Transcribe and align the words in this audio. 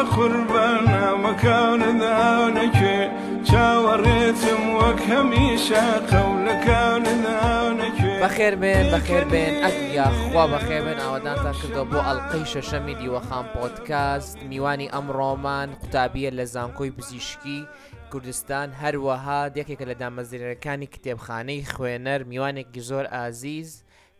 بقوربانە 0.00 1.02
مەکانەدانەکێ 1.24 2.98
چاوەڕێتم 3.48 4.62
وەک 4.78 4.98
هەمیشە 5.10 5.84
قەولەکانەدانەکێ 6.10 8.14
بەخێر 8.24 8.54
بێن 8.62 8.84
بەخێر 8.94 9.24
بێن 9.32 9.54
ئەتیاخوا 9.64 10.44
بەخێ 10.54 10.78
بن 10.86 10.98
ئاوادان 11.04 11.38
تا 11.44 11.52
کردەوە 11.58 11.84
بۆ 11.90 11.98
ئەڵلقەی 12.06 12.46
شەشەمی 12.52 12.94
دیوەخان 13.00 13.46
پۆتکاست 13.54 14.32
میوانی 14.50 14.92
ئەمڕۆمان 14.94 15.68
قوتابیە 15.82 16.30
لە 16.38 16.44
زانکۆی 16.54 16.94
پزیشکی 16.98 17.60
کوردستان 18.12 18.68
هەروەها 18.82 19.40
دێکێکە 19.54 19.84
لە 19.90 19.94
دامەزیرەکانی 20.02 20.88
کتێبخانەی 20.94 21.66
خوێنەر 21.72 22.20
میوانێکی 22.30 22.80
زۆر 22.88 23.04
ئازیز 23.14 23.70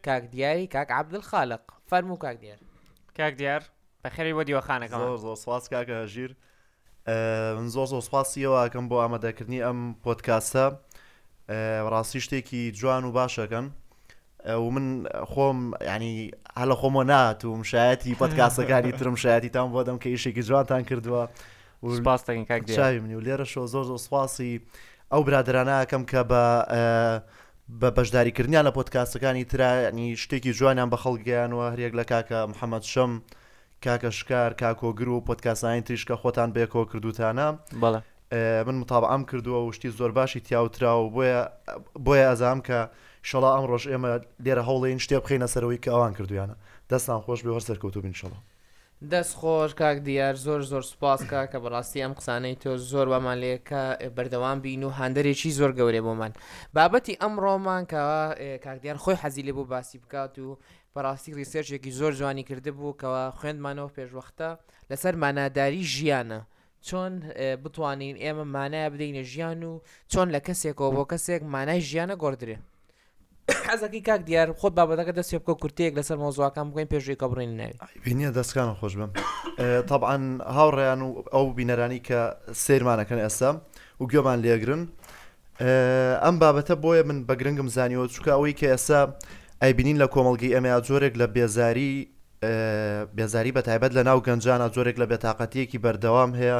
کاک 0.06 0.22
دیاری 0.32 0.66
کاک 0.74 0.88
عبدل 0.98 1.22
خاالق 1.30 1.62
فەرمو 1.90 2.16
کاک 2.24 2.36
دیار 2.42 2.58
کاک 3.18 3.34
دیار 3.42 3.62
بەخێری 4.04 4.32
بۆ 4.36 4.42
دیوەخانەکە 4.48 4.96
زۆر 5.24 5.36
سواس 5.42 5.64
کاکە 5.72 5.98
ژیر 6.12 6.32
من 7.60 7.68
زۆر 7.74 7.86
زۆر 7.92 8.02
سپاسیەوەکەم 8.08 8.86
بۆ 8.90 8.96
ئامادەکردنی 9.04 9.60
ئەم 9.66 9.78
پۆتکاسە 10.04 10.64
ڕاستی 11.92 12.20
شتێکی 12.24 12.62
جوان 12.78 13.04
و 13.04 13.12
باشەکەن 13.16 13.66
و 14.64 14.66
من 14.74 14.86
خۆم 15.32 15.58
ینی 15.94 16.14
هەلە 16.60 16.74
خۆمە 16.80 17.02
ناتوم 17.12 17.62
شایەتی 17.72 18.16
پۆتکاسەکانی 18.20 18.92
ترم 18.98 19.16
شایەتی 19.24 19.48
تام 19.54 19.68
بۆدەم 19.76 19.98
کە 20.02 20.06
یشێکی 20.16 20.40
جوانتان 20.48 20.82
کردووە 20.88 21.22
باستەکەن 22.08 22.46
کاکشاوی 22.50 22.98
منی 23.04 23.14
و 23.14 23.20
لێرە 23.26 23.44
شۆ 23.52 23.62
زۆر 23.72 23.84
زۆر 23.90 23.98
سواسی 24.06 24.52
ئەو 25.14 25.18
برادرانەکەم 25.28 26.02
کە 26.10 26.20
بە 26.30 26.44
بە 27.80 27.88
بەشداریکردیان 27.96 28.64
لە 28.68 28.72
پۆتکاسەکانی 28.78 29.44
ترانی 29.52 30.08
شتێکی 30.22 30.48
جوانیان 30.58 30.88
بە 30.92 30.96
خەڵگەیانەوە 31.02 31.66
هەرێک 31.72 31.92
لە 32.00 32.04
کاکە 32.10 32.38
محەممەد 32.52 32.82
شەم. 32.92 33.12
کاکەشکار 33.84 34.50
کاکۆگر 34.62 35.08
و 35.08 35.20
پۆتکاسانی 35.20 35.82
تریشکە 35.86 36.14
خۆتان 36.22 36.48
بێکۆ 36.56 36.82
کردوتانە 36.92 37.48
بەڵە 37.82 38.00
من 38.66 38.74
متابعام 38.82 39.22
کردووە 39.24 39.60
و 39.68 39.72
شتی 39.72 39.88
زۆر 39.90 40.10
باشی 40.12 40.40
تیاوتراوە 40.40 41.04
بۆیە 41.14 41.42
بۆیە 42.06 42.24
ئەزام 42.34 42.60
کە 42.66 42.78
شڵا 43.28 43.50
ئەم 43.56 43.64
ڕۆژ 43.70 43.84
ئێمە 43.90 44.10
لێرە 44.44 44.62
هەوڵین 44.68 44.98
شتێ 45.04 45.14
بخینە 45.24 45.46
سەرەوەی 45.54 45.78
کە 45.84 45.88
ئەوان 45.92 46.12
کردویانە 46.18 46.54
دەستان 46.90 47.20
خۆش 47.24 47.40
بێ 47.44 47.50
هەرسەرکەوتو 47.56 48.00
بینشڵە 48.04 48.38
دەست 49.10 49.34
خۆش 49.38 49.72
کاک 49.80 49.98
دیار 50.06 50.34
زۆر 50.34 50.60
زۆر 50.72 50.82
سوپاس 50.90 51.20
کا 51.30 51.40
کە 51.50 51.58
بەڕاستی 51.64 52.02
ئەم 52.04 52.12
قسانەی 52.18 52.54
تۆ 52.62 52.70
زۆر 52.92 53.06
بەمان 53.12 53.36
لێکە 53.42 53.82
بەردەوام 54.16 54.58
بین 54.64 54.82
و 54.84 54.90
هەندێکی 55.00 55.48
زۆر 55.58 55.72
گەورێ 55.78 56.00
بۆمان 56.06 56.32
بابەتی 56.76 57.14
ئەم 57.20 57.34
ڕۆمان 57.44 57.82
کە 57.92 58.02
کاکدیار 58.64 58.96
خۆی 59.02 59.16
حەزی 59.22 59.42
لێ 59.46 59.52
بۆ 59.56 59.64
باسی 59.72 59.98
بکات 59.98 60.38
و 60.38 60.58
بەڕاستی 60.96 61.32
ریسەرچێکی 61.40 61.90
زۆر 61.98 62.12
جوانی 62.20 62.42
کرده 62.48 62.70
بوو 62.76 62.96
کەەوە 63.00 63.22
خوێندمانەوە 63.38 63.90
پێشوەختە 63.96 64.48
لەسەر 64.90 65.14
ماناداری 65.24 65.82
ژیانە 65.94 66.40
چۆن 66.88 67.12
بتوانین 67.62 68.16
ئێمە 68.24 68.44
مانای 68.56 68.90
بدەینە 68.92 69.22
ژیان 69.32 69.60
و 69.70 69.82
چۆن 70.12 70.28
لە 70.34 70.40
کەسێکەوە 70.46 70.88
بۆ 70.96 71.02
کەسێک 71.12 71.42
مانای 71.54 71.80
ژیانە 71.88 72.14
گۆدرێ 72.22 72.56
حەزەکی 73.68 74.00
کاک 74.08 74.20
دیار 74.28 74.48
خۆت 74.60 74.72
بابەتەکە 74.78 75.12
دەست 75.18 75.30
بکە 75.42 75.54
کورتێک 75.62 75.92
لەسەر 75.98 76.16
مۆزوعەکان 76.22 76.66
بگەین 76.72 76.88
پێشویکە 76.94 77.26
بڕین 77.32 77.52
ناوی 77.60 77.74
بینە 78.04 78.30
دەستکانە 78.38 78.74
خۆش 78.80 78.94
بم 79.00 79.10
طبعاان 79.90 80.22
هاوڕێیان 80.56 81.00
و 81.06 81.10
ئەو 81.34 81.44
بینەرانی 81.58 82.00
کە 82.08 82.20
سیرمانەکەن 82.64 83.18
ئێستا 83.24 83.50
و 84.00 84.04
گوێمان 84.10 84.38
لێگرن 84.44 84.82
ئەم 86.24 86.36
بابەتە 86.42 86.74
بۆیە 86.84 87.02
من 87.08 87.18
بە 87.28 87.34
گرنگم 87.40 87.68
زانیەوە 87.76 88.06
چکە 88.14 88.30
ئەوەی 88.36 88.54
کە 88.60 88.66
ئێستا 88.72 89.00
ئەیبینین 89.62 90.02
لە 90.04 90.08
کۆمەلگی 90.08 90.54
ئەمە 90.56 90.84
جۆرێک 90.86 91.14
لە 91.20 91.26
بێزاری 91.36 92.08
بێزاری 93.16 93.52
بە 93.56 93.60
تایبەت 93.68 93.92
لە 93.98 94.02
ناو 94.08 94.18
گەنجانە 94.26 94.68
جۆرێک 94.74 94.96
لە 95.02 95.06
بێتاقەتەیەکی 95.10 95.82
بەردەوام 95.84 96.30
هەیە 96.40 96.58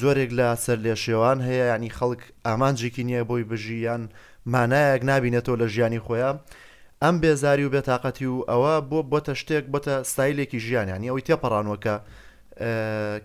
جۆرێک 0.00 0.30
لە 0.38 0.48
سەر 0.64 0.78
لێشێوان 0.84 1.38
هەیە 1.46 1.64
ینی 1.74 1.90
خەڵک 1.98 2.20
ئامانجێکی 2.46 3.04
نییە 3.08 3.22
بۆی 3.28 3.44
بژیان 3.50 4.02
مانایەک 4.52 5.02
نبینێتەوە 5.12 5.56
لە 5.62 5.66
ژیانی 5.74 6.00
خۆیان 6.06 6.36
ئەم 7.02 7.16
بێزاری 7.22 7.64
و 7.66 7.72
بێتاقەتی 7.74 8.26
و 8.34 8.38
ئەوە 8.50 8.74
بۆ 8.90 8.98
بۆتە 9.12 9.34
شتێک 9.40 9.64
بۆتە 9.72 9.94
ستایلێکی 10.10 10.58
ژیانیانی 10.66 11.10
ئەوی 11.10 11.22
تێپەڕانوەکە 11.28 11.94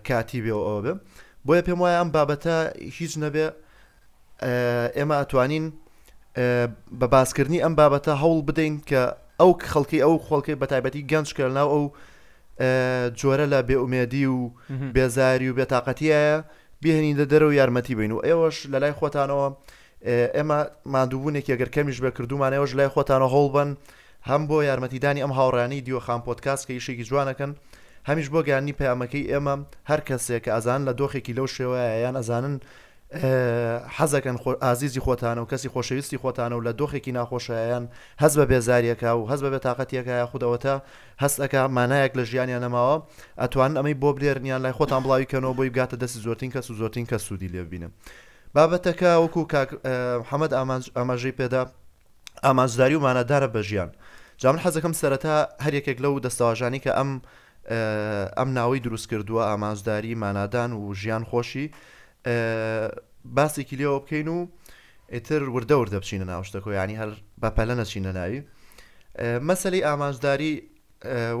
کاتی 0.06 0.40
بێ 0.44 0.54
ئەوە 0.66 0.78
بێ 0.86 0.92
بۆیە 1.46 1.62
پێم 1.66 1.78
وایە 1.82 1.98
ئەم 2.00 2.10
بابەتە 2.16 2.54
هیچ 2.98 3.12
نەبێ 3.22 3.44
ئێمە 4.96 5.16
ئەتوانین 5.20 5.66
بە 7.00 7.06
باسکردنی 7.14 7.58
ئەم 7.64 7.74
بابەتە 7.76 8.12
هەوڵ 8.22 8.38
بدەین 8.48 8.74
کە 8.88 9.02
ئەو 9.40 9.50
خەڵکی 9.72 9.98
ئەو 10.04 10.16
خەڵکی 10.28 10.54
بە 10.60 10.66
تایبەتی 10.72 11.06
گەنجکردناو 11.10 11.68
ئەو 11.74 11.84
جۆرە 13.20 13.46
لە 13.52 13.60
بێومێدی 13.68 14.24
و 14.34 14.38
بێزاری 14.94 15.48
و 15.50 15.56
بێتاقەتیە 15.58 16.22
بهێنیدە 16.82 17.24
دەرە 17.32 17.46
و 17.48 17.52
یارمەتی 17.60 17.94
بین 17.98 18.12
و 18.12 18.20
ئێوەش 18.26 18.56
لە 18.72 18.78
لای 18.82 18.92
خۆتانەوە 19.00 19.48
ئێمە 20.36 20.58
مادووبوونێکی 20.92 21.52
ئەگەر 21.54 21.68
کەمیش 21.76 21.98
بە 22.04 22.10
کردومان 22.18 22.52
ئێوەش 22.56 22.72
لای 22.76 22.88
خۆتانە 22.94 23.28
هەوڵبن 23.34 23.70
هەم 24.28 24.42
بۆ 24.48 24.58
یارمەتیدانی 24.70 25.22
ئەم 25.24 25.32
هاوڕانی 25.38 25.80
دیۆخان 25.86 26.20
پۆتکاس 26.26 26.60
کە 26.66 26.72
یشێکی 26.80 27.04
جوانەکەن 27.10 27.52
هەمیش 28.08 28.28
بۆ 28.32 28.40
گیانی 28.46 28.72
پەیامەکەی 28.80 29.28
ئێمە 29.32 29.54
هەر 29.90 30.00
کەسێک 30.08 30.42
کە 30.44 30.50
ئەزان 30.56 30.80
لە 30.88 30.92
دۆخێکی 31.00 31.36
لەو 31.38 31.46
شێوەیە 31.56 31.94
یان 32.04 32.16
ئەزانن 32.20 32.56
حەزەکەن 33.12 34.38
ئازیزی 34.62 35.00
خۆتانە 35.00 35.42
و 35.44 35.46
کەسی 35.46 35.68
خۆشەویستی 35.68 36.16
خۆتانە 36.16 36.56
و 36.56 36.62
لە 36.64 36.72
دۆخێکی 36.72 37.12
ناخۆشیان 37.12 37.84
هەز 38.22 38.38
بە 38.38 38.44
بێزاریەکە 38.50 39.04
و 39.20 39.26
هەز 39.28 39.42
بە 39.44 39.48
بێتاقەتەکە 39.52 40.14
یا 40.22 40.26
خودەوەتە 40.32 40.74
هەستەکە 41.22 41.68
مانایەک 41.76 42.12
لە 42.18 42.24
ژیانیان 42.30 42.62
نەماوە 42.64 43.02
ئەتوان 43.42 43.72
ئەمەی 43.78 43.94
بۆ 44.02 44.10
بلێرنیان 44.16 44.60
لای 44.64 44.72
خۆتان 44.72 45.00
بڵاویکەنەوە 45.04 45.52
بۆی 45.58 45.70
بگاتە 45.70 45.96
دەستی 46.02 46.20
زۆرتین 46.26 46.50
کەس 46.54 46.70
و 46.70 46.74
زۆرتین 46.80 47.06
کە 47.10 47.16
سوودی 47.16 47.48
لێبینم 47.54 47.90
بابەتەکە 48.58 49.12
وەکو 49.24 49.42
حەمەد 50.30 50.52
ئاماژەی 50.98 51.34
پێدا 51.38 51.62
ئاماژداری 52.44 52.94
و 52.94 53.00
مانەدارە 53.06 53.48
بە 53.54 53.60
ژیان 53.68 53.90
جامن 54.40 54.58
حەزەکەم 54.64 54.92
سەرەتا 55.00 55.36
هەرێکێک 55.64 55.98
لەو 56.04 56.14
دەستەواژانی 56.26 56.78
کە 56.84 56.90
ئەم 56.98 57.10
ئەم 58.38 58.48
ناوەی 58.56 58.80
دروست 58.80 59.06
کردووە 59.10 59.42
ئاماژداری 59.50 60.12
مانادان 60.14 60.72
و 60.72 60.94
ژیان 60.94 61.24
خۆشی 61.30 61.68
باسێکی 63.34 63.76
لێەوە 63.80 63.98
بکەین 64.02 64.28
و 64.28 64.38
ئیتر 65.14 65.42
وردە 65.54 65.76
وردە 65.80 65.98
بچینە 66.02 66.24
ناوشتەکۆ 66.30 66.70
ینی 66.80 66.96
هەر 67.00 67.10
بەپەلە 67.42 67.74
نەچینە 67.80 68.12
ناوی 68.18 68.40
مەسلەی 69.48 69.82
ئاماژداری 69.88 70.52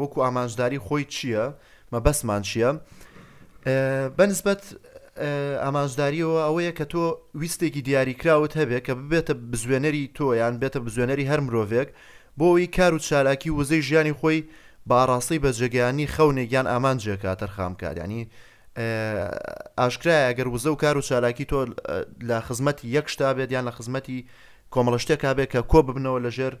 وەکو 0.00 0.18
ئاماژداری 0.24 0.78
خۆی 0.86 1.04
چییە 1.14 1.46
مە 1.92 1.98
بەسمان 2.06 2.42
چییە 2.48 2.70
بەنسبەت 4.18 4.62
ئاماژداریەوە 5.64 6.38
ئەوەیە 6.46 6.72
کە 6.78 6.84
تۆ 6.92 7.02
ویستێکی 7.40 7.82
دیاریکراوت 7.88 8.52
هەبێت 8.60 8.82
کە 8.86 8.92
ببێتە 8.98 9.34
بزوێنەری 9.52 10.04
تۆ 10.16 10.24
یان 10.40 10.54
بێتە 10.62 10.78
بزوێنەری 10.86 11.28
هەر 11.30 11.40
مرۆڤێک 11.46 11.88
بۆەوەی 12.38 12.68
کار 12.76 12.92
و 12.94 12.98
چالاکی 13.08 13.50
وزەی 13.58 13.82
ژیانی 13.88 14.14
خۆی 14.20 14.40
باڕاستی 14.90 15.40
بەجێگەیانی 15.44 16.10
خەونێکیان 16.14 16.66
ئامان 16.72 16.96
جێکاتەر 17.04 17.50
خامکاریانی 17.56 18.22
ئاشکرایە 19.78 20.32
گەر 20.38 20.48
وزە 20.48 20.66
و 20.72 20.76
کار 20.76 20.96
و 20.96 21.00
چالاکی 21.00 21.44
تۆ 21.44 21.74
لە 22.28 22.38
خزمەتی 22.48 22.84
یەک 22.98 23.06
شتا 23.12 23.34
بێت 23.36 23.52
یان 23.52 23.64
لە 23.68 23.72
خزمەتی 23.76 24.24
کۆمەڵشتێک 24.72 25.18
کابێت 25.24 25.48
کە 25.52 25.60
کۆ 25.72 25.78
ببنەوە 25.86 26.18
لە 26.24 26.30
ژێر 26.36 26.54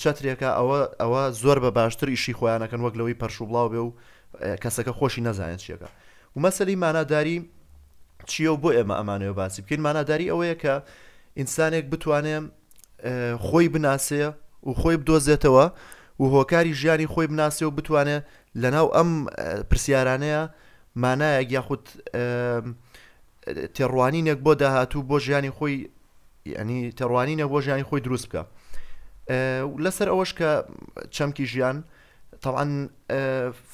چترێکە 0.00 0.50
ئەوە 0.58 0.78
ئەوە 1.02 1.22
زۆر 1.42 1.58
بە 1.64 1.70
باشتر 1.78 2.08
ئیشی 2.08 2.34
خۆیانەکەن 2.38 2.80
وەک 2.84 2.94
لەوەی 2.98 3.16
پەرشو 3.22 3.46
بڵاو 3.48 3.68
بێ 3.72 3.78
و 3.86 3.90
کەسەکە 4.62 4.92
خۆشی 4.98 5.22
نەزانێت 5.28 5.60
چیەکە 5.64 5.88
و 6.36 6.40
مەسەری 6.44 6.76
ماناداری 6.84 7.38
چیە 8.30 8.50
و 8.52 8.56
بۆ 8.62 8.70
ئێمە 8.76 8.94
ئەمانەوە 8.98 9.34
باسی 9.38 9.62
بکەین 9.62 9.80
ماناداری 9.80 10.30
ئەوەیە 10.32 10.56
کە 10.62 10.74
ئینسانێک 11.38 11.84
بتوانێ 11.92 12.36
خۆی 13.46 13.68
بناسێ 13.74 14.22
و 14.68 14.72
خۆی 14.80 14.96
بدۆزێتەوە 15.00 15.66
و 16.20 16.24
هۆکاری 16.34 16.72
ژیانی 16.80 17.06
خۆی 17.12 17.26
بناسێ 17.32 17.62
و 17.62 17.70
بتوانێت 17.78 18.22
لەناو 18.62 18.88
ئەم 18.96 19.10
پرسیارانەیە 19.70 20.42
مانایەک 21.04 21.48
یاخود 21.56 21.84
تێڕوانینێک 23.76 24.38
بۆ 24.44 24.52
داهاتوو 24.60 25.00
بۆ 25.10 25.16
ژیانی 25.26 25.50
خۆی 25.56 25.76
ینی 26.58 26.78
تێڕوانینە 26.98 27.44
بۆ 27.52 27.58
ژیانی 27.64 27.84
خۆی 27.88 28.00
دروست 28.06 28.26
بکە 28.30 28.42
لەسەر 29.84 30.08
ئەوەش 30.12 30.30
کە 30.38 30.50
چەمکی 31.14 31.44
ژیان 31.52 31.76
تاعاان 32.44 32.70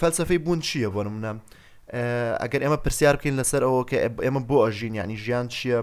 فەلسفەی 0.00 0.38
بوون 0.44 0.61
چییە 0.67 0.88
بۆ 0.94 1.00
نمونە 1.06 1.32
ئەگەر 2.43 2.61
ئێمە 2.64 2.78
پرسیار 2.84 3.14
بکەین 3.19 3.37
لەسەر 3.40 3.62
ئەوە 3.67 3.82
کە 3.90 3.96
ئێمە 4.25 4.43
بۆ 4.50 4.56
ئەژین 4.64 4.94
ینی 5.00 5.17
ژیان 5.25 5.46
چییە 5.55 5.79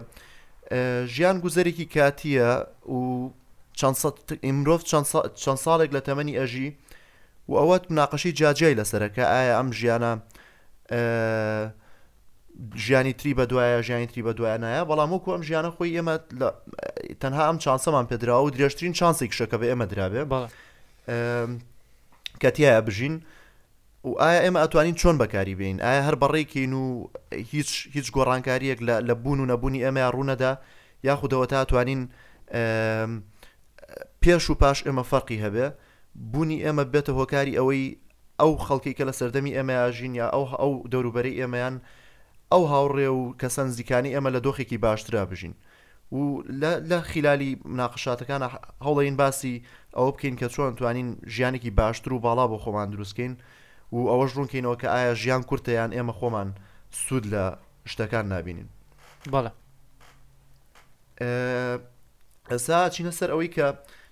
ژیان 1.15 1.35
گوزەرێکی 1.43 1.85
کاتیە 1.95 2.49
و 2.95 3.01
ئیمرۆڤ 4.47 4.81
چەند 5.43 5.59
ساڵێک 5.65 5.89
لە 5.95 6.01
تەمەنی 6.07 6.37
ئەژی 6.39 6.67
و 7.49 7.53
ئەوەت 7.59 7.83
مناقەشی 7.91 8.31
جاجای 8.39 8.75
لەسەرەکە 8.79 9.23
ئایا 9.33 9.53
ئەم 9.59 9.69
ژیانە 9.79 10.11
ژیانی 12.75 13.13
تری 13.13 13.33
بە 13.35 13.41
دوایە 13.49 13.81
ژیانی 13.81 14.05
تری 14.07 14.21
بە 14.23 14.33
دوایانایە 14.37 14.83
بەڵام 14.89 15.09
وەکو 15.13 15.29
ئەم 15.35 15.43
ژیانە 15.47 15.69
خۆی 15.75 15.91
ئێمە 15.97 16.15
تەنها 17.21 17.43
ئەم 17.49 17.57
چانسەمان 17.63 18.05
پێدرا 18.11 18.37
و 18.43 18.49
درێژترین 18.55 18.93
چانسی 18.99 19.27
کشەکە 19.31 19.57
بە 19.61 19.65
ئێمە 19.71 19.85
درابێ 19.91 20.21
کەتیایە 22.41 22.81
بژین 22.87 23.15
و 24.05 24.09
ئایا 24.21 24.39
ئێمە 24.45 24.59
ئەتوانین 24.63 24.95
چۆن 25.01 25.15
بەکاری 25.21 25.55
بین 25.59 25.77
ئایا 25.81 26.01
هەر 26.09 26.15
بەڕێکین 26.21 26.71
و 26.73 27.07
هیچ 27.33 27.87
هیچ 27.95 28.07
گۆڕانکاریەک 28.15 28.79
لە 29.07 29.13
بوون 29.23 29.39
و 29.39 29.45
نەبوونی 29.51 29.83
ئەمە 29.85 30.01
ڕوونەدا 30.13 30.53
یاخودەوە 31.07 31.45
تا 31.51 31.65
توانین 31.65 32.01
پێش 34.25 34.45
و 34.49 34.55
پاش 34.61 34.83
ئێمە 34.83 35.03
فەرقی 35.11 35.37
هەبێ 35.45 35.67
بوونی 36.31 36.59
ئێمە 36.65 36.83
بێتە 36.93 37.09
هۆکاری 37.19 37.57
ئەوەی 37.57 37.85
ئەو 38.41 38.53
خەڵکی 38.65 38.93
کە 38.97 39.03
لە 39.09 39.13
سەردەمی 39.19 39.53
ئێمە 39.57 39.73
ئاژین 39.81 40.13
یا 40.15 40.27
ئەو 40.33 40.45
ئەو 40.61 40.73
دەوروبەری 40.91 41.37
ئێمەیان 41.39 41.75
ئەو 42.51 42.63
هاوڕێ 42.71 43.09
و 43.17 43.33
کە 43.39 43.47
سنجیکانی 43.55 44.13
ئەمە 44.15 44.29
لە 44.35 44.39
دۆخێکی 44.45 44.77
باشترا 44.85 45.25
بژین 45.25 45.53
و 46.11 46.41
لە 46.89 46.99
خلالی 47.11 47.51
مناقشاتەکانە 47.65 48.47
هەوڵین 48.85 49.15
باسی 49.21 49.55
ئەو 49.97 50.11
بکەین 50.11 50.35
کە 50.39 50.47
چۆن 50.53 50.73
توانین 50.77 51.09
ژیانێکی 51.33 51.69
باشتر 51.79 52.13
و 52.13 52.19
باڵا 52.25 52.45
بۆ 52.51 52.57
خۆمان 52.63 52.87
دروستکەین 52.89 53.33
و 53.91 53.97
ئەوەش 54.11 54.31
ڕوونکەینەوە 54.35 54.77
کە 54.81 54.87
ئایا 54.93 55.13
ژیان 55.21 55.43
کورتیان 55.49 55.91
ئێمە 55.95 56.13
خۆمان 56.19 56.49
سوود 56.91 57.25
لە 57.33 57.45
شتەکان 57.91 58.25
نبینین 58.33 58.67
بەڵە 59.33 59.51
ئەسا 62.51 62.77
چینە 62.93 63.11
سەر 63.19 63.29
ئەوەی 63.33 63.51
کە 63.55 63.67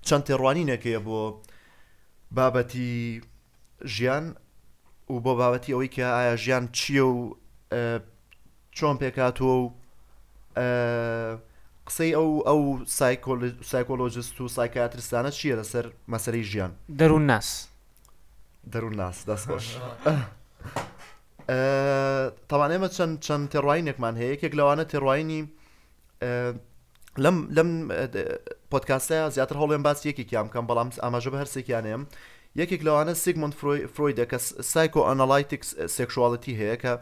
چەند 0.07 0.23
تێڕوانینەکەیە 0.27 0.99
بۆ 1.07 1.21
بابەتی 2.37 3.21
ژیان 3.85 4.35
و 5.09 5.19
بۆ 5.19 5.23
بابەتی 5.39 5.73
ئەوەی 5.73 5.89
کە 5.95 5.99
ئایا 5.99 6.35
ژیان 6.35 6.69
چییە 6.73 7.03
و 7.11 7.35
چۆن 8.75 8.95
پێکاتوە 9.01 9.41
و 9.61 9.71
قسەی 11.87 12.13
ئەو 12.17 12.29
ئەو 12.47 12.61
سایکۆلۆجست 13.71 14.41
و 14.41 14.47
سایکاتریستانە 14.47 15.31
چییە 15.37 15.55
لەسەر 15.63 15.85
مەسەری 16.11 16.43
ژیان 16.51 16.71
دەروون 16.99 17.21
ناس 17.27 17.67
دەروون 18.71 18.95
ناس 18.95 19.25
دەستخۆش 19.29 19.65
تاوانێمە 22.49 22.87
چەند 22.97 23.13
چەند 23.25 23.43
تێڕواینێکمان 23.51 24.15
هەیە 24.19 24.31
یەکێک 24.35 24.53
لەوانە 24.59 24.83
تێڕواینی 24.91 25.41
لەم 27.23 27.37
لەم 27.57 27.69
پۆتکاستەیە 28.71 29.29
زیاتر 29.35 29.55
هەڵێن 29.61 29.81
باس 29.83 30.05
یەکێکیان 30.05 30.47
بکەم 30.49 30.65
بەڵام 30.67 30.89
ئاماژە 31.03 31.29
بە 31.33 31.37
هەرسێکیانێم 31.41 32.03
یەکێک 32.59 32.81
لەوانە 32.87 33.13
سیگمنت 33.23 33.53
فرۆیدە 33.95 34.25
کە 34.31 34.37
سایکۆ 34.73 35.01
ئەنالایتیکس 35.07 35.69
سێکشواڵەتی 35.95 36.53
هەیە 36.61 36.75
کە 36.83 36.93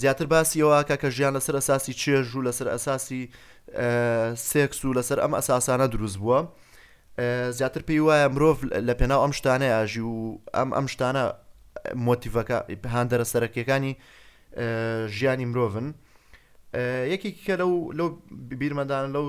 زیاتر 0.00 0.26
باسیەوەکە 0.32 0.96
کە 1.02 1.08
ژیان 1.16 1.32
لەسەر 1.38 1.54
ئەساسی 1.60 1.94
چێژ 2.02 2.28
و 2.36 2.44
لەسەر 2.48 2.66
ئەساسی 2.74 3.22
سێکس 4.50 4.78
و 4.84 4.90
لەسەر 4.98 5.18
ئەم 5.22 5.32
ئەساسانە 5.38 5.86
دروست 5.94 6.16
بووە 6.22 6.40
زیاتر 7.58 7.82
پێی 7.88 8.00
وایە 8.06 8.28
مرۆڤ 8.34 8.58
لە 8.88 8.94
پێناو 9.00 9.20
ئەم 9.24 9.32
شتانە 9.38 9.68
ئاژی 9.76 10.02
و 10.14 10.18
ئەم 10.56 10.70
ئەم 10.76 10.86
شتانە 10.92 11.22
مۆتیڤەکە 12.06 12.58
هەندەرە 12.94 13.24
سەرەکیەکانی 13.32 13.92
ژیانی 15.16 15.46
مرۆڤن 15.50 15.88
یەکێکی 17.12 17.42
کە 17.48 17.54
لەو 17.60 17.72
لەو 17.98 18.08
بیرمەدان 18.60 19.04
لەو 19.16 19.26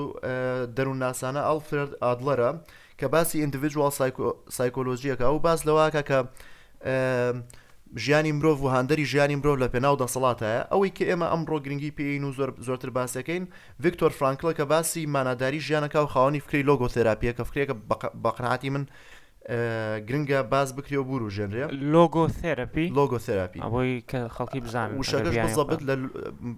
دەروون 0.75 0.99
ناسانە 1.05 1.41
ئەلفرد 1.49 1.91
ئادلەرە 2.03 2.51
کە 2.99 3.07
باسی 3.15 3.37
ئینdividual 3.43 3.91
سایکۆلۆژیەکە 4.59 5.25
ئەو 5.29 5.39
باس 5.43 5.61
لەواکە 5.67 6.01
کە 6.09 6.19
ژیانی 8.03 8.31
مرۆڤ 8.37 8.57
و 8.59 8.69
هەندری 8.75 9.05
ژیانی 9.11 9.35
مرۆڤ 9.41 9.57
لە 9.63 9.67
پێناو 9.73 9.95
دەسەڵاتە 10.03 10.49
ئەوەی 10.71 10.91
کە 10.97 11.03
ئێمە 11.09 11.27
ئەمڕۆ 11.31 11.57
گرنگی 11.65 11.91
پێین 11.97 12.23
و 12.23 12.31
زۆر 12.37 12.49
زۆرتر 12.67 12.89
باسەکەین 12.95 13.43
ڤکتۆر 13.83 14.11
فرانکلە 14.19 14.53
کە 14.57 14.63
باسی 14.71 15.05
ماناداری 15.15 15.59
ژیانەکە 15.67 15.95
و 16.03 16.11
خاوەنی 16.13 16.39
فکری 16.45 16.63
لۆگۆتەراپیە 16.69 17.33
کە 17.37 17.43
فکرێکە 17.49 17.75
بەقناتی 18.23 18.69
من 18.69 18.85
گرنگە 20.07 20.39
باز 20.51 20.75
بکرێ 20.75 20.93
و 20.97 21.03
بور 21.09 21.21
و 21.23 21.29
ژێنرێ 21.35 21.65
لۆگۆ 21.93 22.25
تێراپی 22.41 22.87
لۆگۆ 22.99 23.19
تێراپی 23.25 23.59
ئەوەی 23.65 23.93
کە 24.09 24.19
خەڵکی 24.35 24.59
بزان 24.65 24.87
وشەکەش 25.01 25.37
بزەبت 25.45 25.81
لە 25.89 25.95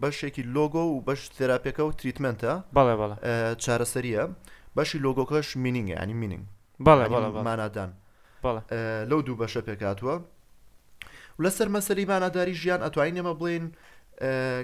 بەشێکی 0.02 0.44
لۆگۆ 0.56 0.84
و 0.92 1.02
بەش 1.08 1.22
تێراپێکە 1.38 1.80
و 1.88 1.92
تریتمنتە 2.00 2.54
بەڵێ 2.76 2.96
بەڵێ 3.00 3.16
چارەسەریە. 3.64 4.24
بەشی 4.76 5.00
لۆگۆکەش 5.00 5.56
مینینگە 5.56 5.96
ئەنی 6.00 6.14
مینینگ 6.14 6.44
بەڵێ 6.80 7.06
مانادان 7.48 7.94
لەو 9.10 9.22
دوو 9.26 9.36
بەشە 9.46 9.62
پێکاتوە 9.68 10.16
لەسەر 11.44 11.68
مەسەری 11.76 12.06
ماناداری 12.14 12.54
ژیان 12.62 12.80
ئەتوانین 12.86 13.16
ئێمە 13.20 13.34
بڵین 13.40 13.66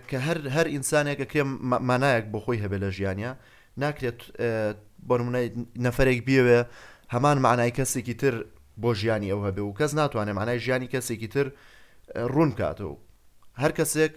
کە 0.10 0.18
هەر 0.28 0.38
هەر 0.56 0.68
ئینسانێکە 0.74 1.26
کرێ 1.32 1.44
مانایەک 1.90 2.26
بۆ 2.34 2.40
خۆی 2.44 2.60
هەبێ 2.64 2.78
لە 2.84 2.90
ژیانە 2.98 3.32
ناکرێت 3.84 4.20
بۆنمونای 5.10 5.48
نەفرێک 5.86 6.20
بیوێ 6.28 6.60
هەمان 7.14 7.38
معنای 7.46 7.72
کەسێکی 7.78 8.14
تر 8.22 8.36
بۆ 8.84 8.92
ژیانی 9.00 9.32
ئەو 9.34 9.42
هەبێ 9.48 9.62
و 9.66 9.74
کەس 9.80 9.92
ناتوانێت 10.00 10.36
مانای 10.40 10.60
ژیانی 10.66 10.88
کەسێکی 10.94 11.28
تر 11.36 11.48
ڕوون 12.34 12.52
کاتەوە 12.60 12.96
هەر 13.62 13.72
کەسێک 13.80 14.14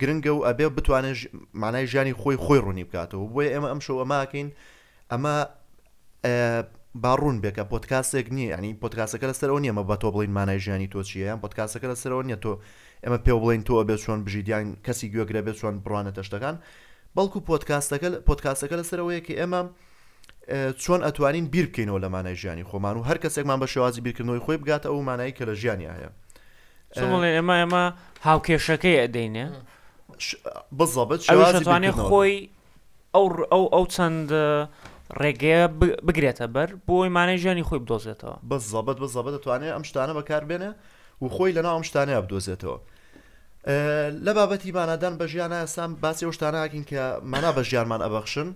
گرنگە 0.00 0.28
و 0.36 0.44
ئەبێ 0.48 0.66
بتوانێت 0.76 1.18
مانای 1.62 1.86
ژیانی 1.90 2.12
خۆی 2.20 2.36
خۆی 2.44 2.58
ڕوونی 2.64 2.84
بکاتەوە 2.88 3.24
بۆیە 3.34 3.50
ئێمە 3.54 3.68
ئەم 3.72 3.80
شو 3.86 3.94
ئەماکەین 4.02 4.48
ئەمە 5.14 5.36
باڕون 7.04 7.36
بێکە 7.42 7.64
پۆتکاسێک 7.72 8.26
نییە 8.36 8.50
ینی 8.58 8.70
پۆتکاسەکە 8.82 9.26
لە 9.30 9.34
سەرەوە 9.40 9.60
نیەمە 9.64 9.82
بە 9.90 9.96
تۆ 10.02 10.06
بڵین 10.14 10.30
مانای 10.38 10.58
ژیانی 10.64 10.88
تۆ 10.94 11.00
چیە 11.08 11.26
یان 11.30 11.40
پۆتکاسەکە 11.44 11.86
لە 11.92 11.96
سەرەوە 12.02 12.22
نیە 12.28 12.36
تۆ 12.44 12.52
ئەمە 13.04 13.18
پێ 13.24 13.32
بڵین 13.42 13.62
تۆ 13.68 13.74
بێت 13.88 14.00
چۆن 14.04 14.18
بژیدیان 14.26 14.64
کەسی 14.86 15.06
گوێگرە 15.12 15.42
بێت 15.46 15.56
چۆن 15.60 15.74
بڕوانە 15.84 16.10
تەشتەکان 16.16 16.56
بەڵکو 17.16 17.38
پۆتکاسەکە 17.48 18.08
پۆتکاسەکە 18.28 18.74
لە 18.80 18.84
سەرەوەیەکی 18.90 19.34
ئێمە 19.40 19.60
چۆن 20.84 21.00
ئەتوانین 21.06 21.46
بیر 21.52 21.66
بکەینەوە 21.70 21.98
لە 22.04 22.08
مانای 22.14 22.34
ژیانی 22.40 22.64
خۆمان 22.70 22.94
و 22.96 23.02
هەر 23.08 23.18
کەسێکمان 23.24 23.58
بە 23.62 23.66
شێوازی 23.72 24.00
بیرکردنەوەی 24.04 24.42
خۆی 24.44 24.58
بگاتە 24.62 24.86
ئەو 24.90 25.00
مانایی 25.08 25.32
کە 25.38 25.42
لە 25.48 25.54
ژیانی 25.60 25.86
هەیە 25.94 26.10
سڵێ 27.00 27.30
ئێمە 27.36 27.54
ئێمە 27.60 27.84
هاوکێشەکەی 28.26 28.96
ئەدەینێ 29.02 29.44
بزەبێت 30.78 31.20
شوانێت 31.26 31.98
خۆی 32.08 32.36
ئەو 33.14 33.68
ئەو 33.74 33.84
چەند 33.94 34.28
ڕێگەیە 35.20 35.66
بگرێتە 36.08 36.46
بەر 36.54 36.70
بۆ 36.86 36.94
ئەیمانەی 37.04 37.38
ژیانی 37.42 37.64
خۆی 37.68 37.78
بدۆزێتەوە 37.84 38.36
بە 38.50 38.56
زەبەت 38.72 38.96
بە 39.02 39.08
زەبەت 39.14 39.32
دەتوانێت 39.36 39.74
ئەم 39.76 39.84
شتانە 39.88 40.12
بەکاربێنە 40.18 40.70
و 41.22 41.26
خۆی 41.34 41.54
لەنا 41.56 41.70
ئەم 41.74 41.84
شتانەیە 41.88 42.20
بدۆزێتەوە. 42.24 42.76
لە 44.26 44.32
بابەتی 44.38 44.70
مانادان 44.78 45.14
بە 45.20 45.26
ژیانە 45.32 45.58
ئەسان 45.64 45.90
باسی 46.02 46.24
شتاناکەین 46.36 46.84
کە 46.90 47.00
مانا 47.32 47.50
بە 47.56 47.62
ژیانمان 47.68 48.00
ئەبەخشن 48.06 48.48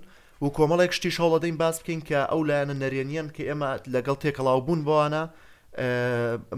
و 0.42 0.46
کۆمەڵێک 0.56 0.92
شتی 0.98 1.10
شەڵەدەین 1.16 1.56
باس 1.62 1.76
بکەین 1.80 2.00
کە 2.08 2.20
ئەو 2.32 2.40
لایەنە 2.48 2.74
نەرێنیان 2.82 3.28
کە 3.36 3.42
ئێمە 3.48 3.70
لەگەڵ 3.94 4.16
تێکەڵاو 4.22 4.58
بوون 4.66 4.80
بۆوانە 4.86 5.22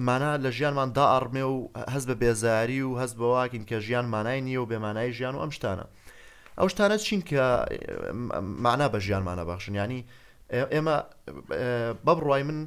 مانە 0.06 0.32
لە 0.44 0.50
ژیانمان 0.56 0.90
دا 0.98 1.06
ئەڕمێ 1.14 1.44
و 1.54 1.58
هەست 1.94 2.06
بە 2.10 2.14
بێزاری 2.22 2.80
و 2.88 2.90
هەست 3.00 3.14
بەواکین 3.20 3.64
کە 3.68 3.76
ژیان 3.86 4.06
مانای 4.14 4.40
نییە 4.46 4.60
و 4.62 4.68
بێمانای 4.70 5.10
ژیان 5.18 5.34
و 5.34 5.40
ئەم 5.44 5.52
شتانە. 5.58 5.86
ئەو 6.60 6.68
شتانە 6.72 6.96
چین 7.08 7.20
کە 7.28 7.42
معنا 8.66 8.86
بە 8.92 8.98
ژیانمانە 9.06 9.44
بەخشن 9.50 9.74
ینی 9.80 10.00
ئێمە 10.72 10.96
بەبڕای 12.06 12.42
من 12.48 12.58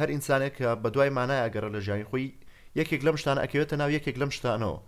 هەر 0.00 0.08
ئینسانێک 0.14 0.52
کە 0.58 0.68
بە 0.82 0.88
دوای 0.94 1.10
مانایەگەرە 1.18 1.68
لە 1.74 1.80
ژیانی 1.86 2.04
خۆی 2.10 2.26
یەکێک 2.80 3.00
لەم 3.06 3.16
شتان 3.20 3.38
ئەکەوێتە 3.44 3.76
ناو 3.80 3.90
یەکێک 3.96 4.16
لەم 4.22 4.30
شتانەوە 4.36 4.78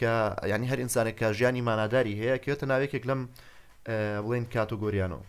کە 0.00 0.12
ینی 0.52 0.68
هەر 0.72 0.78
ئینسانێک 0.82 1.16
کە 1.20 1.26
ژیانی 1.38 1.62
ماناداری 1.68 2.14
هەیە 2.20 2.36
کەوێتە 2.44 2.64
ناوێکێک 2.70 3.04
لەم 3.10 3.20
بڵێن 4.26 4.44
کاتۆگۆریانەوە 4.54 5.22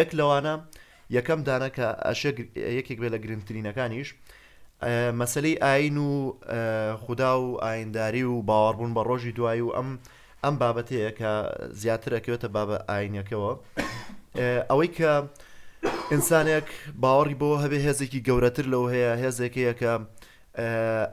یەک 0.00 0.10
لەوانە 0.18 0.54
یەکەم 1.16 1.40
دانە 1.48 1.68
کە 1.76 1.86
ئەشە 2.06 2.30
یەکێک 2.78 2.98
بێ 3.02 3.08
لە 3.14 3.18
گرنگترینەکانیش 3.24 4.08
مەسلەی 5.20 5.56
ئاین 5.64 5.96
و 6.08 6.10
خوددا 7.02 7.32
و 7.42 7.58
ئاینداری 7.64 8.24
و 8.30 8.34
باوەڕبوون 8.48 8.90
بە 8.96 9.02
ڕۆژی 9.08 9.32
دوایی 9.36 9.64
و 9.66 9.74
ئەم 9.76 9.88
ئەم 10.44 10.54
بابەتەیە 10.62 11.10
کە 11.18 11.30
زیاتر 11.82 12.10
ئەکەوێتە 12.18 12.48
بابە 12.56 12.76
ئاینەکەەوە 12.88 13.52
ئەوەی 14.70 14.90
کە 14.98 15.12
ئینسانێک 16.10 16.68
باوەڕی 17.02 17.36
بۆ 17.40 17.50
هەبێ 17.64 17.78
هێزێکی 17.86 18.20
گەورەتر 18.26 18.66
لەو 18.72 18.84
هەیە 18.94 19.12
هێزێکەیە 19.22 19.74
کە 19.80 19.92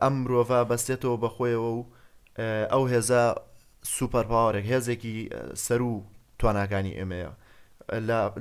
ئەم 0.04 0.16
مرۆڤ 0.22 0.50
بەستێتەوە 0.70 1.18
بەخۆیەوە 1.24 1.72
و 1.78 1.82
ئەو 2.74 2.84
هێزە 2.94 3.24
سوپەرپاوەێک 3.96 4.66
هێزێکی 4.72 5.16
سەر 5.66 5.82
و 5.90 5.94
تواناکانی 6.40 6.94
ئێمەیە 7.00 7.30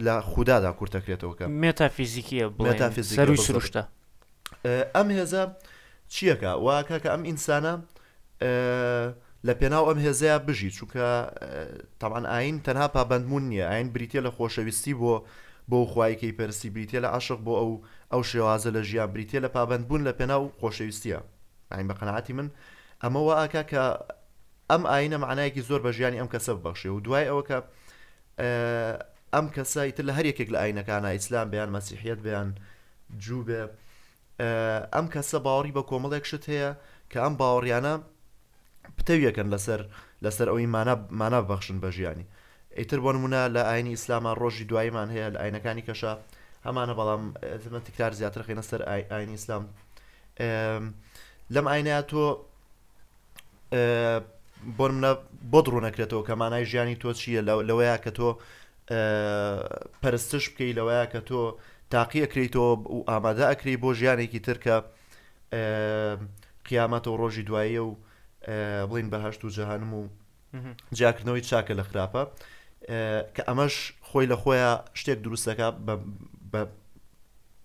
لە 0.07 0.15
خوددادا 0.31 0.71
کورتەکرێتەوەکە 0.79 1.45
مێتافیزیکیە 1.63 2.47
مێتافیزیک 2.65 3.21
سروشتە 3.47 3.83
ئەم 4.95 5.09
هێزە 5.19 5.43
چیەکە 6.15 6.51
واکە 6.67 6.97
کە 7.05 7.09
ئەم 7.15 7.23
ئینسانە 7.29 7.75
لە 9.49 9.53
پێناو 9.61 9.85
ئەم 9.89 9.99
هێزەیە 10.07 10.37
بژی 10.47 10.71
چونکە 10.77 11.07
تاوان 12.01 12.25
ئاین 12.33 12.57
تەنها 12.67 12.89
پابندمون 12.97 13.43
نییە 13.51 13.67
ئاین 13.73 13.89
بریتە 13.95 14.21
لە 14.27 14.31
خۆشەویستی 14.37 14.95
بۆ 15.01 15.15
بۆ 15.71 15.79
خوایکەی 15.93 16.35
پەرسی 16.39 16.69
بریتە 16.75 16.99
لە 17.05 17.09
عاشق 17.15 17.41
بۆ 17.47 17.53
ئەو 17.61 17.71
ئەو 18.13 18.23
شێوازە 18.31 18.71
لە 18.77 18.83
ژیان 18.89 19.11
بریتە 19.15 19.39
لە 19.45 19.49
پابندبوون 19.57 20.03
لە 20.09 20.13
پێناو 20.19 20.45
خۆشەویستیە 20.61 21.21
ئاین 21.73 21.87
بە 21.89 21.95
قەنعاتی 21.99 22.33
من 22.39 22.49
ئەمەوە 23.05 23.35
ئاکا 23.41 23.63
کە 23.71 23.85
ئەم 24.73 24.83
ئاینە 24.91 25.17
معنایەکی 25.25 25.63
زۆر 25.69 25.81
بە 25.87 25.91
ژیانی 25.97 26.21
ئەم 26.23 26.29
کەسە 26.35 26.53
بەخشێ 26.65 26.87
و 26.95 27.01
دوای 27.07 27.27
ئەوە 27.31 27.43
کە 27.49 27.59
ئەم 29.35 29.47
کەسای 29.55 29.93
تر 29.97 30.05
لە 30.09 30.13
هەر 30.19 30.25
یەکێک 30.31 30.49
لە 30.55 30.59
ئاینەکانە 30.63 31.09
ئیسلام 31.15 31.49
بەیان 31.53 31.71
مەسیحیت 31.77 32.19
بەیان 32.27 32.49
جووبێ 33.25 33.63
ئەم 34.95 35.07
کەسە 35.15 35.39
باوەڕی 35.45 35.75
بە 35.77 35.83
کۆمەڵێک 35.91 36.25
شت 36.31 36.45
هەیە 36.51 36.71
کە 37.11 37.19
ئەم 37.25 37.35
باوەڕیانە 37.41 37.95
پتەویەکەن 38.99 39.49
لەسەر 39.55 39.81
لەسەر 40.25 40.47
ئەوی 40.51 40.67
مانە 41.21 41.41
بەخشن 41.51 41.77
بە 41.83 41.91
ژیانی 41.97 42.27
ئیتر 42.79 43.01
بۆ 43.05 43.11
نمونە 43.17 43.41
لە 43.55 43.63
ئاینی 43.69 43.93
ئیسلامە 43.97 44.31
ڕۆژی 44.41 44.65
دواییمان 44.71 45.09
هەیە 45.15 45.29
لە 45.35 45.39
ئاینەکانی 45.43 45.87
کەشە 45.89 46.13
هەمانە 46.67 46.95
بەڵام 46.99 47.23
تکار 47.87 48.13
زیاتر 48.21 48.43
خێنە 48.47 48.63
سەر 48.71 48.81
ئاینی 49.13 49.33
ئیسلام 49.39 49.65
لەم 51.55 51.67
ئاینیا 51.73 52.01
تۆ 52.11 52.25
بۆ 54.79 54.87
منە 54.93 55.13
بۆ 55.53 55.59
درڕوونەکرێتەوە 55.65 56.23
کە 56.29 56.33
مانای 56.41 56.65
ژیانی 56.71 56.97
تۆ 57.03 57.11
چییە 57.21 57.43
لەوەیە 57.69 57.97
کە 58.05 58.11
تۆ 58.19 58.31
پەرستش 60.03 60.45
بکەی 60.51 60.73
لەوەیە 60.79 61.07
کە 61.13 61.21
تۆ 61.29 61.43
تاقی 61.93 62.25
ئەکریتەوە 62.25 62.69
و 62.97 63.01
ئامادە 63.11 63.45
ئەکری 63.51 63.77
بۆ 63.83 63.91
ژیانێکی 64.01 64.41
ترکە 64.47 64.77
قیامەتەوە 66.69 67.19
ڕۆژی 67.21 67.43
دواییە 67.49 67.83
و 67.87 67.95
بڵین 68.49 69.09
بەهشت 69.13 69.45
و 69.45 69.51
جەهانم 69.57 69.93
و 69.95 70.07
جیاکردنەوەی 70.95 71.43
چاکە 71.51 71.73
لە 71.79 71.83
خراپە 71.91 72.23
کە 73.37 73.43
ئەمەش 73.49 73.75
خۆی 74.09 74.27
لە 74.33 74.37
خۆیان 74.43 74.77
شتێک 75.01 75.19
دروستەکە 75.27 75.67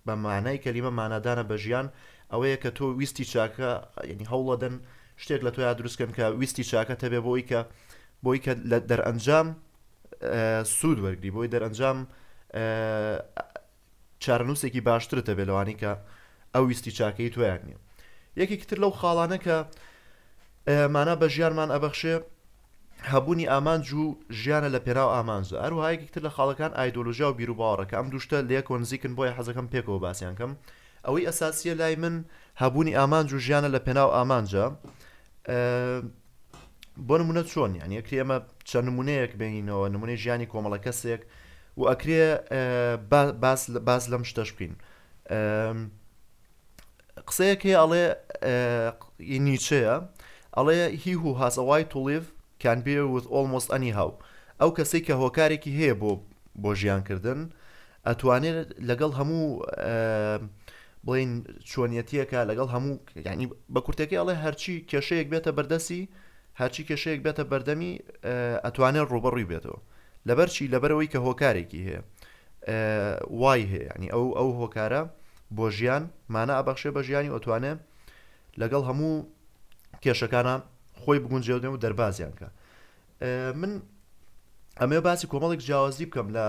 بە 0.06 0.14
مانای 0.24 0.58
کەلیمە 0.64 0.90
مانادانە 1.00 1.42
بە 1.50 1.56
ژیان 1.64 1.86
ئەوەیە 2.32 2.56
کە 2.62 2.70
تۆ 2.76 2.84
ویستی 2.98 3.24
چاکە 3.32 3.70
ینی 4.10 4.26
هەوڵەدەن 4.32 4.74
شتێک 5.22 5.40
لە 5.46 5.50
تۆیا 5.54 5.72
دروستکەم 5.80 6.10
کە 6.18 6.22
ویستی 6.40 6.64
چاکە 6.70 6.94
تەبێ 7.02 7.20
بۆی 7.26 7.42
کە 7.50 7.60
بۆی 8.24 8.38
کە 8.44 8.52
لە 8.70 8.78
دەرئەنجام 8.90 9.46
سوود 10.76 10.98
وەرگری 11.04 11.30
بۆی 11.36 11.48
دەرئەنجام 11.54 11.96
چارنووسێکی 14.24 14.80
باشترتە 14.88 15.32
بێ 15.38 15.44
لەوانی 15.48 15.76
کە 15.82 15.92
ئەو 16.54 16.64
ویستی 16.68 16.90
چاکەی 16.98 17.30
تۆیان 17.34 17.60
نییە 17.66 17.78
یەکی 18.40 18.56
کتتر 18.56 18.78
لەو 18.82 18.92
خاڵانە 19.00 19.38
کە 19.46 19.56
مانە 20.66 21.14
بە 21.20 21.28
ژیانمان 21.34 21.70
ئەبەخشێ 21.74 22.14
هەبوونی 23.12 23.46
ئامانج 23.48 23.92
و 23.92 24.04
ژیانە 24.40 24.68
لە 24.74 24.80
پێراو 24.86 25.08
ئامانز 25.16 25.48
هەروهایەکتر 25.64 26.20
لە 26.26 26.30
خاڵەکان 26.36 26.72
ئایدۆلژیا 26.78 27.28
و 27.30 27.34
بیرروباوەڕەکە 27.38 27.94
ئەم 27.98 28.08
دوشتە 28.12 28.36
لێک 28.48 28.64
کۆنزیکن 28.70 29.12
بۆیە 29.18 29.32
حەزەکەم 29.38 29.66
پێکەوە 29.72 29.98
باسییانکەم 30.04 30.50
ئەوەی 31.06 31.26
ئەساسیە 31.28 31.74
لای 31.80 31.96
من 31.96 32.14
هەبوونی 32.62 32.96
ئامانج 32.98 33.28
و 33.34 33.38
ژیانە 33.44 33.68
لە 33.74 33.78
پێناو 33.86 34.08
ئامانجە 34.16 34.64
بۆ 37.08 37.14
نمونە 37.20 37.42
چۆن 37.52 37.70
یان 37.80 37.90
یەکری 37.98 38.20
ئەمە 38.22 38.36
چەند 38.68 38.86
نمونەیەک 38.88 39.32
بینینەوە 39.40 39.84
نمونەی 39.94 40.16
ژیانی 40.22 40.46
کۆمەڵە 40.52 40.78
کەسێک 40.86 41.22
و 41.78 41.82
ئەکرێ 41.90 42.22
باز 43.86 44.02
لەم 44.12 44.22
شتەش 44.30 44.50
بکەین 44.56 44.74
قسەیەک 47.28 47.60
هەیە 47.66 47.78
ئەڵێ 47.82 48.04
نیچەیە 49.46 49.96
ئەڵەیە 50.56 50.86
هی 51.02 51.14
و 51.14 51.32
هاسەوای 51.40 51.82
تولیڤ 51.92 52.24
کان 52.62 52.78
بێ 52.84 52.96
وت 53.14 53.26
ئۆلمۆست 53.34 53.68
ئەنی 53.72 53.92
هاو 53.98 54.10
ئەو 54.60 54.70
کەسێک 54.78 55.02
کە 55.08 55.14
هۆکارێکی 55.22 55.76
هەیە 55.80 55.94
بۆ 56.00 56.12
بۆ 56.62 56.70
ژیانکردن 56.80 57.40
ئەتوانێت 58.08 58.68
لەگەڵ 58.90 59.12
هەموو 59.20 59.44
بڵین 61.06 61.30
چۆنیەتیەکە 61.70 62.40
لەگەڵ 62.50 62.68
هەموو 62.74 62.94
ینی 63.26 63.46
بە 63.74 63.80
کورتەکەی 63.84 64.20
ئەڵێ 64.20 64.34
هەرچی 64.44 64.74
کێشەیەک 64.90 65.26
بێتە 65.32 65.50
بەردەسی 65.56 66.02
هەرچی 66.60 66.82
کێشەیەک 66.88 67.20
بێتە 67.26 67.42
بەردەمی 67.50 67.92
ئەتوانێت 68.66 69.06
ڕوبەڕووی 69.12 69.48
بێتەوە 69.52 69.78
لەبەرچی 70.28 70.70
لەبەرەوەی 70.74 71.10
کە 71.12 71.18
هۆکارێکی 71.26 71.82
هەیە 71.88 72.02
وای 73.40 73.62
هەیە 73.72 73.88
ینی 73.96 74.08
ئەو 74.14 74.26
ئەو 74.38 74.50
هۆکارە 74.60 75.02
بۆ 75.56 75.66
ژیان 75.76 76.02
مانە 76.34 76.54
ئابەخشێ 76.58 76.90
بە 76.96 77.00
ژیانی 77.08 77.32
ئۆتوانێ 77.34 77.72
لەگەڵ 78.60 78.82
هەموو 78.90 79.14
کێشەکانە 80.02 80.54
خۆی 81.02 81.18
بگونجێودێن 81.24 81.72
و 81.74 81.80
دەربازیان 81.84 82.32
کە 82.38 82.46
من 83.60 83.72
ئەمێ 84.80 84.98
باسی 85.06 85.26
کۆمەڵێک 85.32 85.60
جیاوازی 85.66 86.06
بکەم 86.10 86.28
لە 86.36 86.44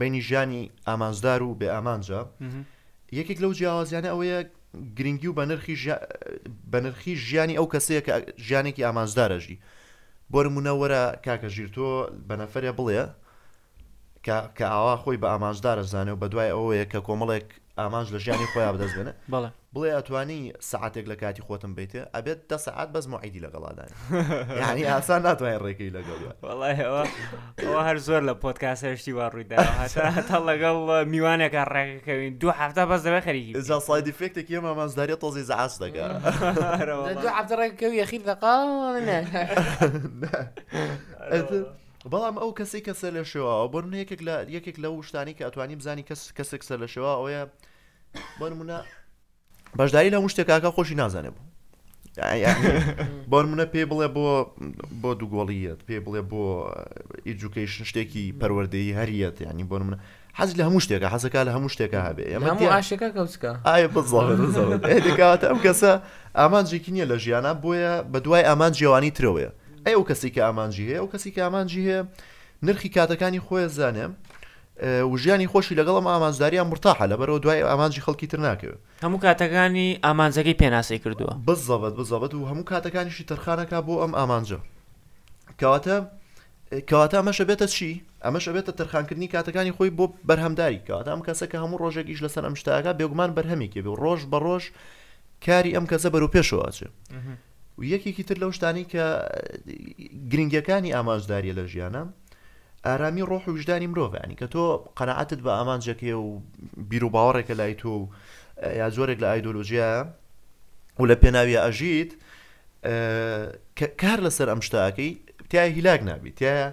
بینی 0.00 0.22
ژیانی 0.28 0.62
ئامانجدار 0.88 1.40
و 1.42 1.58
بێ 1.60 1.66
ئامانجا 1.74 2.20
یەکێک 3.18 3.38
لەو 3.44 3.52
جیاوازیانە 3.58 4.08
ئەوەیە 4.12 4.38
گرنگی 4.98 5.28
و 5.30 5.36
بەنرخی 6.72 7.12
ژیانی 7.26 7.58
ئەو 7.58 7.66
کەسەیە 7.72 8.02
کە 8.06 8.12
ژیانێکی 8.46 8.84
ئامانجدارەژی 8.86 9.56
بۆرممونەوەرە 10.32 11.02
کاکە 11.26 11.48
ژیرتۆ 11.54 11.88
بەنەفرە 12.28 12.72
بڵێ 12.78 13.04
کە 14.58 14.64
ئاوا 14.74 14.94
خۆی 15.02 15.16
بە 15.22 15.26
ئامانجدارە 15.32 15.82
زانێ 15.92 16.12
و 16.12 16.18
بە 16.22 16.26
دوای 16.32 16.50
ئەوەیە 16.54 16.84
کە 16.92 16.98
کۆمەڵێک 17.06 17.48
ئامانج 17.78 18.06
آه، 18.06 18.12
لە 18.18 18.20
ژیانی 18.22 18.46
خۆیان 18.54 18.72
بدەست 18.76 18.94
بێنە 18.98 19.12
بڵێ 19.32 19.48
بڵێ 19.76 19.90
ئەتوانی 19.98 20.40
سعاتێک 20.70 21.04
لە 21.12 21.16
کاتی 21.22 21.42
خۆتم 21.46 21.72
بیتێ 21.78 22.02
ئەبێت 22.16 22.40
دە 22.52 22.56
سعات 22.56 22.88
بەس 22.94 23.06
معیدی 23.08 23.40
لەگەڵادان 23.44 23.90
یعنی 24.62 24.82
ئاسان 24.84 25.22
ناتوانین 25.22 25.58
ڕێکی 25.60 25.90
لەگەڵەوە 25.98 26.68
هەر 27.88 27.96
زۆر 27.98 28.22
لە 28.30 28.34
پۆتکاسەرشتی 28.44 29.12
وا 29.12 29.28
ڕوویدا 29.30 29.56
تا 30.28 30.38
لەگەڵ 30.50 30.76
میوانێکە 31.12 31.62
ڕێکەکەوین 31.74 32.32
دوو 32.40 32.50
هەفتە 32.52 32.82
بەس 32.90 33.00
دەبێ 33.06 33.20
خەریکی 33.26 33.52
ئزا 33.58 33.78
سایدیفێکتێکی 33.80 34.52
ئێمە 34.56 34.72
مامەزداری 34.72 35.16
تۆزی 35.22 35.42
زعاس 35.50 35.74
دەگە 35.84 36.04
دوو 37.20 37.26
هەفتە 37.38 37.54
ڕێکەکەوی 37.60 38.20
بەڵام 42.12 42.36
ئەو 42.38 42.50
کەسی 42.58 42.84
کەسە 42.86 43.08
لە 43.16 43.22
شێوە 43.32 43.54
بۆ 43.72 43.78
یەکێک 44.02 44.20
لە 44.28 44.34
یەکێک 44.56 44.76
لە 44.84 44.88
شتانی 45.08 45.34
کە 45.38 45.42
ئەتوانی 45.46 45.76
بزانی 45.80 46.04
کەس 46.08 46.20
کەسێک 46.38 46.62
سەر 46.68 46.78
لە 46.84 46.88
شێوە 46.94 47.12
ئەوە 47.20 47.30
بۆنمونە 48.40 48.78
بەشداری 49.78 50.10
لە 50.14 50.18
شتێکاکە 50.32 50.70
خۆشی 50.76 50.96
نازانێ 51.02 51.30
بوو 51.34 51.44
بۆنمونە 53.30 53.66
پێ 53.72 53.82
بڵێ 53.90 54.08
بۆ 54.16 54.26
بۆ 55.02 55.10
دووگۆڵیت 55.20 55.80
پێ 55.88 55.96
بڵێ 56.04 56.22
بۆ 56.30 56.44
ئیدوکیشن 57.26 57.84
شتێکی 57.90 58.34
پەروەردەی 58.40 58.92
هەریەت 59.00 59.36
ینی 59.44 59.64
بۆن 59.70 59.82
منە 59.88 59.98
حەز 60.38 60.50
لە 60.58 60.62
هەموو 60.66 60.80
شتێکە 60.84 61.08
حەزەکە 61.14 61.40
لە 61.48 61.52
هەموو 61.56 61.72
شتێکە 61.74 62.00
هەبێ 62.08 62.24
ئەمەکاتە 64.94 65.46
ئەم 65.50 65.58
کەسە 65.64 65.92
ئامانجیکی 66.40 66.92
نییە 66.96 67.06
لە 67.10 67.16
ژیانە 67.24 67.52
بۆیە 67.62 67.94
بە 68.12 68.18
دوای 68.24 68.44
ئامان 68.48 68.72
جیێوانی 68.76 69.12
ترەوەە 69.18 69.50
ئەی 69.86 69.94
ئەو 69.96 70.02
کەسی 70.08 70.30
کە 70.34 70.38
ئامانجی 70.46 70.84
هەیە 70.88 71.00
ئەو 71.02 71.08
کەسی 71.12 71.30
کە 71.34 71.38
ئامانجی 71.46 71.82
هەیە 71.86 72.00
نرخی 72.66 72.88
کاتەکانی 72.96 73.40
خۆی 73.46 73.68
زانێم 73.78 74.12
وژیانی 74.82 75.46
خۆشی 75.48 75.74
لەگەڵم 75.74 76.06
ئامانزداریان 76.06 76.66
مرتاحە 76.70 77.06
لە 77.10 77.16
بەرەوە 77.18 77.40
دوای 77.42 77.62
ئامانجی 77.62 78.00
خەڵکی 78.04 78.26
تر 78.26 78.38
ناکەوێت 78.40 78.78
هەموو 79.02 79.20
کاتەکانی 79.26 79.98
ئامانزەکەی 80.06 80.54
پێناسی 80.54 80.98
کردووە 81.04 81.32
بزەبەت 81.46 81.94
بزەبەت 81.98 82.32
و 82.34 82.46
هەموو 82.50 82.64
کاتەکانیشی 82.70 83.24
تەرخانەکە 83.30 83.78
بۆ 83.86 83.94
ئەم 84.02 84.12
ئامانجە 84.18 84.58
کەواتە 85.58 85.96
کەواتە 86.90 87.16
ئەمەشە 87.20 87.44
بێتە 87.48 87.66
چی 87.74 87.90
ئەمەشە 88.24 88.50
بێتە 88.54 88.72
تەرخانکردنی 88.78 89.28
کاتەکانی 89.34 89.72
خۆی 89.76 89.90
بۆ 89.98 90.04
بەرهەمداری 90.28 90.80
کەواتە 90.86 91.08
ئەم 91.14 91.22
کەسەکە 91.26 91.54
هەموو 91.62 91.78
ڕۆژێکیش 91.82 92.20
لەسەر 92.24 92.44
ئەم 92.48 92.54
شتاگا 92.60 92.92
بێگومان 92.98 93.30
بەرهەمێکی 93.36 93.80
بێ 93.84 93.92
ڕۆژ 94.02 94.20
بە 94.30 94.38
ڕۆژ 94.46 94.64
کاری 95.46 95.74
ئەم 95.76 95.86
کەسە 95.90 96.08
بەرەو 96.14 96.30
پێشەوەچێ 96.34 96.88
و 97.78 97.82
یەکێکی 97.92 98.22
تر 98.28 98.34
لەو 98.42 98.52
شتانی 98.56 98.84
کە 98.92 99.04
گرنگەکانی 100.32 100.94
ئاماژداریە 100.96 101.54
لە 101.58 101.64
ژیانە 101.72 102.02
ئارامی 102.86 103.22
ڕۆح 103.28 103.48
و 103.48 103.52
وژدانی 103.54 103.86
مرۆڤانی 103.86 104.34
کە 104.40 104.46
تۆ 104.54 104.64
قەنەعاتت 104.98 105.40
بە 105.46 105.50
ئامانجەکێ 105.58 106.14
و 106.14 106.40
بیر 106.90 107.04
و 107.04 107.10
باوەڕێکە 107.14 107.50
لای 107.54 107.74
تۆ 107.74 107.86
و 107.90 108.06
یا 108.80 108.90
زۆرێک 108.90 109.18
لە 109.22 109.28
ئایدۆلۆژیە 109.30 109.90
و 110.98 111.04
لە 111.10 111.16
پێناویە 111.22 111.60
ئەژیت 111.66 112.10
کار 114.02 114.18
لەسەر 114.26 114.48
ئەم 114.50 114.60
شتاکەی 114.66 115.12
تای 115.50 115.68
هیلاک 115.76 116.00
نابی 116.08 116.32
تایە 116.38 116.66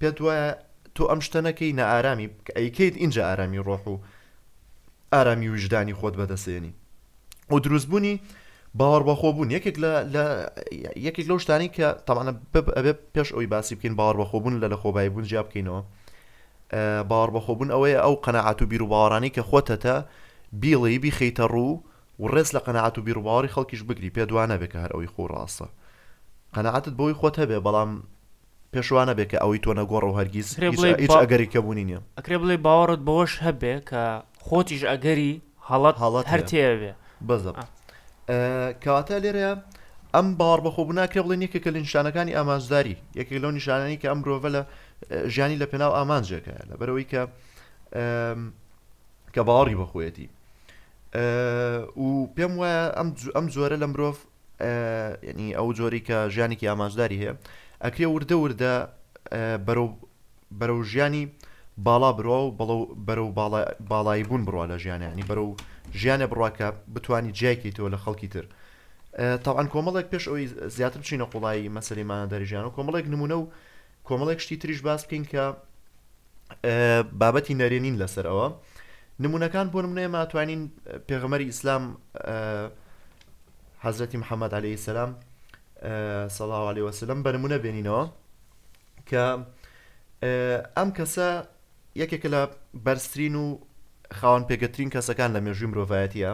پێت 0.00 0.16
وایە 0.24 0.48
تۆ 0.94 1.02
ئەم 1.10 1.20
شتەنەکەی 1.26 1.72
نە 1.78 1.82
ئارامی 1.90 2.28
ئەیکیت 2.58 2.94
اینجا 3.02 3.22
ئارامی 3.28 3.58
ڕۆح 3.66 3.82
و 3.92 3.96
ئارامی 5.12 5.48
وژدانی 5.54 5.94
خۆت 6.00 6.14
بەدەسێنی 6.20 6.72
و 7.50 7.58
دروستبوونی 7.60 8.14
باوەڕ 8.76 9.02
بەخۆ 9.08 9.32
بوون 9.32 9.50
یەکێک 9.50 9.76
لە 9.84 9.92
یەکێک 11.06 11.26
لەو 11.30 11.38
شتانی 11.44 11.70
کە 11.76 11.88
تاوانە 12.08 12.32
ئەبێ 12.76 12.92
پێش 13.14 13.28
ئەوی 13.34 13.46
باسی 13.52 13.74
بکەین 13.78 13.94
باوەڕ 13.98 14.16
بەخۆ 14.20 14.38
بوون 14.42 14.54
لە 14.62 14.68
لە 14.72 14.76
خۆبایی 14.82 15.08
بوون 15.12 15.24
جیا 15.30 15.42
بکەینەوە 15.46 15.80
باوەڕ 17.10 17.30
بەخۆ 17.36 17.52
بوون 17.58 17.70
ئەوەیە 17.74 17.98
ئەو 18.04 18.14
قەنەعات 18.24 18.58
و 18.62 18.66
بیر 18.70 18.82
و 18.82 18.88
باوەڕانی 18.92 19.30
کە 19.36 19.42
خۆتەتە 19.50 19.94
بیڵی 20.62 20.98
بیخەیتە 21.04 21.44
ڕوو 21.52 21.74
و 22.20 22.24
ڕێز 22.32 22.48
لە 22.56 22.60
قەنەعات 22.66 22.94
و 22.98 23.02
بیر 23.06 23.18
و 23.18 23.22
باوەڕی 23.26 23.50
خەڵکیش 23.54 23.82
بگری 23.88 24.10
پێ 24.16 24.24
دوانە 24.30 24.56
بێکە 24.60 24.78
هەر 24.84 24.92
ئەوی 24.94 25.08
خۆ 25.14 25.22
ڕاستە 25.32 25.66
قەنەعاتت 26.54 26.94
بۆی 27.00 27.14
خۆت 27.20 27.34
هەبێ 27.42 27.58
بەڵام 27.66 27.90
پێشوانە 28.72 29.14
بێکە 29.18 29.38
ئەوی 29.42 29.58
تۆ 29.64 29.70
نەگۆڕ 29.78 30.04
و 30.06 30.16
هەرگیز 30.18 30.48
هیچ 31.04 31.14
ئەگەری 31.22 31.46
کە 31.52 31.58
بوونی 31.64 31.84
نیە 31.88 32.00
ئەکرێ 32.18 32.36
بڵێ 32.42 32.56
باوەڕت 32.66 33.00
بەوەش 33.06 33.32
هەبێ 33.46 33.74
کە 33.88 34.02
خۆتیش 34.46 34.82
ئەگەری 34.90 35.32
هەڵات 35.70 35.96
هەڵات 36.02 36.24
هەر 36.32 36.42
تێبێ 36.50 36.92
بەزە 37.28 37.52
کەواتە 38.82 39.16
لێرەیە 39.24 39.52
ئەم 40.14 40.26
باڕ 40.40 40.60
بەخۆبوونا 40.66 41.04
کرێ 41.12 41.22
بڵێن 41.24 41.42
یەکە 41.46 41.58
کە 41.64 41.70
لە 41.74 41.80
نیشانەکانی 41.86 42.36
ئامانجداری 42.38 42.96
یەکێک 43.20 43.38
لەو 43.42 43.50
نیشانانی 43.58 44.00
کە 44.00 44.06
ئەم 44.10 44.18
مرۆڤە 44.22 44.50
لە 44.56 44.62
ژیانی 45.34 45.60
لە 45.62 45.66
پێناو 45.72 45.92
ئامانجەکە 45.98 46.54
لەبەرەوەی 46.70 47.06
کە 47.12 47.22
کە 49.34 49.42
باڕی 49.48 49.76
بەخۆیەتی 49.80 50.26
و 52.04 52.08
پێم 52.36 52.52
وایە 52.60 52.82
ئەم 53.36 53.46
زۆرە 53.54 53.76
لە 53.82 53.86
مرۆڤ 53.92 54.16
ینی 55.28 55.48
ئەو 55.58 55.68
جۆری 55.78 56.02
کە 56.08 56.16
ژیانێکی 56.34 56.68
ئامانجداری 56.70 57.20
هەیە 57.22 57.34
ئەکرێ 57.84 58.06
وردە 58.14 58.36
وردە 58.44 58.74
بەرەو 60.58 60.80
ژیانی 60.92 61.24
باڵا 61.86 62.10
برۆ 62.18 62.36
و 62.44 62.50
بەڵە 62.58 62.76
بەرە 63.08 63.20
و 63.24 63.30
باڵایی 63.90 64.22
بوون 64.28 64.42
بڕوا 64.46 64.64
لە 64.70 64.76
ژیانیانی 64.82 65.22
بەرە 65.22 65.38
و 65.48 65.54
ژیانە 66.00 66.26
بڕواکە 66.30 66.66
بتانی 66.94 67.30
جیاکەیتەوە 67.38 67.88
لە 67.94 67.98
خەڵکی 68.04 68.28
تر 68.34 68.44
تاوان 69.44 69.68
کۆمەڵێک 69.72 70.06
پێش 70.12 70.24
ئەوی 70.28 70.46
زیاتر 70.76 71.00
بچینە 71.00 71.24
قوڵایی 71.32 71.68
مەسلمانە 71.78 72.30
دەریژیان 72.32 72.64
و 72.64 72.70
کۆمەڵێک 72.76 73.06
نمونە 73.12 73.32
و 73.40 73.46
کۆمەڵێک 74.08 74.38
شتی 74.44 74.56
تریش 74.56 74.80
باس 74.82 75.06
بکەین 75.06 75.24
کە 75.32 75.44
بابەتی 77.20 77.54
نەرێنین 77.60 77.96
لەسەر 78.02 78.26
ئەوە 78.30 78.46
نمونونەکان 79.22 79.66
بۆ 79.72 79.78
نمونەیە 79.84 80.08
ماتوانین 80.16 80.62
پێغەمەری 81.08 81.46
ئیسلام 81.50 81.84
حەزەتی 83.84 84.16
محەممەد 84.22 84.52
عليه 84.58 84.76
سلام 84.76 85.10
سەڵاو 86.36 86.66
عليه 86.72 86.82
وسلم 86.88 87.18
بە 87.24 87.30
نمونە 87.34 87.58
بێنینەوە 87.64 88.04
کە 89.10 89.24
ئەم 90.78 90.90
کەسە 90.98 91.28
یەکێکە 92.02 92.26
لە 92.34 92.42
بەرسترین 92.84 93.34
و 93.42 93.46
خاوەن 94.18 94.44
پێگەترین 94.48 94.90
کەسەکان 94.94 95.30
لە 95.36 95.40
مێژوی 95.46 95.68
مرۆڤایەتە 95.72 96.30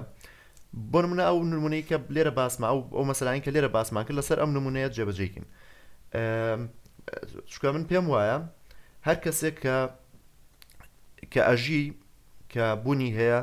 بۆ 0.92 0.98
نمونە 1.04 1.22
ئەو 1.28 1.38
نمونەی 1.54 1.84
کە 1.88 1.96
لێرە 2.14 2.32
باسما 2.40 2.66
ئەو 2.72 2.80
ئەو 2.96 3.04
مەسەلاین 3.10 3.42
کە 3.46 3.50
لێرە 3.54 3.70
باسمان 3.76 4.04
کرد 4.06 4.16
لەسەر 4.20 4.38
ئەم 4.42 4.50
نمونەیە 4.56 4.88
جێبەجێکین 4.96 5.46
شکە 7.52 7.68
من 7.74 7.84
پێم 7.90 8.06
وایە 8.14 8.38
هەر 9.06 9.18
کەسێک 9.24 9.56
کە 9.64 9.76
کە 11.32 11.40
ئەژی 11.48 11.84
کە 12.52 12.64
بوونی 12.84 13.10
هەیە 13.18 13.40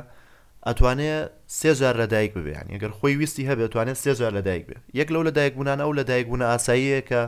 ئەتوانێت 0.68 1.28
سێزار 1.60 1.94
لەدایک 2.02 2.30
ببێ 2.36 2.52
یان 2.58 2.68
ئەگەر 2.74 2.92
خۆی 2.98 3.14
ویستی 3.20 3.44
هەبێت 3.50 3.70
توانێت 3.74 3.98
سێزار 4.04 4.32
لەدایک 4.38 4.64
بێ 4.68 4.76
یەک 5.00 5.08
لەو 5.14 5.22
لەدایک 5.28 5.52
بوونان 5.58 5.78
ئەو 5.84 5.92
لەدایک 5.98 6.26
بوون 6.28 6.42
ئاساییە 6.50 7.00
کە 7.10 7.22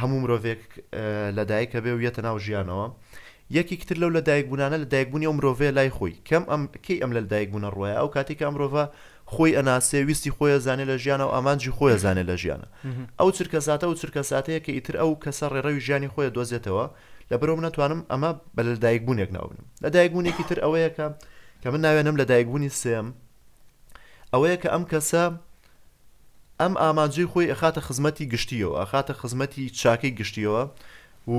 هەموو 0.00 0.20
مرۆڤێک 0.22 0.62
لەدایکە 1.38 1.78
بێ 1.84 1.92
و 1.96 2.00
یەتە 2.06 2.20
ناو 2.26 2.36
ژیانەوە 2.46 2.86
یەکیکتتر 3.50 3.94
لەو 3.98 4.10
لە 4.16 4.20
دایکبوونانە 4.28 4.78
لە 4.84 4.86
دایکبوونی 4.92 5.26
ئەو 5.28 5.36
مرۆڤێ 5.40 5.62
لای 5.76 5.90
خۆی 5.96 6.14
کەم 6.28 6.42
ئەم 6.50 6.62
کەی 6.86 6.98
ئەم 7.02 7.10
لە 7.16 7.20
دایکبوونە 7.32 7.68
ڕوایە 7.76 7.96
ئەو 8.00 8.08
کاتێک 8.14 8.38
ئەم 8.44 8.54
مرۆڤە 8.54 8.84
خۆی 9.34 9.52
ئەناسێ 9.58 9.98
ویستی 10.08 10.30
خۆیە 10.36 10.58
زانێ 10.66 10.84
لە 10.90 10.96
ژیانە 11.02 11.24
و 11.28 11.32
ئامانجی 11.36 11.70
خۆیە 11.76 11.96
زانێ 12.04 12.24
لە 12.30 12.36
ژیانە 12.42 12.66
ئەو 13.20 13.28
چرکەساتە 13.38 13.86
و 13.90 13.94
چرکەساتەیە 14.00 14.60
کە 14.64 14.72
ئیتر 14.76 14.94
ئەو 15.00 15.10
کەسە 15.24 15.46
ڕێڕەوی 15.52 15.80
ژیانی 15.86 16.08
خۆیە 16.14 16.30
دۆزێتەوە 16.36 16.84
لە 17.30 17.36
بەرۆم 17.40 17.60
ناتوانم 17.66 18.00
ئەمە 18.12 18.30
بە 18.56 18.62
لە 18.68 18.74
دایکبوونێک 18.84 19.30
ناونم 19.36 19.64
لە 19.84 19.88
دایکبوونێکی 19.96 20.44
تر 20.48 20.58
ئەوەیە 20.64 20.90
کە 20.96 21.06
کە 21.62 21.68
من 21.72 21.80
ناوێنم 21.86 22.16
لە 22.20 22.24
دایکبوونی 22.30 22.70
سێم 22.82 23.06
ئەوەیە 24.34 24.56
کە 24.62 24.68
ئەم 24.74 24.84
کەسە 24.92 25.24
ئەم 26.60 26.74
ئامانجی 26.82 27.26
خۆی 27.32 27.48
ئەخاتە 27.54 27.80
خزمەتی 27.86 28.24
گشتیەوە 28.32 28.74
ئەخاتە 28.82 29.12
خزمەتی 29.20 29.64
چاکەی 29.80 30.12
گشتیەوە 30.20 30.62
و 31.30 31.36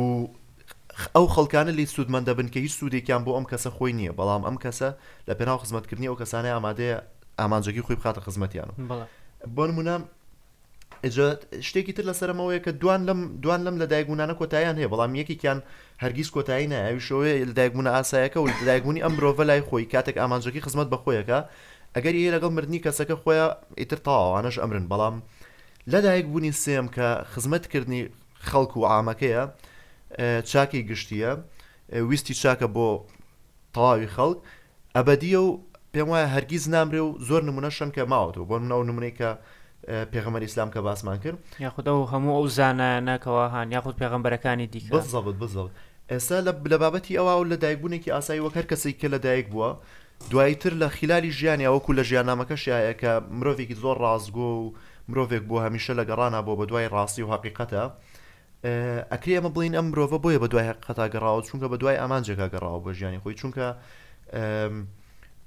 ئەو 1.16 1.26
خەڵکانە 1.36 1.72
لی 1.78 1.86
سوودمەندە 1.94 2.34
بن 2.38 2.48
کە 2.54 2.60
هیچ 2.66 2.74
سوودێکیان 2.80 3.22
بۆ 3.26 3.32
ئەم 3.38 3.46
کەسە 3.52 3.70
خۆی 3.78 3.94
نییە 4.00 4.12
بەڵام 4.20 4.42
ئەم 4.48 4.58
کەسە 4.64 4.90
لە 5.28 5.34
پێناو 5.40 5.62
خزمەتکردنی 5.64 6.08
ئەو 6.12 6.18
کەسانە 6.22 6.50
ئامادەیە 6.56 6.98
ئامانجێکی 7.40 7.86
خۆی 7.88 7.98
بخاتە 8.00 8.22
خزمەتیان 8.26 8.70
بۆ 9.56 9.64
نمونە 9.70 9.96
شتێکی 11.68 11.94
تر 11.98 12.06
لەسەرمەوەی 12.10 12.60
کە 12.66 12.72
دوان 12.82 13.02
لەم 13.08 13.20
دوان 13.44 13.62
لەم 13.66 13.76
لە 13.82 13.86
دایکبوونانە 13.92 14.34
کۆتاییان 14.42 14.76
هەیە 14.80 14.90
بەڵام 14.94 15.12
یەکێکیان 15.22 15.60
هەرگیز 16.04 16.30
کۆتایی 16.36 16.68
نایویشەوەی 16.74 17.38
لە 17.50 17.54
دایکبوونە 17.60 17.92
ئاسایەکە 17.96 18.40
و 18.44 18.48
دایکبوونی 18.70 19.02
ئەم 19.06 19.14
مرۆڤە 19.18 19.46
لای 19.50 19.62
خۆی 19.70 19.86
کاتێک 19.94 20.18
ئامانجێکی 20.22 20.62
خزمەت 20.66 20.88
بە 20.94 20.98
خۆیەکە 21.04 21.40
ئەگەر 21.96 22.14
یە 22.24 22.30
لەگەڵ 22.36 22.52
مردنی 22.58 22.80
کەسەکە 22.86 23.16
خۆیان 23.24 23.52
ئیتر 23.82 24.00
تاوانەش 24.08 24.56
ئەمرن 24.62 24.86
بەڵام 24.92 25.16
لەدایک 25.92 26.26
بوونی 26.32 26.54
سێم 26.64 26.88
کە 26.96 27.06
خزمەتکردنی 27.32 28.02
خەڵکو 28.50 28.78
و 28.84 28.88
ئامەکەیە 28.92 29.44
چاکی 30.46 30.88
گشتیە 30.90 31.38
ویستی 31.96 32.34
چاکە 32.34 32.68
بۆ 32.76 33.02
تەواوی 33.74 34.08
خەڵک 34.16 34.38
ئەبدیە 34.96 35.36
و 35.40 35.60
پێم 35.94 36.08
وایە 36.10 36.28
هەرگیز 36.34 36.66
نامرێ 36.74 37.02
و 37.08 37.10
زۆر 37.28 37.42
نمونە 37.50 37.70
شم 37.78 37.90
کە 37.96 38.02
ماوەتەوە 38.12 38.46
بۆ 38.50 38.56
منە 38.64 38.74
و 38.78 38.84
نمونێکە 38.90 39.30
پێغەمەری 40.14 40.48
ئسلام 40.50 40.72
کە 40.72 40.78
باسمان 40.78 41.18
کرد 41.20 41.38
یاخدا 41.60 41.94
و 42.04 42.08
هەموو 42.12 42.38
ئەو 42.44 42.48
زانانەکەەوە 42.58 43.46
هاان 43.54 43.72
یاخود 43.72 43.96
پێغمبەرەکانی 44.02 44.68
دیکە 44.74 44.92
بزڵت 44.96 45.38
بزڵ 45.42 45.68
ئێستا 46.12 46.38
لە 46.68 46.78
بابەتی 46.84 47.18
ئەوە 47.20 47.34
و 47.42 47.50
لە 47.52 47.56
دایکبوونێکی 47.64 48.10
ئاسایی 48.12 48.46
وەکەر 48.48 48.66
کەسی 48.72 48.98
کە 49.02 49.08
لە 49.14 49.18
دایک 49.26 49.48
بووە 49.54 49.70
دواییتر 50.32 50.74
لە 50.84 50.88
خلالی 50.98 51.32
ژیانی 51.38 51.68
ئەوەکو 51.68 51.94
لە 51.98 52.04
ژیانامەکە 52.10 52.56
شایە 52.64 52.94
کە 53.02 53.12
مرۆڤێکی 53.40 53.76
زۆر 53.84 53.98
ڕازگۆ 54.04 54.50
و 54.60 54.74
مرۆڤێک 55.12 55.44
بۆ 55.50 55.56
هەمیشە 55.66 55.94
لە 56.00 56.04
گەڕانە 56.10 56.40
بۆ 56.46 56.54
بە 56.60 56.66
دوای 56.70 56.88
ڕاستی 56.94 57.22
و 57.24 57.32
حقیقەتە 57.34 57.84
ئەکری 59.12 59.34
ئەمە 59.38 59.50
بڵین 59.56 59.74
ئەم 59.78 59.88
مرۆڤە 59.92 60.20
بۆیە 60.24 60.40
بە 60.44 60.48
دوای 60.52 60.68
قەتا 60.86 61.06
گەڕاوە 61.14 61.42
چونکە 61.48 61.66
بە 61.72 61.78
دوای 61.82 61.98
ئامانجێکا 62.02 62.48
گەڕاوە 62.54 62.80
بە 62.86 62.92
ژیانی 63.00 63.20
خۆی 63.24 63.36
چونکە 63.40 63.68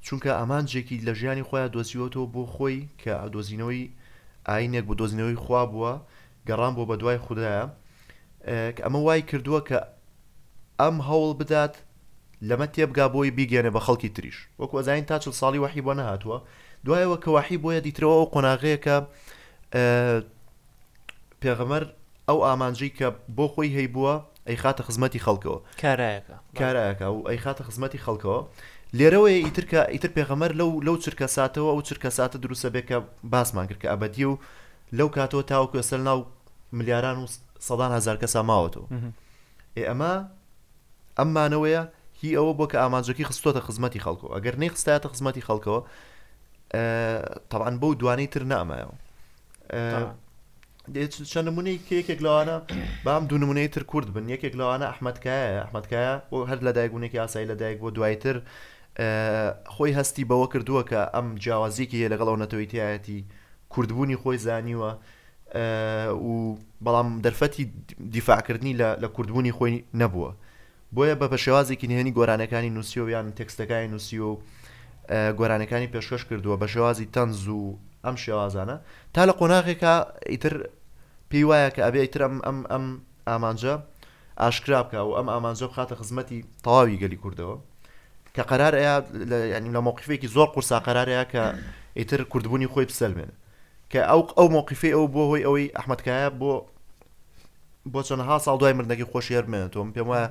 چونکە 0.07 0.31
ئامانجێکی 0.41 0.97
لە 1.07 1.13
ژیانی 1.21 1.43
خۆیان 1.49 1.71
دۆزیوەتەوە 1.77 2.27
بۆ 2.35 2.43
خۆی 2.55 2.79
کە 3.03 3.13
دۆزینەوەی 3.35 3.85
ئاینێک 4.49 4.85
بۆ 4.89 4.95
دۆزینەوەی 5.01 5.39
خوا 5.45 5.63
بووە 5.71 5.93
گەڕان 6.49 6.73
بۆ 6.77 6.83
بە 6.91 6.97
دوای 7.01 7.19
خوددایە 7.25 7.65
ئەمە 8.85 8.99
وای 9.09 9.23
کردووە 9.31 9.61
کە 9.69 9.79
ئەم 10.81 10.97
هەوڵ 11.09 11.31
بدات 11.41 11.75
لەمە 12.49 12.67
تێبگا 12.75 13.07
بۆی 13.15 13.31
بیگەێنە 13.37 13.71
بە 13.77 13.81
خەڵکی 13.87 14.09
تریش 14.17 14.39
وەکو 14.59 14.75
ئەزین 14.81 15.05
تا 15.11 15.17
چ 15.23 15.25
ساڵی 15.41 15.59
وحی 15.65 15.83
بۆ 15.87 15.93
نەهاتووە 16.01 16.39
دوایەوە 16.87 17.19
کە 17.25 17.29
وحی 17.37 17.59
بۆیە 17.63 17.81
دیترەوە 17.87 18.15
ئەو 18.19 18.27
قۆناغەیەکە 18.35 18.97
پێغەمەر 21.43 21.85
ئەو 22.29 22.39
ئامانجی 22.47 22.89
کە 22.99 23.09
بۆ 23.37 23.47
خۆی 23.55 23.71
هەیبووە 23.79 24.15
ئەی 24.49 24.57
خاتە 24.63 24.83
خزمەتی 24.89 25.21
خەڵکەوە 25.27 25.59
کارایەکە 25.83 26.37
کارایەکە 26.61 27.09
و 27.17 27.27
ئەی 27.29 27.39
خاتە 27.45 27.63
خزمەتی 27.69 28.01
خەڵکەوە 28.05 28.41
لێرەوەی 28.99 29.39
ئیترکە 29.45 29.81
ئیتر 29.95 30.11
پێغەمەر 30.17 30.51
لەو 30.59 30.71
لەو 30.87 30.97
چرکە 31.05 31.27
ساتەوە 31.37 31.71
ئەو 31.73 31.83
چرکە 31.89 32.11
ساتە 32.19 32.39
دروستە 32.45 32.69
بێکە 32.75 32.99
باسمان 33.33 33.67
کرد 33.69 33.81
کە 33.83 33.89
ئەبەدی 33.93 34.25
و 34.31 34.37
لەو 34.99 35.09
کاتەوە 35.17 35.45
تاوکوێ 35.51 35.83
سەر 35.91 35.99
ناو 36.09 36.19
ملیاران 36.79 37.19
و 37.23 37.27
سەدان 37.69 37.91
هزار 37.99 38.17
کەسا 38.23 38.41
ماوەتەوە 38.49 38.87
ئێ 39.79 39.83
ئەمە 39.91 40.15
ئەممانەوەیە 41.19 41.83
هی 42.21 42.33
ئەوە 42.39 42.53
بۆ 42.59 42.67
کە 42.71 42.75
ئامانجەکی 42.83 43.25
خستۆتە 43.29 43.61
خزمەتی 43.67 44.01
خەڵکەوە 44.05 44.33
ئەگەر 44.37 44.55
نەی 44.61 44.71
خستایەتە 44.75 45.09
خزمەتی 45.13 45.43
خەڵکەوە 45.49 45.81
تاوان 47.51 47.75
بەو 47.81 47.93
دوانەی 48.01 48.27
تر 48.33 48.43
نامایەوە 48.53 48.95
چەند 51.33 51.49
نمونەی 51.49 51.79
کێکێک 51.89 52.21
لەوانە 52.27 52.55
بام 53.05 53.25
دو 53.31 53.39
نمونەی 53.39 53.69
تر 53.75 53.83
کورد 53.91 54.09
بن 54.15 54.27
یەکێک 54.35 54.55
لەوانە 54.61 54.87
ئەحمدکایە 54.91 55.55
ئەحمدکایە 55.63 56.15
بۆ 56.31 56.39
هەر 56.51 56.59
لە 56.67 56.73
دایکبوونێکی 56.77 57.19
ئاسایی 57.23 57.47
لە 57.51 57.55
دایک 57.61 57.79
بۆ 57.83 57.89
دوایتر 57.97 58.37
خۆی 59.75 59.93
هەستی 59.99 60.25
بەوە 60.31 60.47
کردووە 60.53 60.83
کە 60.91 61.01
ئەم 61.15 61.27
جیاوازیکی 61.43 61.97
هەیە 62.03 62.09
لەگەڵەوە 62.13 62.39
نەتەوەیتیایەتی 62.43 63.21
کوردبوونی 63.73 64.17
خۆی 64.23 64.39
زانیوە 64.47 64.91
و 66.29 66.35
بەڵام 66.85 67.09
دەرفەتی 67.25 67.65
دیفاعکردنی 68.17 68.75
لە 69.03 69.09
کوردبوونی 69.17 69.53
خۆی 69.57 69.73
نەبووە 70.01 70.31
بۆیە 70.95 71.15
بە 71.21 71.27
پەشێوازێکی 71.33 71.87
نهێنی 71.91 72.13
گۆرانەکانی 72.19 72.71
نووسیۆ 72.77 73.05
یان 73.15 73.27
تەکستەکانی 73.39 73.89
نووسیۆ 73.95 74.31
گۆرانەکانی 75.39 75.89
پێشکەش 75.95 76.23
کردووە 76.29 76.57
بە 76.63 76.67
شێوازی 76.75 77.07
تەنز 77.15 77.43
و 77.49 77.71
ئەم 78.07 78.17
شێوازانە 78.23 78.77
تا 79.15 79.23
لە 79.29 79.33
قۆناغێکە 79.39 79.95
ئیتر 80.33 80.55
پێی 81.31 81.45
وایە 81.49 81.69
کە 81.75 81.81
ئەبێ 81.87 82.01
ئیترم 82.05 82.35
ئەم 82.47 82.59
ئەم 82.73 82.85
ئامانجە 83.29 83.75
ئاشکرا 84.41 84.81
بکە 84.85 85.01
و 85.09 85.11
ئەم 85.19 85.29
ئامانجە 85.33 85.67
بخاتە 85.71 85.95
خزمەتی 86.01 86.41
تەواوی 86.65 87.01
گەلی 87.03 87.19
کوردەوە 87.23 87.57
کە 88.35 88.43
قەرار 88.51 88.75
ینی 89.55 89.71
لە 89.77 89.81
مووقفێکی 89.87 90.33
زۆر 90.37 90.49
قورسا 90.55 90.77
قەرارەیە 90.87 91.25
کە 91.33 91.43
ئیتر 91.99 92.21
کوردبوونی 92.33 92.71
خۆی 92.73 92.87
بسەلمێن 92.91 93.31
کە 93.93 94.01
ئەو 94.11 94.21
ئەو 94.39 94.47
مووقفی 94.57 94.95
ئەو 94.97 95.05
بۆ 95.15 95.23
هۆی 95.31 95.43
ئەوەی 95.47 95.69
ئەحمدکایە 95.77 96.31
بۆ 96.41 96.53
بۆ 97.93 98.01
چەندها 98.09 98.37
ساڵ 98.45 98.57
دوای 98.61 98.75
مردەکەی 98.79 99.11
خۆشیێر 99.13 99.45
منێتەوە 99.53 99.85
پێم 99.95 100.09
وایە 100.11 100.29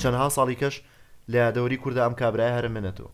چەندها 0.00 0.28
ساڵی 0.36 0.56
کەش 0.62 0.74
لە 1.32 1.42
دەوری 1.56 1.80
کووردا 1.82 2.02
ئەم 2.06 2.14
کابرای 2.22 2.54
هەرمێنێتەوە 2.56 3.10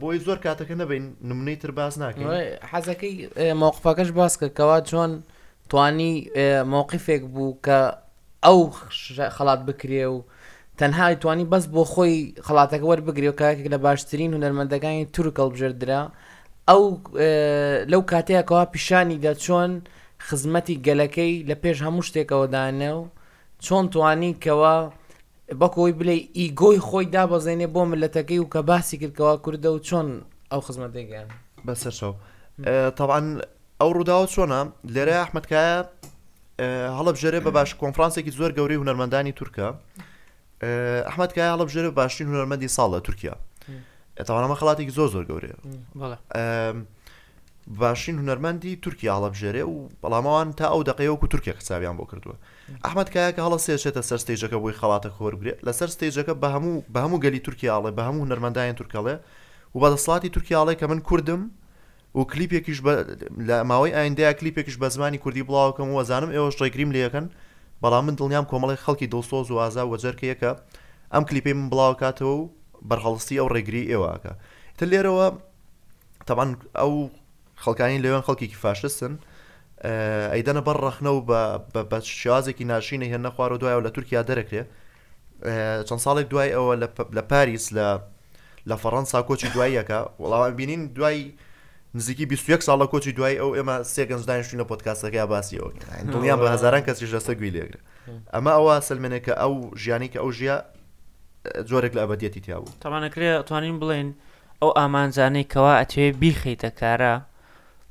بۆی 0.00 0.18
زۆر 0.26 0.36
کاتەکە 0.44 0.74
نەبین 0.80 1.04
نمونەی 1.28 1.56
تر 1.62 1.70
باز 1.78 1.94
ناکەین 2.00 2.28
حەزەکەی 2.70 3.14
مۆقفەکەش 3.62 4.10
باس 4.18 4.34
کە 4.40 4.48
کەوا 4.56 4.78
چۆن 4.90 5.10
توانی 5.70 6.14
مۆقیفێک 6.72 7.22
بوو 7.34 7.56
کە 7.66 7.78
ئەو 8.46 8.60
خەڵات 9.36 9.60
بکرێ 9.68 10.04
و 10.12 10.16
تەنهای 10.78 11.16
توانی 11.22 11.48
بەس 11.52 11.64
بۆ 11.74 11.82
خۆی 11.92 12.16
خڵاتەکە 12.46 12.86
وەربگری 12.90 13.28
و 13.32 13.36
کاکێک 13.40 13.66
لە 13.74 13.78
باشترین 13.86 14.30
هوەرمەندەکانی 14.36 15.06
تورکەڵبژێردرا 15.14 16.02
ئەو 16.68 16.82
لەو 17.90 18.02
کاتەیەکەوە 18.12 18.62
پیشانی 18.74 19.20
دە 19.24 19.32
چۆن 19.44 19.70
خزمەتی 20.28 20.76
گەلەکەی 20.86 21.32
لە 21.48 21.54
پێش 21.62 21.76
هەموو 21.86 22.06
شتێکەوە 22.08 22.46
دانە 22.54 22.90
و 23.00 23.10
چۆن 23.66 23.84
توانی 23.92 24.32
کەەوە 24.44 24.76
بەکەوەی 25.56 25.92
بلێ 26.00 26.16
ئیگۆی 26.38 26.78
خۆی 26.88 27.06
دابەزێنێ 27.14 27.66
بۆ 27.74 27.82
ملەتەکەی 27.90 28.38
و 28.42 28.48
کە 28.54 28.60
باسی 28.68 28.96
کردکەوە 29.00 29.34
کووردە 29.44 29.68
و 29.72 29.78
چۆن 29.88 30.08
ئەو 30.52 30.60
خزمەت 30.66 30.92
دەگەیان 30.96 31.28
بەسەر 31.66 31.92
شەو 31.98 32.14
تاوان 32.96 33.26
ئەو 33.80 33.90
ڕووداوە 33.96 34.26
چۆنە 34.34 34.60
لێرە 34.94 35.14
ئەحمدکایە 35.22 35.76
هەڵب 36.98 37.14
ژێرە 37.20 37.40
بە 37.46 37.50
باش 37.56 37.70
کۆنفرانسێکی 37.82 38.30
زۆر 38.38 38.50
گەوری 38.58 38.76
هوەرمەندانی 38.80 39.32
تورکە 39.38 39.68
ئەحمدکای 41.08 41.50
هەڵب 41.54 41.68
ژێرە 41.74 41.90
باشترین 41.98 42.28
هوەرمەندی 42.34 42.68
ساڵە 42.76 42.98
تورکیا 43.06 43.34
تاوانەمە 44.28 44.56
خڵاتێکی 44.60 44.92
زۆر 44.98 45.08
زۆر 45.14 45.24
گەورەیە 45.30 45.54
باشین 47.80 48.16
هوەرمەندی 48.20 48.72
تورکیا 48.82 49.12
هەڵب 49.18 49.34
ژێرێ 49.40 49.64
و 49.72 49.88
بەڵامەوان 50.02 50.48
تا 50.58 50.66
ئەو 50.72 50.82
دقەیەوەکو 50.90 51.26
تورکیا 51.32 51.52
قساویان 51.60 51.96
بۆ 51.98 52.04
کردووە 52.10 52.36
ئەحمد 52.84 53.08
کایەکە 53.12 53.40
هەڵە 53.46 53.58
سێشێتە 53.64 54.02
سەر 54.08 54.18
ستێژەکە 54.24 54.56
بۆی 54.62 54.76
خڵاتە 54.80 55.08
خۆربگرێت 55.16 55.58
لەسەر 55.66 55.88
ستێژەکە 55.96 56.34
بە 56.42 56.48
هەموو 56.54 56.76
بە 56.94 57.00
هەموو 57.04 57.22
گەلی 57.24 57.40
تورکیاڵێ 57.46 57.90
بە 57.96 58.02
هەموو 58.08 58.28
نەرمەندایەن 58.32 58.76
تورکەڵێ 58.80 59.14
و 59.74 59.78
بەدەسڵاتی 59.82 60.30
تورکیاڵێ 60.34 60.74
کە 60.80 60.86
من 60.90 61.00
کوردم 61.08 61.42
و 62.18 62.20
کلیپێکیش 62.32 62.78
لە 63.48 63.56
ماوەی 63.70 63.92
ئایندەیە 63.96 64.32
کلیپێکش 64.38 64.76
بە 64.82 64.86
زمانی 64.94 65.18
کوردی 65.24 65.46
بڵاوکەم 65.48 65.88
وەزانم 65.96 66.30
ئێوە 66.34 66.48
ڕێگریم 66.62 66.90
لەکەن 66.96 67.26
بەڵام 67.82 68.04
من 68.08 68.14
دڵنیام 68.18 68.46
کۆمەڵی 68.50 68.78
خەڵکی 68.84 69.10
دڵسۆز 69.12 69.48
و 69.50 69.60
ئازا 69.62 69.82
وەجەرکەیەکە 69.92 70.50
ئەم 71.14 71.24
کلیپی 71.28 71.52
من 71.58 71.68
بڵاوکاتەوە 71.72 72.34
و 72.38 72.42
بەرهەڵستی 72.88 73.38
ئەو 73.40 73.48
ڕێگری 73.54 73.88
ئێواکە 73.92 74.32
تر 74.78 74.86
لێرەوە 74.92 75.26
تەبان 76.28 76.50
ئەو 76.80 76.92
خەڵکانی 77.62 77.98
لەوێن 78.04 78.24
خەڵکی 78.28 78.56
فاشستن 78.62 79.12
ئەیدەنە 80.32 80.62
بەر 80.66 80.78
ڕەخنە 80.84 81.10
و 81.14 81.20
بە 81.90 81.98
شازێکی 82.22 82.64
ناشینە 82.70 83.06
هێنە 83.12 83.30
خوار 83.34 83.52
و 83.52 83.58
دوایەوە 83.62 83.82
لە 83.86 83.90
تورکیا 83.94 84.22
دەرەکرێ 84.28 84.62
چەند 85.88 86.00
ساڵێک 86.04 86.26
دوای 86.32 86.52
ئەوە 86.56 86.74
لە 87.16 87.22
پاریس 87.30 87.66
لە 87.76 87.88
لە 88.70 88.76
فەڕەنسا 88.82 89.18
کۆچی 89.28 89.48
دواییەکە 89.54 89.98
وڵاوان 90.20 90.52
بینین 90.58 90.82
دوای 90.98 91.20
نزیکی 91.94 92.26
21 92.26 92.60
ساڵە 92.62 92.86
کۆچی 92.92 93.12
دوای 93.12 93.36
ئەو 93.40 93.50
ئێمە 93.56 93.76
سێگەنجدانشتینە 93.94 94.64
پۆتکاسەکەی 94.70 95.24
باسیەوە 95.32 95.70
دڵیان 96.12 96.38
بە 96.42 96.48
هزاران 96.54 96.82
کەسیش 96.86 97.10
لەسەر 97.14 97.34
گوی 97.38 97.50
لێگرێ 97.54 97.78
ئەمە 98.34 98.52
ئەوە 98.58 98.74
سلمێنێکە 98.88 99.34
ئەو 99.42 99.54
ژیانی 99.82 100.08
کە 100.12 100.18
ئەو 100.22 100.30
ژیا 100.38 100.56
جۆرێک 101.70 101.92
لە 101.96 102.00
ئەبەتێتی 102.04 102.40
تیابوو 102.44 102.74
تاوانەکرێت 102.82 103.46
توانین 103.48 103.76
بڵێن 103.80 104.08
ئەو 104.62 104.70
ئامانجانەی 104.78 105.46
کەوا 105.52 105.74
ئەتوێ 105.80 106.08
بیخیتە 106.20 106.70
کارە 106.80 107.14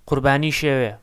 قوربانی 0.10 0.52
شێوەیە 0.60 0.96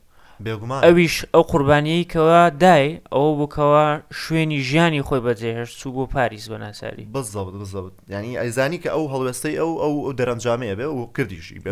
ئەویش 0.42 1.16
ئەو 1.34 1.42
قوربانیەکەوە 1.50 2.40
دای 2.62 2.84
ئەوە 3.14 3.30
بکەوە 3.40 3.84
شوێنی 4.20 4.60
ژیانی 4.68 5.02
خۆی 5.06 5.20
بەجێهێش 5.26 5.70
چوو 5.80 5.92
بۆ 5.94 6.04
پاریس 6.14 6.46
بەناساری 6.50 7.06
بزەوت 7.14 7.54
بزەوت 7.62 7.94
ینی 8.10 8.36
ئەیزانی 8.42 8.78
کە 8.82 8.88
ئەو 8.94 9.04
هەڵوێستەی 9.12 9.56
ئەو 9.62 9.70
ئەو 9.82 10.12
دەرەنجامەیە 10.18 10.74
بێ 10.78 10.86
و 10.86 11.12
کردیشی 11.16 11.58
بێ 11.64 11.70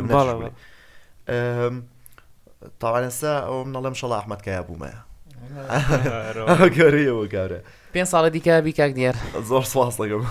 تاوانستا 2.80 3.32
ئەوم 3.48 3.68
نەڵێم 3.74 3.94
شەڵ 4.00 4.12
ئەحمدکایە 4.18 4.62
بوومەیە 4.68 5.00
گەورەوە 6.76 7.24
گەورە 7.34 7.60
پێ 7.94 8.02
ساڵە 8.12 8.28
دیکە 8.34 8.54
بیکاک 8.66 8.92
دیێر 8.98 9.16
زۆر 9.50 9.64
سواس 9.72 9.96
لەگەم 10.02 10.22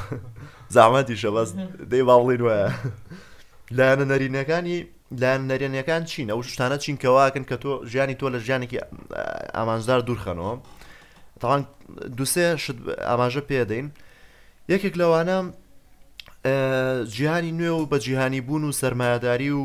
زامەتی 0.75 1.15
شەبەست 1.21 1.55
دەی 1.91 2.03
باڵین 2.07 2.41
وایە 2.47 2.67
لایەنە 3.77 4.05
نەرینەکانی 4.11 4.79
لایەن 5.19 5.43
نەرێنەکان 5.51 6.03
چین 6.11 6.27
ئەو 6.33 6.39
شتانە 6.51 6.77
چینکەواکن 6.83 7.43
کە 7.49 7.57
تۆ 7.63 7.71
ژیانی 7.91 8.15
تۆ 8.19 8.25
لە 8.33 8.39
ژیانێکی 8.45 8.77
ئامانجدار 9.57 9.99
دوورخەنەوە 10.07 10.53
تاوان 11.41 11.61
دوسێ 12.17 12.45
ئاماژە 13.09 13.41
پێدەین 13.51 13.87
یەکێک 14.73 14.93
لەوانە 15.01 15.37
جیهانی 17.15 17.51
نوێ 17.59 17.71
و 17.79 17.83
بە 17.91 17.97
جیهانی 18.05 18.41
بوون 18.47 18.63
و 18.63 18.71
سەرمایهداری 18.81 19.49
و 19.59 19.63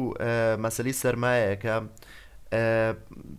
مەسەلی 0.64 0.98
سەرمایەکە 1.02 1.74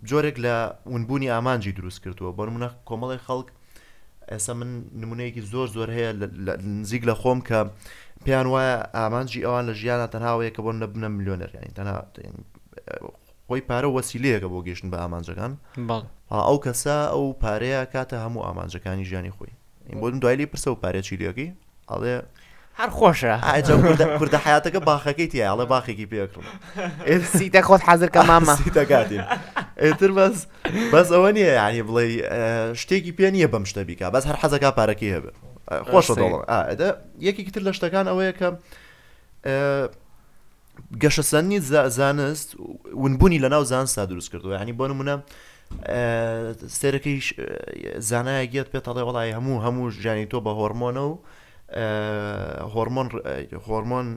جۆرێک 0.10 0.36
لە 0.46 0.56
ونبوونی 0.94 1.30
ئامانجی 1.36 1.72
دروست 1.80 2.00
کردووە 2.04 2.32
بۆ 2.38 2.44
منە 2.56 2.70
کۆمەڵی 2.88 3.20
خەڵک 3.28 3.48
ئێستا 4.32 4.54
من 4.60 4.70
نمونەیەکی 5.02 5.42
زۆر 5.52 5.68
زۆر 5.76 5.90
هەیە 5.98 6.12
نزیک 6.90 7.04
لە 7.10 7.16
خۆم 7.22 7.40
کە 7.48 7.60
پێیان 8.28 8.46
وایە 8.54 8.76
ئامانجی 9.00 9.42
ئەوان 9.46 9.66
لە 9.70 9.74
ژیانە 9.82 10.08
تەنهاوەیە 10.14 10.52
کە 10.56 10.62
بۆ 10.66 10.72
نە 10.82 10.88
بنە 10.94 11.08
میلیۆنەرانی 11.18 11.72
تەنها 11.78 11.98
خۆی 13.48 13.62
پارە 13.70 13.88
وەسیلەیەەکە 13.96 14.48
بۆ 14.52 14.60
گەشتن 14.68 14.90
بە 14.94 14.98
ئامانجەکان 15.04 15.52
ئەو 16.48 16.58
کەسا 16.66 16.98
ئەو 17.14 17.26
پارەیە 17.44 17.82
کاتە 17.94 18.16
هەموو 18.24 18.42
ئامانجەکانی 18.48 19.06
ژیانی 19.10 19.32
خۆی 19.38 19.52
بۆ 20.02 20.08
دوایلی 20.24 20.46
پرسە 20.52 20.68
و 20.68 20.76
پارێکی 20.84 21.18
لەکەی 21.24 21.50
ئەڵێ 21.92 22.14
هەر 22.80 22.90
خۆشە 22.98 23.34
کووردە 23.96 24.38
حیاتەکە 24.46 24.80
باخەکەی 24.90 25.28
تیا 25.32 25.46
ئەڵێ 25.52 25.66
باخێکی 25.74 26.08
پێکڕم 26.12 26.46
سیتە 27.40 27.62
خۆت 27.68 27.82
حەزر 27.88 28.10
کە 28.16 28.20
مامەتەکاتین 28.30 29.24
ئێتر 29.84 30.12
بەس 30.18 30.38
بەس 30.94 31.08
ئەوە 31.16 31.30
نییە 31.36 31.54
ینی 31.62 31.84
بڵێ 31.90 32.06
شتێکی 32.82 33.12
پێ 33.18 33.28
نییە 33.36 33.48
بەم 33.54 33.64
شتە 33.70 33.82
بیکە 33.88 34.08
بەس 34.16 34.24
هەر 34.30 34.36
حەزەکە 34.42 34.70
پارەکەی 34.78 35.12
هەبێت 35.16 35.38
خۆشە 35.68 36.14
دەڵم 36.22 36.42
ئەدە 36.52 36.90
یەکی 37.28 37.46
تر 37.56 37.62
لە 37.68 37.72
شتەکان 37.78 38.06
ئەوەیە 38.12 38.34
کە 38.40 38.50
گەشەسەنی 41.02 41.60
زانست 41.98 42.50
ونبوونی 43.04 43.40
لە 43.44 43.50
ناو 43.54 43.64
زانستا 43.72 44.06
دروست 44.12 44.30
کردووە 44.32 44.56
هەنی 44.62 44.74
بۆ 44.80 44.86
نمونە 44.90 45.16
سێرەکەی 46.80 47.18
زانایە 48.10 48.46
گێت 48.54 48.68
پێ 48.74 48.80
تاڵێ 48.88 49.04
وڵی 49.08 49.32
هەموو 49.38 49.62
هەموو 49.66 49.92
ژانی 50.04 50.26
تۆ 50.32 50.38
بە 50.46 50.50
هۆرمۆنە 50.60 51.02
و 51.12 51.16
هۆرمۆن 52.74 53.08
هۆرمۆن 53.68 54.08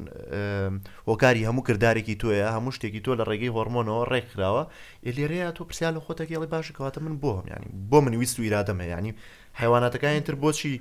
هۆکاری 1.08 1.46
هەموو 1.48 1.64
کردارێکی 1.68 2.14
تۆیە 2.22 2.48
هەموو 2.56 2.72
شتێکی 2.76 3.00
تۆ 3.06 3.10
لە 3.18 3.24
ڕێگەی 3.28 3.54
هۆرمۆنەوە 3.56 4.02
ڕێکراوە 4.12 4.64
ئلێرەیە 5.06 5.48
تۆ 5.56 5.62
پرسیال 5.68 5.92
لە 5.96 6.00
خۆتەکیڵی 6.06 6.46
باشکەواتە 6.54 6.98
من 7.04 7.14
بۆم 7.22 7.42
ینی 7.52 7.70
بۆ 7.90 7.98
من 8.04 8.14
ویست 8.20 8.36
و 8.38 8.42
ایرادەمە 8.46 8.82
ینی 8.94 9.12
حیواناتەکانی 9.60 10.20
تر 10.26 10.34
بۆچی 10.42 10.74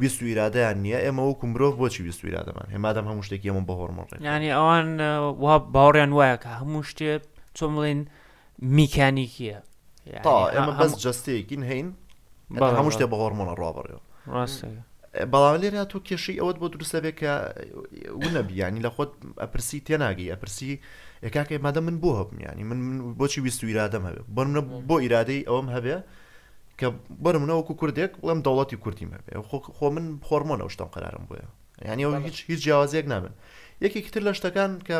ویسویرادیان 0.00 0.76
نییە 0.84 0.98
ئێمە 1.04 1.22
وەکو 1.28 1.46
مرۆڤ 1.52 1.74
بۆچی 1.82 2.00
ویسویرادەمان 2.08 2.66
هێمادەم 2.74 3.04
هەموو 3.10 3.24
شتێک 3.26 3.42
ئێمە 3.46 3.62
بە 3.68 3.74
هۆرمۆڕی 3.80 4.14
ینی 4.28 4.50
ئەوان 4.58 4.86
باوەڕیان 5.74 6.10
وایە 6.18 6.36
کە 6.42 6.50
هەموو 6.60 6.86
شتێ 6.90 7.10
چۆن 7.56 7.70
بڵێن 7.76 8.00
میکانیکیە 8.78 9.58
ئێمە 10.56 10.72
بەس 10.80 10.92
جستەیەکین 11.04 11.62
هەین 11.70 11.88
هەموو 12.78 12.94
شتێ 12.94 13.06
بە 13.12 13.16
هۆرمۆنە 13.22 13.54
ڕابڕێەوە 13.60 14.02
ڕاستەیە 14.34 14.82
بەڵام 15.32 15.54
لێرا 15.62 15.84
تۆ 15.90 15.98
کێشەی 16.08 16.40
ئەوەت 16.40 16.56
بۆ 16.60 16.66
دروستە 16.74 16.98
بێ 17.04 17.12
کە 17.20 17.32
ونەبیانی 18.24 18.80
لە 18.86 18.90
خۆت 18.94 19.10
ئەپرسی 19.42 19.78
تێناگەی 19.86 20.30
ئەپرسی 20.32 20.72
ێکاکەی 21.26 21.62
مادە 21.66 21.80
من 21.86 21.96
بۆ 22.02 22.10
هەبمیانی 22.20 22.64
من 22.70 22.78
بۆچی 23.20 23.40
ویست 23.44 23.60
و 23.60 23.66
ایرادەم 23.72 24.02
هەبێ 24.08 24.22
بۆ 24.34 24.40
منە 24.48 24.60
بۆ 24.88 24.94
ایرادەی 25.04 25.42
ئەوم 25.48 25.66
هەبێ 25.74 25.96
کە 26.82 26.88
بەرمونەوەکو 27.26 27.74
کوردێک 27.80 28.12
بڵم 28.22 28.40
دەوڵەتی 28.46 28.74
کوردی 28.84 29.06
مەبێ 29.12 29.32
خۆ 29.78 29.82
من 29.96 30.06
خۆرمۆنە 30.28 30.68
شتم 30.72 30.90
قەرارم 30.94 31.24
بووە 31.28 31.44
یعنی 31.86 32.02
هیچ 32.26 32.36
هیچ 32.50 32.60
جیاوازێک 32.66 33.06
نابن 33.12 33.32
یەکێکتر 33.84 34.22
لە 34.28 34.32
شتەکان 34.38 34.72
کە 34.88 34.96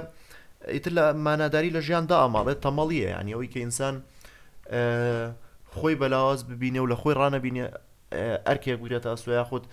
ئیتر 0.74 0.90
لە 0.98 1.04
ماناداری 1.26 1.70
لە 1.76 1.80
ژیاندا 1.86 2.16
ئاماڵێت 2.22 2.58
تەمەڵیە 2.66 3.08
یعنی 3.16 3.30
ئەوی 3.34 3.48
کە 3.52 3.58
ئینسان 3.64 3.94
خۆی 5.78 5.94
بەلاواز 6.00 6.40
ببینێ 6.50 6.80
و 6.82 6.88
لە 6.92 6.96
خۆی 7.02 7.14
ڕانەبینێ 7.20 7.64
ئەرکێک 8.46 8.78
گورێت 8.82 9.02
تا 9.02 9.16
سویا 9.16 9.44
خودت 9.44 9.66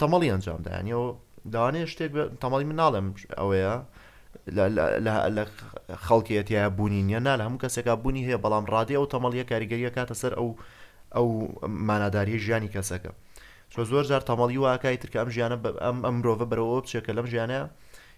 تەمەڵی 0.00 0.30
ئەنجامدا 0.32 0.70
ینیەوە 0.80 1.08
داوانێ 1.54 1.80
شتێک 1.92 2.12
تەمەڵی 2.42 2.66
من 2.70 2.78
ناڵێم 2.82 3.06
ئەوەیە 3.40 3.74
لە 5.36 5.44
خەڵکیەتیە 6.06 6.62
بوونی 6.76 7.02
نیە 7.08 7.20
نا 7.26 7.34
لە 7.38 7.42
هەموو 7.46 7.62
کەسێکا 7.64 7.94
بوونی 8.02 8.22
هەیە 8.28 8.38
بەڵام 8.44 8.64
ڕادێ 8.74 8.94
ئەو 8.98 9.06
تەمەڵیە 9.14 9.44
کاریگەریە 9.52 9.90
کاتە 9.96 10.14
سەر 10.22 10.32
ئەو 10.38 10.48
ئەو 11.16 11.26
ماناداری 11.90 12.38
ژیانی 12.46 12.70
کەسەکە 12.74 13.10
چۆ 13.72 13.82
زۆر 13.90 14.04
جار 14.10 14.20
تەمەڵی 14.30 14.58
واکای 14.64 14.96
ترکە 15.02 15.16
ئەم 15.22 15.30
ژیانە 15.36 15.56
ئەم 15.84 15.98
ئەم 16.06 16.14
مرۆڤە 16.20 16.46
بەرەوە 16.50 16.74
بچێکە 16.84 17.12
لەم 17.16 17.26
ژیانە 17.32 17.60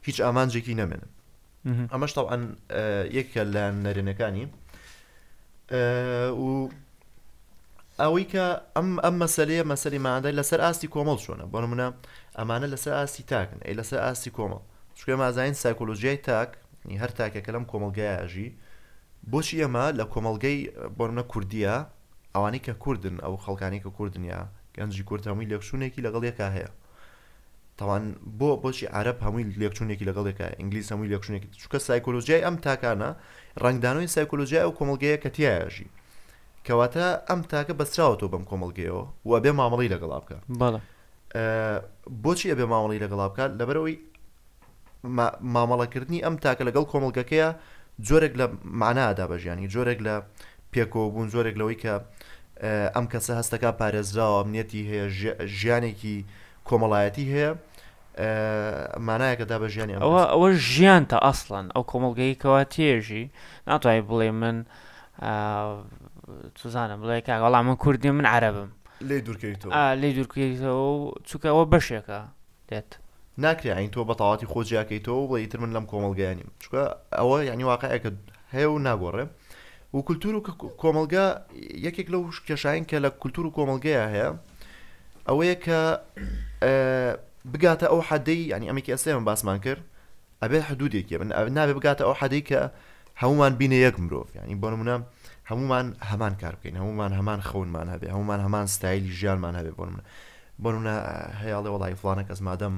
هیچ 0.06 0.16
ئامانجێکی 0.24 0.78
نەمێنن 0.80 1.08
ئەمەش 1.92 2.12
تاڵان 2.16 2.42
یەکە 3.18 3.42
لە 3.54 3.64
نەرێنەکانی 3.84 4.44
و 6.42 6.68
ئەوەی 8.02 8.26
کە 8.32 8.46
ئەم 8.76 8.88
ئەم 9.04 9.14
مەسلەیە 9.24 9.62
مەسەری 9.72 10.00
مادای 10.08 10.34
لەسەر 10.38 10.60
ئاستی 10.64 10.88
کۆمەڵ 10.94 11.18
چۆنە 11.24 11.44
بۆ 11.52 11.58
نمونە 11.64 11.86
ئەمانە 12.38 12.66
لەسەر 12.72 12.92
ئاستی 12.98 13.22
تاکن 13.32 13.58
ئەی 13.66 13.74
لەسەر 13.80 13.98
ئاستی 14.06 14.30
کۆمەڵ 14.38 14.62
شکێ 15.00 15.14
مازانین 15.22 15.54
سایکۆلۆژیای 15.64 16.16
تاک 16.28 16.50
هەر 17.02 17.10
تاکێکە 17.18 17.50
لەم 17.54 17.64
کۆمەلگایژی 17.72 18.48
بۆچی 19.32 19.62
ئەمە 19.64 19.84
لە 19.98 20.04
کۆمەلگەی 20.12 20.58
بۆرمە 20.98 21.24
کوردیە 21.32 21.76
ئەوانەی 22.38 22.60
کە 22.66 22.74
کوردن 22.84 23.16
ئەو 23.24 23.34
خەڵکانی 23.44 23.80
کە 23.84 23.90
کوردنیا 23.98 24.40
گەنجی 24.78 25.04
کورد 25.08 25.22
هەمووی 25.28 25.48
لێکشوونێکی 25.50 26.00
لەگەڵ 26.06 26.22
یەکە 26.30 26.46
هەیە 26.56 26.70
تاوان 27.78 28.04
بۆ 28.38 28.50
بۆچی 28.62 28.86
عرب 28.98 29.16
هەمووی 29.26 29.44
لێکچوونێکی 29.60 30.04
لەگەڵێکە 30.10 30.46
ئینگلیس 30.58 30.88
هەمووی 30.92 31.08
لێکچوونێکی 31.12 31.48
چکە 31.62 31.78
سایکۆلۆژیای 31.88 32.42
ئەم 32.46 32.56
تاکانە 32.66 33.10
ڕنگدانەوەی 33.64 34.12
سایکۆلۆژیای 34.16 34.66
و 34.68 34.76
کۆمەلگەیە 34.78 35.16
کەتیایژی 35.24 35.86
کەواتە 36.66 37.06
ئەم 37.28 37.40
تاکە 37.52 37.74
بەسراوەوە 37.80 38.28
بەم 38.34 38.44
کۆمەلگەیەوە 38.50 39.02
و 39.28 39.32
بێ 39.44 39.50
مامەڵی 39.60 39.88
لەگەڵا 39.94 40.18
بکە 40.22 40.38
بۆچی 42.22 42.50
ئەبێ 42.52 42.66
مامەڵی 42.72 43.00
لەگەڵا 43.04 43.26
بکات 43.32 43.50
لەبەرەوەی 43.60 43.96
مامەڵەکردنی 45.56 46.22
ئەم 46.26 46.36
تاکە 46.44 46.62
لەگەڵ 46.68 46.84
کۆمەلگەکەیە 46.92 47.48
جۆرێک 48.08 48.34
لە 48.40 48.46
معنادا 48.80 49.24
بەژیانی 49.30 49.68
جۆرێک 49.74 49.98
لە 50.06 50.14
پێکەوە 50.72 51.08
بوون 51.12 51.28
زۆرێک 51.34 51.56
لەوەی 51.60 51.78
کە 51.82 51.94
ئەم 52.94 53.06
کەسە 53.12 53.32
هەستەکە 53.40 53.70
پارێزراوە 53.80 54.40
منەتی 54.48 54.82
هەیە 54.90 55.06
ژیانێکی 55.58 56.16
کۆمەڵایەتی 56.68 57.26
هەیە 57.34 57.50
مانایەکەدا 59.08 59.56
بە 59.62 59.68
ژیانی 59.74 59.94
ئەوە 60.04 60.22
ئەوە 60.32 60.48
ژیان 60.72 61.02
تا 61.10 61.18
ئەسڵەن 61.26 61.66
ئەو 61.74 61.82
کۆمەلگەیکەوە 61.90 62.60
تێژی 62.74 63.24
ناتوانای 63.66 64.02
بڵێ 64.08 64.28
من 64.42 64.56
توزانم 66.58 66.98
بڵێ 67.02 67.18
کاگەڵام 67.28 67.64
من 67.68 67.76
کوردی 67.82 68.10
من 68.18 68.26
عربم 68.34 68.70
لێ 69.08 69.16
دوورکەیتەوە 69.26 69.72
لێ 70.00 70.08
دوورکەیتەوە 70.16 70.88
چووکە 71.28 71.48
ئەوە 71.52 71.64
بەشێکە 71.72 72.20
دێت 72.68 72.90
ناکرێ 73.44 73.70
ئەین 73.76 73.90
تۆ 73.94 74.00
بەتەواتی 74.10 74.46
خۆجیاکەیتەوە 74.52 75.22
بڵێ 75.28 75.38
ئیتر 75.42 75.58
من 75.62 75.70
لەم 75.76 75.84
کۆمەلگەیانیم 75.90 76.50
چکە 76.62 76.82
ئەوە 77.18 77.36
یعنی 77.48 77.64
واقعەکە 77.70 78.08
هەیە 78.54 78.68
و 78.70 78.78
ناگۆڕێ 78.86 79.24
و 79.94 80.00
کولتور 80.02 80.34
و 80.34 80.40
کۆمەلگا 80.82 81.26
یەکێک 81.86 82.08
لەو 82.12 82.22
کێشاین 82.48 82.84
کە 82.90 82.96
لە 83.04 83.08
کولتور 83.22 83.46
و 83.46 83.50
کۆمەلگەیە 83.56 84.04
هەیە 84.12 84.30
ئەوەیە 85.28 85.56
کە 85.64 85.80
آه، 86.62 87.16
بگاتە 87.54 87.86
ئەو 87.92 88.00
حەدەی 88.08 88.40
ینی 88.40 88.48
يعني 88.52 88.66
ئەمێکی 88.70 88.90
ئەسێمە 88.96 89.22
باسمان 89.28 89.58
کرد 89.58 89.82
ئەبێ 90.42 90.58
حدودێکی 90.68 91.16
من 91.20 91.28
نابێ 91.58 91.72
بگاتە 91.78 92.00
ئەو 92.08 92.14
حەدەی 92.20 92.42
کە 92.48 92.60
هەمومان 93.22 93.52
بینە 93.60 93.74
یەک 93.86 93.96
يعني 93.98 94.08
مرۆڤ 94.08 94.28
ینی 94.36 94.54
بۆ 94.62 94.68
نمونە 94.72 94.96
هەمومان 95.50 95.86
هەمان 96.10 96.34
کار 96.42 96.54
بکەین 96.56 96.76
هەمومان 96.80 97.12
هەمان 97.18 97.40
خەونمان 97.48 97.86
هەبێ 97.94 98.06
هەمومان 98.14 98.40
هەمان 98.46 98.66
ستایلی 98.74 99.10
ژیانمان 99.20 99.54
هەبێ 99.58 99.72
بۆ 99.78 99.84
منە 99.88 100.00
بۆ 100.62 100.68
منە 100.76 100.94
هەیەڵێ 101.42 101.68
وڵی 101.74 101.94
فلانە 102.00 102.22
کەس 102.28 102.40
مادەم 102.48 102.74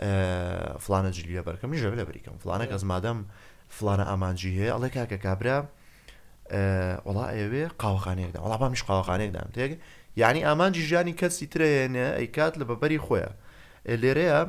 آه، 0.00 0.78
فلانە 0.84 1.10
جلی 1.16 1.34
لە 1.38 1.42
بەرکەم 1.46 1.70
ژە 1.82 1.90
لە 2.00 2.04
بریکەم 2.08 2.34
فلانە 2.44 2.64
کەس 2.70 2.84
مادەم 2.90 3.18
فلانە 3.78 4.04
ئامانجی 4.10 4.52
هەیە 4.58 4.72
ئەڵێ 4.76 4.88
کاکە 4.96 5.18
کابرا 5.26 5.58
وڵا 6.50 7.26
ئێوێ 7.36 7.64
قاوخانێکدا 7.82 8.38
وڵا 8.44 8.56
بامیش 8.60 8.82
قاوخانێکدام 8.88 9.48
تێک 9.54 9.72
یعنی 10.16 10.40
ئامانجی 10.48 10.82
ژیانی 10.88 11.12
کەسی 11.20 11.46
ترێنێ 11.52 12.08
ئەیکات 12.18 12.54
لە 12.60 12.64
بەبەری 12.70 12.98
خۆیە 13.06 13.30
لێرەیە 14.02 14.40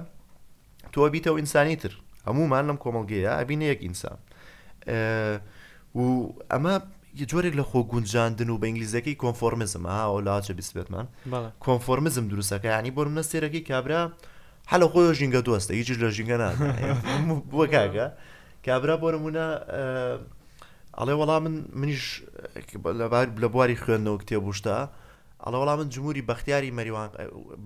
تۆ 0.94 1.00
بیتەوە 1.14 1.38
ئینسانی 1.42 1.76
تر 1.82 1.94
هەمومان 2.28 2.64
لەم 2.70 2.78
کۆمەلگەیە 2.84 3.32
ئەبین 3.40 3.62
یەک 3.72 3.80
ئینسان 3.86 4.18
و 6.00 6.04
ئەمە 6.54 6.76
جۆرێک 7.32 7.56
لە 7.60 7.64
خۆ 7.70 7.80
گونجاندن 7.92 8.50
و 8.50 8.56
بە 8.62 8.66
ئینگلیزەکەی 8.70 9.16
کۆنفۆرمزم 9.24 9.84
ئەو 9.92 10.16
لاچە 10.28 10.54
بیسبێتمان 10.60 11.06
کۆنفۆرمزم 11.66 12.26
دروستەکە 12.32 12.70
ینی 12.80 12.92
بۆ 12.98 13.02
منە 13.10 13.24
سێرەکەی 13.32 13.64
کابرا 13.70 14.02
هەلە 14.72 14.86
خۆی 14.92 15.06
ژینگە 15.20 15.42
دۆستە 15.48 15.72
هیچ 15.80 15.90
لە 16.04 16.08
ژینگە 16.18 16.38
نان 16.42 16.54
بۆ 17.52 17.64
کاگە 17.74 18.08
کابرا 18.68 18.96
بۆ 19.04 19.10
نمونە 19.14 19.46
ئەڵێ 20.98 21.14
وەڵام 21.22 21.42
من 21.46 21.56
منیش 21.82 22.06
لەبار 23.02 23.26
لە 23.42 23.48
بواری 23.54 23.78
خوێندنەوە 23.84 24.18
کتێبشتا 24.22 24.78
ئەڵە 25.44 25.58
وەڵام 25.62 25.78
من 25.80 25.90
جمهوری 25.90 26.22
بەختیاری 26.28 26.72
مەریوان 26.78 27.10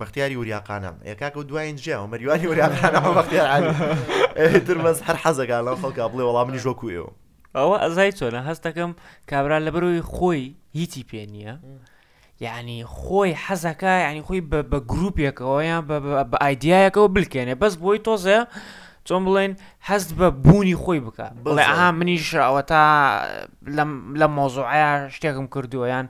بەختیاری 0.00 0.36
وریاقانم 0.36 0.94
ێکاکە 1.12 1.36
و 1.38 1.42
دوایین 1.42 1.76
جیا 1.76 1.98
و 2.02 2.06
مەریوانی 2.12 2.46
وریاقانەوە 2.50 3.10
بەختیارتر 3.18 4.76
مەز 4.84 4.98
هەر 5.06 5.16
حەزەکان 5.24 5.62
لەو 5.66 5.76
خەڵکە 5.82 6.08
بڵێ 6.12 6.22
وەڵام 6.28 6.46
منی 6.48 6.60
ژۆکوێەوە 6.66 7.10
ئەوە 7.58 7.76
ئەزای 7.82 8.12
چۆنە 8.18 8.40
هەستەکەم 8.48 8.90
کابرا 9.30 9.58
لە 9.66 9.70
بەرەوەی 9.74 10.02
خۆی 10.14 10.44
هیچی 10.78 11.02
پێ 11.10 11.22
نییە. 11.32 11.54
یعنی 12.40 12.78
خۆی 12.98 13.32
حەزەکە 13.46 13.92
ینی 14.06 14.22
خۆی 14.28 14.40
بە 14.70 14.78
گرروپێکەوە 14.90 15.60
یان 15.68 15.82
بە 15.88 15.92
ئایدایەکەەوە 16.44 17.08
بلکێنێ 17.14 17.54
بەس 17.62 17.74
بۆی 17.82 17.98
تۆزە 18.06 18.38
چۆن 19.08 19.22
بڵێن 19.26 19.56
هەست 19.88 20.10
بە 20.18 20.28
بوونی 20.44 20.76
خۆی 20.82 21.00
بکە 21.06 21.26
بڵێ 21.44 21.64
ئا 21.72 21.86
منیش 21.98 22.28
ئەوە 22.36 22.62
تا 22.70 22.82
لە 24.18 24.26
مۆزوعە 24.36 24.92
شتێکم 25.16 25.46
کردووەیان 25.54 26.06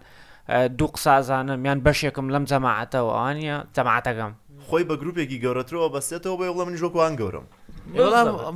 دوو 0.78 0.88
قسازانە 0.94 1.54
میان 1.62 1.78
بەشێکم 1.86 2.26
لەم 2.34 2.44
جەماعەتەوە 2.50 3.10
ئەوانە 3.16 3.58
جەماعەتەکەم 3.76 4.32
خۆی 4.68 4.84
بە 4.88 4.94
گرروپێکی 5.00 5.38
گەورەترەوە 5.44 5.88
بەسێتەوە 5.94 6.36
بێ 6.40 6.48
بڵە 6.52 6.64
من 6.66 6.76
ژۆکوان 6.76 7.12
گەورم 7.20 7.46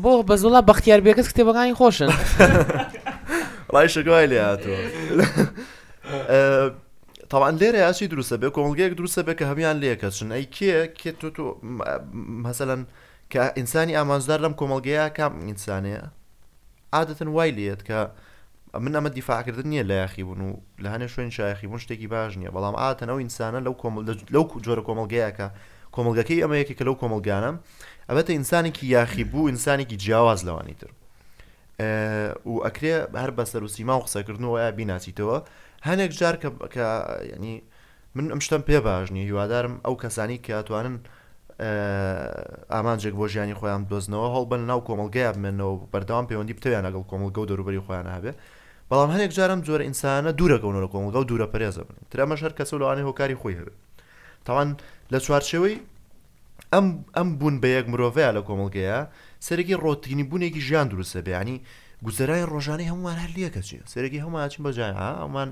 بۆ 0.02 0.12
بەزوڵا 0.28 0.60
بەختیار 0.70 1.00
بێکەس 1.06 1.26
کتێبەکانی 1.32 1.74
خۆشن 1.80 2.10
ڕای 3.74 3.88
شگوای 3.94 4.26
لێاتەوە 4.32 4.78
تاوان 7.30 7.54
لێرە 7.60 7.78
یاچی 7.86 8.06
دروستە 8.12 8.36
بێ 8.40 8.48
کۆمەلگەیەک 8.56 8.92
دروستە 8.98 9.20
بێ 9.26 9.34
کە 9.38 9.44
هەمیان 9.50 9.76
لێکەچن 9.82 10.28
ئەی 10.34 10.46
کێ 10.56 10.74
کێ 11.00 11.12
تۆ 11.20 11.44
هەسەلەن 12.48 12.82
کە 13.32 13.52
ئینسانی 13.58 13.92
ئامانزدار 13.96 14.38
لەم 14.44 14.54
کۆمەلگەیە 14.60 15.06
کام 15.18 15.32
ئینسانەیە 15.50 16.04
عادەتەن 16.92 17.28
وای 17.36 17.50
لێت 17.58 17.80
کە 17.88 17.98
من 18.84 18.92
ئەمە 18.96 19.08
دیفاکردن 19.16 19.68
نییە 19.70 19.82
لە 19.90 19.94
یاخی 20.02 20.22
بوون 20.24 20.40
و 20.48 20.52
لە 20.82 20.88
هەنێ 20.94 21.06
شوێن 21.12 21.30
شایخی 21.36 21.66
بوون 21.66 21.80
شتێکی 21.84 22.06
باش 22.14 22.32
نییە 22.40 22.50
بەڵام 22.56 22.74
ئاتەنەوە 22.80 23.18
ئینسانە 23.24 23.60
لەو 23.66 23.74
لەو 24.34 24.44
جۆرە 24.66 24.82
کۆمەلگەیەکە 24.88 25.48
کۆمەلگەکەی 25.94 26.42
ئەمەیەکی 26.44 26.74
کە 26.78 26.84
لەو 26.88 26.94
کۆمەلگانم 27.02 27.56
ئەبێتە 28.08 28.30
ئینسانێکی 28.36 28.84
یاخی 28.96 29.24
بوو 29.32 29.48
ئینسانێکی 29.52 29.96
جیاواز 30.02 30.40
لەوانی 30.48 30.74
تر 30.80 30.90
و 32.50 32.54
ئەکرێ 32.66 32.94
هەر 33.22 33.30
بە 33.36 33.44
سەر 33.50 33.62
و 33.64 33.68
سیما 33.74 33.94
و 33.98 34.02
قسەکردنەوە 34.06 34.58
یا 34.64 34.70
بیناسییتەوە 34.78 35.38
هەنێک 35.88 36.10
جار 36.18 36.36
کە 36.74 36.86
ینی 37.36 37.54
من 38.14 38.26
ئەم 38.32 38.38
شتم 38.46 38.62
پێ 38.68 38.78
باشنی 38.88 39.22
هیوادارم 39.30 39.74
ئەو 39.84 39.94
کەسانی 40.04 40.38
کە 40.46 40.50
ئەتوانن 40.58 40.96
ئامانجێک 42.70 43.14
بۆ 43.20 43.26
ژیانی 43.32 43.54
خۆیان 43.60 43.82
دۆزنەوە 43.90 44.28
هەڵبەن 44.34 44.62
ناو 44.70 44.80
کۆمەلگەیان 44.88 45.34
بمێنەوە 45.36 45.74
بەردەوام 45.92 46.24
پەیوەندی 46.30 46.54
بتەویان 46.58 46.84
لەگەڵ 46.86 47.02
کۆمەلگە 47.10 47.38
و 47.42 47.48
دەروبەری 47.50 47.80
خۆیان 47.86 48.06
هابێ 48.14 48.32
بەڵام 48.90 49.10
هەنێک 49.14 49.30
جارم 49.36 49.60
جۆرە 49.66 49.84
ئینسانە 49.88 50.30
دوورەکەون 50.38 50.76
لە 50.84 50.88
کۆمەلگە 50.92 51.18
و 51.22 51.28
دوورە 51.30 51.46
پەرێزە 51.52 51.82
بن 51.88 51.96
ترمە 52.10 52.36
شەر 52.40 52.52
کەس 52.58 52.70
لەوانەی 52.80 53.04
هۆکاری 53.08 53.36
خۆی 53.42 53.58
هەبێت 53.60 53.76
تاوان 54.46 54.68
لە 55.12 55.18
چوارچەوەی 55.24 55.76
ئەم 56.74 56.86
ئەم 57.16 57.28
بوون 57.38 57.56
بە 57.62 57.68
یەک 57.76 57.86
مرۆڤەیە 57.92 58.30
لە 58.36 58.42
کۆمەلگەیە 58.48 58.98
سەرەکی 59.46 59.74
ڕۆتینی 59.84 60.24
بوونێکی 60.30 60.60
ژیان 60.66 60.86
دروستە 60.92 61.20
بێانی 61.26 61.56
گوزەرای 62.06 62.44
ڕۆژانەی 62.52 62.88
هەمووان 62.90 63.16
هەر 63.22 63.30
لەکە 63.36 63.62
چی 63.68 63.76
سەرەکی 63.92 64.20
هەماچین 64.24 64.62
بەجای 64.66 64.92
ئەمان 65.22 65.50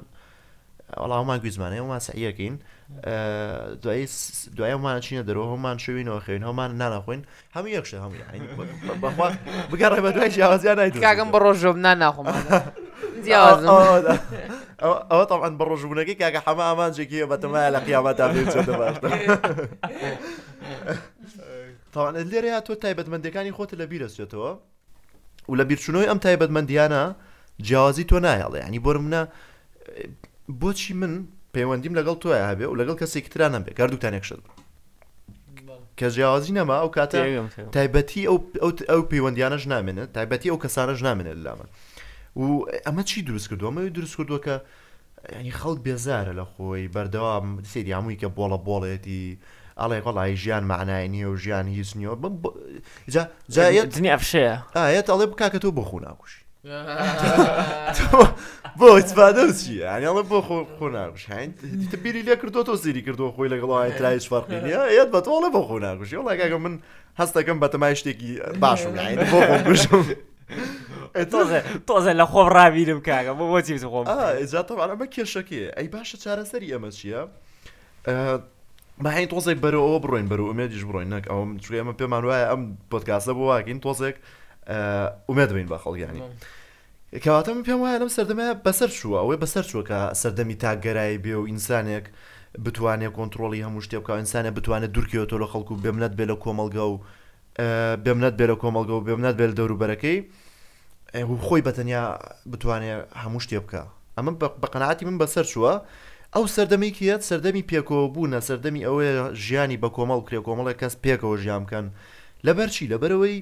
والله 0.97 1.17
هما 1.17 1.37
غريزمان 1.37 1.73
هما 1.79 1.99
سعيه 1.99 2.31
كين 2.31 2.55
دعي 2.59 3.01
آه، 4.05 4.07
دعي 4.57 4.75
هما 4.75 5.01
شنو 5.01 5.23
درو 5.23 5.43
هما 5.45 5.77
شوين 5.77 6.09
اخوين 6.09 6.45
هما 6.45 6.69
نانا 6.69 6.99
اخوين 6.99 7.23
هم 7.57 7.67
يخش 7.67 7.95
هم 7.95 8.15
يعني 8.15 8.41
بخوا 9.03 9.31
بقرب 9.73 10.03
بدو 10.03 10.23
ايش 10.23 10.37
جواز 10.37 10.67
انا 10.67 10.83
ايتو 10.83 11.01
كاغم 11.01 11.31
بروج 11.31 11.67
نانا 11.67 12.09
اخو 12.09 12.23
جواز 13.25 13.65
آه، 13.65 13.99
آه، 14.83 15.07
او 15.13 15.25
طبعا 15.25 15.49
بروج 15.57 15.87
بنكي 15.87 16.15
كاغ 16.15 16.39
حما 16.41 16.73
امان 16.73 16.91
جيكي 16.91 17.25
بتما 17.25 17.65
على 17.67 17.79
قيامه 17.79 18.13
في 18.13 18.59
طبعا 21.95 22.11
اللي 22.17 22.41
ريا 22.41 22.59
تو 22.59 22.75
تايبت 22.75 23.09
من 23.09 23.21
ديكاني 23.21 23.53
خوت 23.53 23.75
لبيرس 23.75 24.19
جاتو 24.19 24.57
ولا 25.49 25.63
بيرشنوي 25.65 26.11
ام 26.11 26.19
تايبت 26.19 26.51
من 26.51 26.67
ديانا 26.67 27.17
جوازي 27.61 28.05
تو 28.05 28.19
نايل 28.19 28.55
يعني 28.55 28.79
بورمنا 28.79 29.29
بۆچی 30.51 30.93
من 30.95 31.27
پەیوەندیم 31.55 31.95
لەگەڵ 31.99 32.17
توە 32.23 32.37
هەبێ 32.51 32.67
و 32.69 32.77
لەگەڵ 32.81 32.97
کەسێک 33.03 33.27
تررا 33.33 33.49
نەبێ 33.49 33.71
گردووتانێک 33.79 34.25
شت 34.29 34.43
کە 35.99 36.07
جیاوازی 36.15 36.53
نەما 36.59 36.77
ئەو 36.83 36.91
کاتە 36.97 37.19
تایبەتی 37.77 38.23
ئەو 38.91 39.03
پەیوەندیانەش 39.11 39.65
نامێنێت 39.75 40.09
تایبەتی 40.17 40.49
ئەو 40.53 40.59
کەسانەش 40.65 40.99
نامێنێت 41.09 41.39
لامە 41.47 41.67
و 42.41 42.45
ئەمە 42.87 43.03
چی 43.09 43.23
دروست 43.29 43.47
کردووەمە 43.51 43.81
دروست 43.99 44.15
کردووە 44.19 44.41
کە 44.47 44.55
ینی 45.41 45.53
خەڵک 45.61 45.79
بێزارە 45.87 46.33
لە 46.41 46.45
خۆی 46.53 46.87
بەردەوام 46.95 47.47
سری 47.73 47.93
هەمووی 47.97 48.19
کە 48.23 48.27
بۆڵە 48.39 48.59
بۆڵێتی 48.67 49.23
ئەڵێ 49.81 49.99
گوڵی 50.05 50.33
ژیان 50.43 50.65
معنای 50.73 51.09
نییە 51.15 51.27
و 51.33 51.37
ژیان 51.43 51.67
هیچ 51.77 51.91
نییە 51.99 52.13
دنیا 53.97 54.17
فشەیە 54.23 54.55
ئاەت 54.77 55.07
ئەڵێ 55.13 55.27
بک 55.31 55.41
کە 55.55 55.59
تۆ 55.63 55.69
بخو 55.79 55.99
ناکوشی 56.01 56.41
بۆ 58.79 58.89
ئیسپادەوسی 58.99 59.75
ئەنیڵە 59.87 60.23
بۆ 60.31 60.39
خۆ 60.47 60.59
خۆ 60.79 60.87
ناگوشین 60.99 61.49
بیری 62.03 62.23
لێ 62.27 62.37
کردو 62.43 62.63
تۆ 62.69 62.75
زیری 62.83 63.03
کردو 63.07 63.33
خۆی 63.37 63.49
لەگەڵی 63.55 63.93
ترایش 63.99 64.27
فەرقینە 64.33 64.83
ئێت 64.95 65.09
بە 65.15 65.21
تۆڵە 65.25 65.49
بۆ 65.55 65.63
خۆ 65.69 65.77
ناگوشی 65.87 66.17
وڵاگەگە 66.19 66.59
من 66.67 66.75
هەستەکەم 67.21 67.57
بەتەمای 67.63 67.97
شتێکی 68.01 68.31
باشم 68.63 68.93
بۆشم. 69.69 70.05
تۆزە 71.89 72.13
لە 72.21 72.27
خۆم 72.31 72.49
ڕاویرم 72.57 73.01
کاگە 73.09 73.33
بۆ 73.39 73.45
بۆچی 73.53 73.79
خۆم 73.93 74.07
ئجاتەوانە 74.43 74.95
بە 75.01 75.07
کێشەکە 75.15 75.63
ئەی 75.79 75.89
باشە 75.95 76.17
چارەسەری 76.25 76.71
ئەمە 76.75 76.91
چییە؟ 76.99 77.23
ماین 79.07 79.29
تۆزێک 79.33 79.59
بەرەوە 79.65 79.99
بڕۆین 80.05 80.27
بەرە 80.31 80.45
ئومێدیش 80.51 80.83
بڕۆین 80.89 81.11
نەک 81.15 81.25
ئەوم 81.31 81.51
چێمە 81.63 81.95
پێمان 82.01 82.23
وایە 82.29 82.47
ئەم 82.51 82.63
پۆتکاسە 82.91 83.33
بۆ 83.37 83.43
واکەین 83.51 83.81
تۆزێک 83.85 84.17
ئومێدبین 85.29 85.67
بە 85.73 85.79
خەڵگیانی. 85.85 86.21
کەواتە 87.25 87.51
من 87.57 87.63
پێم 87.69 87.81
وایە 87.83 87.99
لەم 88.03 88.11
سەردەمە 88.17 88.47
بەسەر 88.67 88.91
چووە 88.99 89.17
ئەوەی 89.23 89.39
بەسەر 89.45 89.65
چووەکە 89.71 89.99
سەردەمی 90.21 90.57
تاگەرایی 90.63 91.19
بێ 91.25 91.35
و 91.41 91.45
ئینسانێک 91.51 92.05
بتوانێت 92.65 93.13
کۆنتترۆلی 93.17 93.61
هەموو 93.67 93.81
شتێ 93.87 93.97
بکە 94.03 94.13
ئینسانە 94.21 94.51
بتوانێت 94.57 94.93
دوورکیەوە 94.95 95.27
لە 95.43 95.47
خەڵکو 95.53 95.73
بێمنەت 95.85 96.13
بێ 96.19 96.25
لە 96.31 96.37
کۆمەلگە 96.45 96.83
و 96.93 96.97
بێمنەت 98.05 98.35
بێ 98.39 98.47
لە 98.51 98.57
کۆمەلگە 98.63 98.95
و 98.99 99.03
بێمنەت 99.07 99.37
بێت 99.41 99.53
دەوروبەرەکەی 99.59 100.19
خۆی 101.47 101.63
بەتەنیا 101.67 102.03
بتوانێت 102.53 103.01
هەموو 103.23 103.41
شتێ 103.45 103.59
بکە 103.65 103.83
ئەمە 104.17 104.33
بە 104.63 104.67
قەنعاتی 104.73 105.05
من 105.09 105.17
بەسەر 105.23 105.47
چووە 105.53 105.73
ئەو 106.35 106.45
سەردەمی 106.57 106.91
کیەت 106.99 107.23
سەردەمی 107.29 107.63
پێکۆبوونە 107.71 108.39
سەردەمی 108.49 108.83
ئەوەیە 108.87 109.33
ژیانی 109.45 109.79
بە 109.83 109.89
کۆمەڵ 109.97 110.21
کرێ 110.27 110.41
کۆمەڵی 110.47 110.75
کەس 110.81 110.95
پێکەوە 111.05 111.35
ژیان 111.43 111.63
بکەن 111.67 111.87
لەبەرچی 112.47 112.91
لەبەرەوەی 112.93 113.37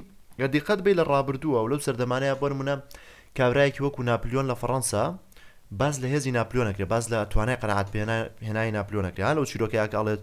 دیقەت 0.55 0.81
بێ 0.85 0.93
لە 0.99 1.05
ڕابردووە 1.11 1.59
و 1.63 1.69
لەو 1.73 1.81
سەردەمانەیە 1.87 2.35
بەرمونە 2.43 2.77
کابراایکی 3.37 3.83
وەکو 3.83 4.03
ناپلیۆن 4.03 4.51
لە 4.51 4.55
فەڕەنسا 4.61 5.03
باز 5.81 5.95
لە 6.03 6.07
هێزی 6.15 6.31
ناپلیۆنەکرێ 6.39 6.83
باز 6.93 7.05
لە 7.13 7.27
توانای 7.33 7.57
قەنعات 7.63 7.89
هێنای 8.49 8.71
ناپلیۆنەکرێ 8.77 9.35
لەو 9.37 9.45
چیرۆکیاکڵێت 9.51 10.21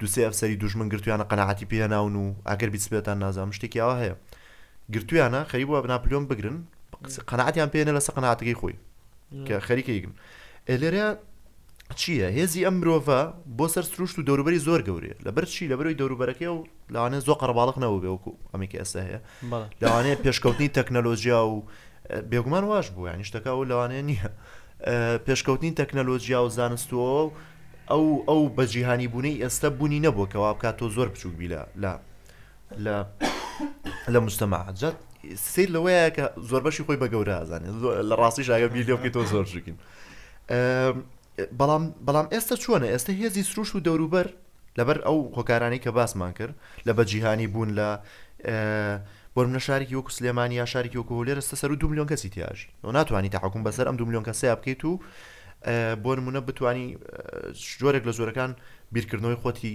دوسێ 0.00 0.22
ئەفسەری 0.26 0.56
دوژمن 0.62 0.88
گرتویانە 0.92 1.24
قەنعاتی 1.30 1.66
پێناون 1.70 2.14
و 2.22 2.26
ئەگەر 2.48 2.68
بیسبێتان 2.74 3.18
نازام 3.24 3.50
شتێکیاوە 3.56 3.94
هەیە 4.02 4.14
گرتویانە 4.94 5.40
خەری 5.50 5.66
بووە 5.68 5.86
ناپلیۆن 5.92 6.24
بگرن 6.30 6.58
قەنعاتیان 7.30 7.68
پێێنە 7.74 7.92
لەسە 7.98 8.10
قەنعاتەکەی 8.16 8.56
خۆی 8.60 8.74
کە 9.46 9.54
خەریکەیگرن 9.66 10.14
لێرە 10.82 11.06
چییە 12.00 12.28
هێزی 12.36 12.60
ئەم 12.66 12.76
مرۆڤە 12.80 13.20
بۆ 13.58 13.66
سەر 13.74 13.84
سروشت 13.92 14.16
و 14.18 14.22
دەوروبەری 14.28 14.60
زۆر 14.66 14.80
گەورەیە 14.88 15.16
لەبەر 15.26 15.44
چی 15.52 15.64
لەبەرەوەی 15.72 15.96
دەوروبەرەکە 16.00 16.48
و 16.56 16.60
لەوانێ 16.94 17.18
زۆ 17.26 17.34
قەرباڵق 17.40 17.76
نەوە 17.84 17.98
بێوەکو 18.02 18.32
ئەمیکە 18.52 18.76
ئەسە 18.82 19.00
هەیە 19.06 19.20
لەوانەیە 19.82 20.16
پێشکەوتنی 20.24 20.68
تەکنەلۆژیا 20.76 21.40
و 21.52 21.56
بێگومان 22.30 22.64
واش 22.70 22.88
بوو 22.90 23.06
یانی 23.10 23.24
شتەکە 23.24 23.46
و 23.58 23.64
لەوانەیە 23.70 24.02
نییە 24.10 24.28
پێشکەوتنی 25.26 25.72
تەکنەلۆژیا 25.80 26.40
و 26.46 26.50
زانستوەوە 26.58 27.22
ئەو 27.90 28.04
ئەو 28.28 28.42
بەجییهانی 28.58 29.08
بوونی 29.14 29.40
ئێستا 29.44 29.68
بوونی 29.78 30.00
نەبوو 30.06 30.30
کەوا 30.32 30.50
بکات 30.56 30.74
تۆ 30.78 30.86
زۆر 30.96 31.08
بچوک 31.14 31.34
بی 31.38 31.48
لە 31.52 31.60
لە 31.82 31.92
لە 34.14 34.18
مستەماجات 34.26 34.96
سیر 35.52 35.68
لەوەیە 35.74 36.10
کە 36.16 36.24
زۆر 36.50 36.62
بەشی 36.66 36.82
خۆی 36.86 36.96
بە 37.02 37.06
گەورە 37.12 37.34
ئازانێت 37.40 37.74
لە 38.10 38.14
ڕاستی 38.20 38.42
شاگە 38.48 38.68
بیلۆکی 38.74 39.10
تۆ 39.14 39.20
زۆر 39.32 39.44
شکن 39.52 39.76
بەڵام 41.58 41.82
بەڵام 42.06 42.26
ئێستا 42.32 42.56
چۆنە 42.62 42.88
ئێستا 42.92 43.12
هێزی 43.20 43.42
سروش 43.50 43.74
و 43.74 43.80
دەوروبەر 43.86 44.26
لەبەر 44.78 44.98
ئەو 45.06 45.18
خۆکارانی 45.36 45.78
کە 45.84 45.88
باسمان 45.96 46.32
کرد 46.38 46.54
لە 46.88 46.92
بەجییهانی 46.98 47.46
بوون 47.52 47.70
لە 47.78 47.88
بۆرمە 49.36 49.58
شارێکی 49.66 49.94
وەکو 49.96 50.10
سلێمانی 50.18 50.52
یا 50.60 50.66
شارێکی 50.72 50.98
وەکو 51.00 51.26
لێرە 51.28 51.42
سە 51.48 51.56
سەر 51.60 51.70
و 51.72 51.76
دو 51.80 51.86
میلیۆن 51.90 52.08
کەسی 52.12 52.28
تیاژی 52.34 52.68
ئەو 52.84 52.90
ناتوانانی 52.96 53.28
تاحکوم 53.34 53.62
بەسەر 53.70 53.86
ئەم 53.88 53.96
دو 53.98 54.04
میلیۆن 54.08 54.24
کەسەیە 54.28 54.54
بکەیت 54.60 54.82
و 54.84 54.92
بۆ 56.04 56.10
نمونە 56.18 56.40
بتانی 56.48 56.98
جۆرێک 57.80 58.02
لە 58.08 58.12
زۆرەکان 58.18 58.50
بیرکردنەوەی 58.94 59.38
خۆتی 59.42 59.72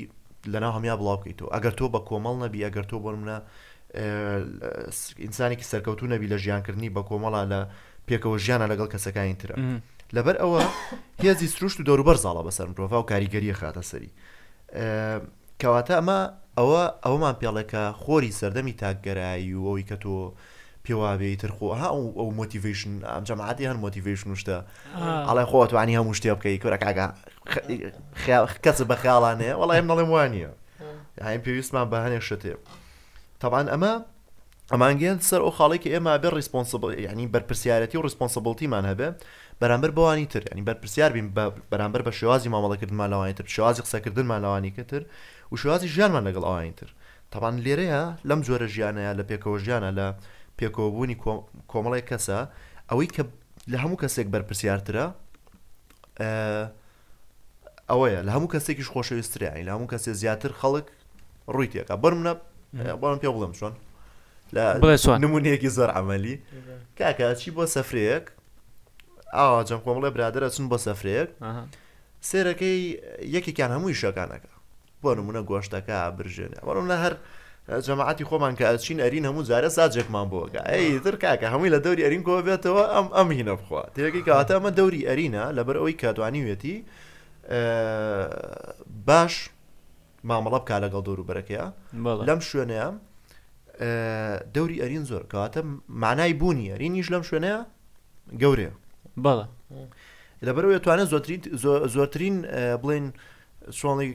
لەناو 0.54 0.74
هەمیا 0.78 0.96
بڵاو 1.00 1.18
بکەیتەوە 1.22 1.50
ئەگەر 1.56 1.74
تۆ 1.80 1.86
بە 1.94 2.00
کۆمەڵ 2.10 2.36
نەبی 2.44 2.60
ئەگەر 2.68 2.86
تۆ 2.90 2.96
بۆرمە 3.06 3.38
ئینسانێکی 5.26 5.66
سەرکەوتو 5.72 6.06
نەبی 6.14 6.28
لە 6.34 6.38
ژیانکردنی 6.44 6.90
بە 6.96 7.02
کۆمەڵا 7.10 7.42
لە 7.52 7.60
پێکەوە 8.08 8.38
ژیانە 8.46 8.66
لەگەڵ 8.72 8.88
کەسەکانی 8.94 9.36
ترە 9.42 9.56
لەبەر 10.16 10.36
ئەوە 10.44 10.62
هێزی 11.24 11.48
سروشت 11.56 11.80
و 11.80 11.84
دەوروبەر 11.88 12.18
زاڵە 12.24 12.42
بەسەر 12.48 12.66
مرۆڤ 12.72 12.92
و 12.98 13.04
کاریگەریە 13.12 13.56
خاتە 13.62 13.84
سەری 13.92 14.10
کەواتە 15.62 15.94
ئەمە 16.00 16.20
ئەوە 16.60 16.82
ئەومان 17.06 17.36
پێڵەکە 17.42 17.84
خۆری 18.02 18.32
سەردەمی 18.40 18.76
تاگەرایی 18.82 19.52
و 19.56 19.64
ئەوی 19.68 19.86
کە 19.90 19.96
تۆ 20.04 20.16
پێواابێی 20.86 21.36
ترخۆ 21.42 21.70
ها 21.82 21.88
ئەو 22.20 22.30
مۆتیڤشن 22.40 22.94
ئەم 23.14 23.24
جەماعاتی 23.30 23.68
هەن 23.70 23.78
مۆتیڤشن 23.84 24.30
شتە 24.42 24.58
ئەڵی 25.30 25.46
خۆتوانی 25.52 25.98
هەموو 26.00 26.18
شتێ 26.20 26.32
بکەی 26.38 26.62
کۆرەکگە 26.64 27.08
کەس 28.64 28.78
بە 28.90 28.96
خیاڵانێ 29.02 29.52
وڵی 29.60 29.76
ئەم 29.80 29.88
نڵێم 29.92 30.10
وانە 30.16 30.46
هایم 31.26 31.42
پێویستمان 31.46 31.86
بە 31.92 31.98
هەنێ 32.06 32.20
شتێ 32.30 32.54
تاوان 33.42 33.68
ئەمە 33.74 33.94
ئەمانگەن 34.74 35.18
سەر 35.30 35.42
ئەو 35.46 35.52
خاڵێکی 35.58 35.90
ئێمە 35.94 36.14
بێ 36.22 36.30
ریسپۆنسبل 36.40 36.90
ینی 37.08 37.28
بەرپسیارەتی 37.34 37.98
و 38.00 38.06
ریسپۆنسبلتیمان 38.08 38.86
هەبێ 38.92 39.10
بەرامبەر 39.62 39.92
بوانی 39.98 40.26
تر 40.34 40.42
ینی 40.52 40.64
بەرپسیار 40.70 41.12
بین 41.16 41.28
بەرامبەر 41.72 42.02
بە 42.08 42.12
شێوازی 42.20 42.50
مامەڵەکردمان 42.54 43.08
لەوانی 43.14 43.36
تر 43.40 43.46
شێوازی 43.56 43.82
قسەکردنمان 43.86 44.40
لەوانی 44.46 44.72
کەتر 44.78 45.04
و 45.56 45.58
شوازی 45.58 45.88
ژیانمان 45.96 46.24
لەگەڵ 46.34 46.44
ئاینتر 46.52 46.90
تاوان 47.32 47.56
لێرەیە 47.64 48.02
لەم 48.30 48.42
جۆرە 48.48 48.68
ژیانەیە 48.76 49.12
لە 49.20 49.24
پێکەوە 49.30 49.58
ژیانە 49.66 49.90
لە 49.98 50.06
پێکەوەبوونی 50.60 51.18
کۆمەڵی 51.72 52.04
کەسە 52.10 52.40
ئەوەی 52.90 53.08
کە 53.16 53.24
لە 53.72 53.78
هەموو 53.84 53.98
کەسێک 54.04 54.28
بەرپسیارترە 54.34 55.06
ئەوەیە 57.92 58.20
لە 58.28 58.32
هەموو 58.36 58.52
کەسێکیش 58.54 58.88
خۆشەویستریانی 58.96 59.64
لە 59.68 59.72
هەموو 59.76 59.92
کەسێ 59.94 60.12
زیاتر 60.22 60.52
خەڵک 60.60 60.88
ڕووی 61.54 61.68
تێکە 61.74 61.96
بەرمە 62.04 62.34
بەڵم 63.02 63.20
پێ 63.24 63.30
بڵم 63.36 63.54
چۆن 63.60 63.74
نمونەیەکی 65.24 65.70
زۆر 65.78 65.90
عملی 66.02 66.36
کاکە 67.00 67.28
چی 67.40 67.50
بۆ 67.56 67.64
سەفرەیەک 67.76 68.26
ئاوا 69.36 69.64
جەم 69.68 69.80
کۆمەڵێ 69.86 70.10
برادرە 70.16 70.48
چون 70.58 70.66
بۆ 70.72 70.78
سەفرەیەک 70.86 71.30
سێرەکەی 72.30 72.80
یەکێکیان 73.36 73.72
هەمووی 73.76 73.96
شەکانەکە 74.04 74.55
بۆ 75.06 75.12
نمونە 75.20 75.42
گۆشتەکە 75.52 75.98
برژێنێ 76.18 76.60
بەڵم 76.68 76.86
لە 76.92 76.98
هەر 77.04 77.14
جەماعتی 77.86 78.24
خۆمان 78.30 78.54
کە 78.60 78.66
ئەچین 78.72 78.98
ئەرین 79.04 79.26
هەموو 79.30 79.44
جارە 79.50 79.70
ساجێکمان 79.78 80.28
بۆگە 80.34 80.62
ئەی 80.72 80.88
تر 81.06 81.16
کاکە 81.24 81.48
هەمووی 81.54 81.72
لە 81.76 81.80
دەوری 81.86 82.04
ئەرین 82.06 82.24
کۆ 82.28 82.34
بێتەوە 82.48 82.84
ئەم 82.96 83.08
ئەمهینە 83.18 83.54
بخوا 83.60 83.84
تێکی 83.96 84.22
کەواتە 84.28 84.54
ئەمە 84.58 84.72
دەوری 84.80 85.02
ئەرینە 85.10 85.44
لەبەر 85.58 85.76
ئەوەی 85.80 85.96
کاتوانیوێتی 86.04 86.76
باش 89.08 89.34
مامەڵە 90.30 90.50
بک 90.64 90.72
لەگەڵ 90.84 91.02
دەوروبەرەکەیە 91.08 91.66
لەم 92.30 92.40
شوێنەیە 92.50 92.88
دەوری 94.56 94.78
ئەرین 94.82 95.04
زۆر 95.10 95.24
کەواتە 95.32 95.60
مانای 96.04 96.34
بوونی 96.42 96.68
ئەرینیش 96.74 97.08
لەم 97.14 97.24
شوێنەیە 97.30 97.60
گەورەیە 98.42 98.72
بەڵە 99.24 99.46
لەبەرەوە 100.46 100.80
توانێت 100.86 101.08
زۆرترین 101.14 101.42
زۆرترین 101.96 102.36
بڵێن 102.84 103.06
سوڵی 103.72 104.14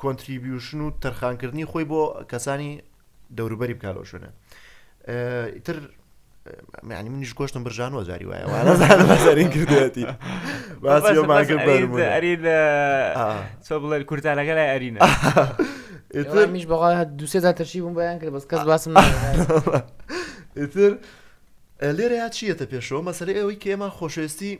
کۆنتریبیوشن 0.00 0.80
و 0.80 0.90
تەرخانکردنی 1.02 1.64
خۆی 1.66 1.84
بۆ 1.90 2.24
کەسانی 2.32 2.82
دەوروبەری 3.36 3.74
بکالۆ 3.78 4.04
شوێنە 4.10 4.30
ئیتر 5.54 5.76
معنی 6.82 7.08
منیش 7.08 7.34
گۆشتم 7.34 7.62
برژان 7.66 7.92
وەزاری 7.92 8.24
وایەزارین 8.26 9.50
کردێتی 9.54 10.04
چۆ 13.66 13.74
بڵێ 13.82 14.06
کورتانەکە 14.08 14.54
لای 14.56 14.70
ئەرینە 14.74 15.00
میش 16.54 16.66
بەغا 16.66 17.04
دوسێ 17.20 17.40
تەشی 17.58 17.76
بووم 17.80 17.94
بەیان 17.94 18.18
کرد 18.20 18.32
بەس 18.38 18.44
کەس 18.50 18.62
باسم 18.70 18.92
ئیتر 20.58 20.92
لێرە 21.82 22.12
یا 22.22 22.28
چیەتە 22.36 22.64
پێشەوە 22.72 23.02
مەسەری 23.08 23.36
ئەوەی 23.38 23.62
کێمە 23.64 23.88
خۆشوێستی 23.98 24.52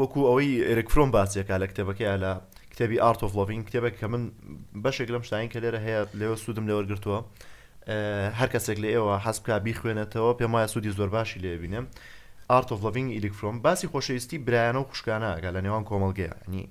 وەکو 0.00 0.20
ئەوەی 0.28 0.54
ئێرەکفرۆم 0.68 1.10
باسیەکە 1.14 1.54
لە 1.62 1.66
کتێبەکەی 1.70 2.18
لە 2.22 2.32
کتێبی 2.78 2.98
ئارتۆفلۆڤین 3.04 3.62
کتێبێک 3.68 3.94
کە 4.00 4.06
من 4.12 4.22
بەشێک 4.84 5.08
لەم 5.14 5.22
شتین 5.28 5.48
کە 5.52 5.58
لێرە 5.62 5.80
هەیە 5.86 6.00
لێوە 6.20 6.36
سوودم 6.42 6.66
لەوەرگرتووە 6.70 7.18
هەر 8.40 8.48
کەسێک 8.54 8.78
لە 8.82 8.88
ئێوە 8.94 9.14
حەسکە 9.26 9.54
بیخوێنێتەوە 9.66 10.30
پێم 10.38 10.50
وایە 10.54 10.68
سوودی 10.72 10.90
زۆر 10.98 11.08
باشی 11.16 11.38
لێبینم 11.44 11.84
ئارتۆفلۆڤین 12.50 13.06
ئیلکترۆم 13.14 13.56
باسی 13.64 13.86
خۆشەویستی 13.92 14.38
برایانە 14.46 14.78
و 14.80 14.86
خوشکانەگە 14.90 15.48
لە 15.56 15.60
نێوان 15.66 15.84
کۆمەلگەیە 15.88 16.34
نی 16.52 16.62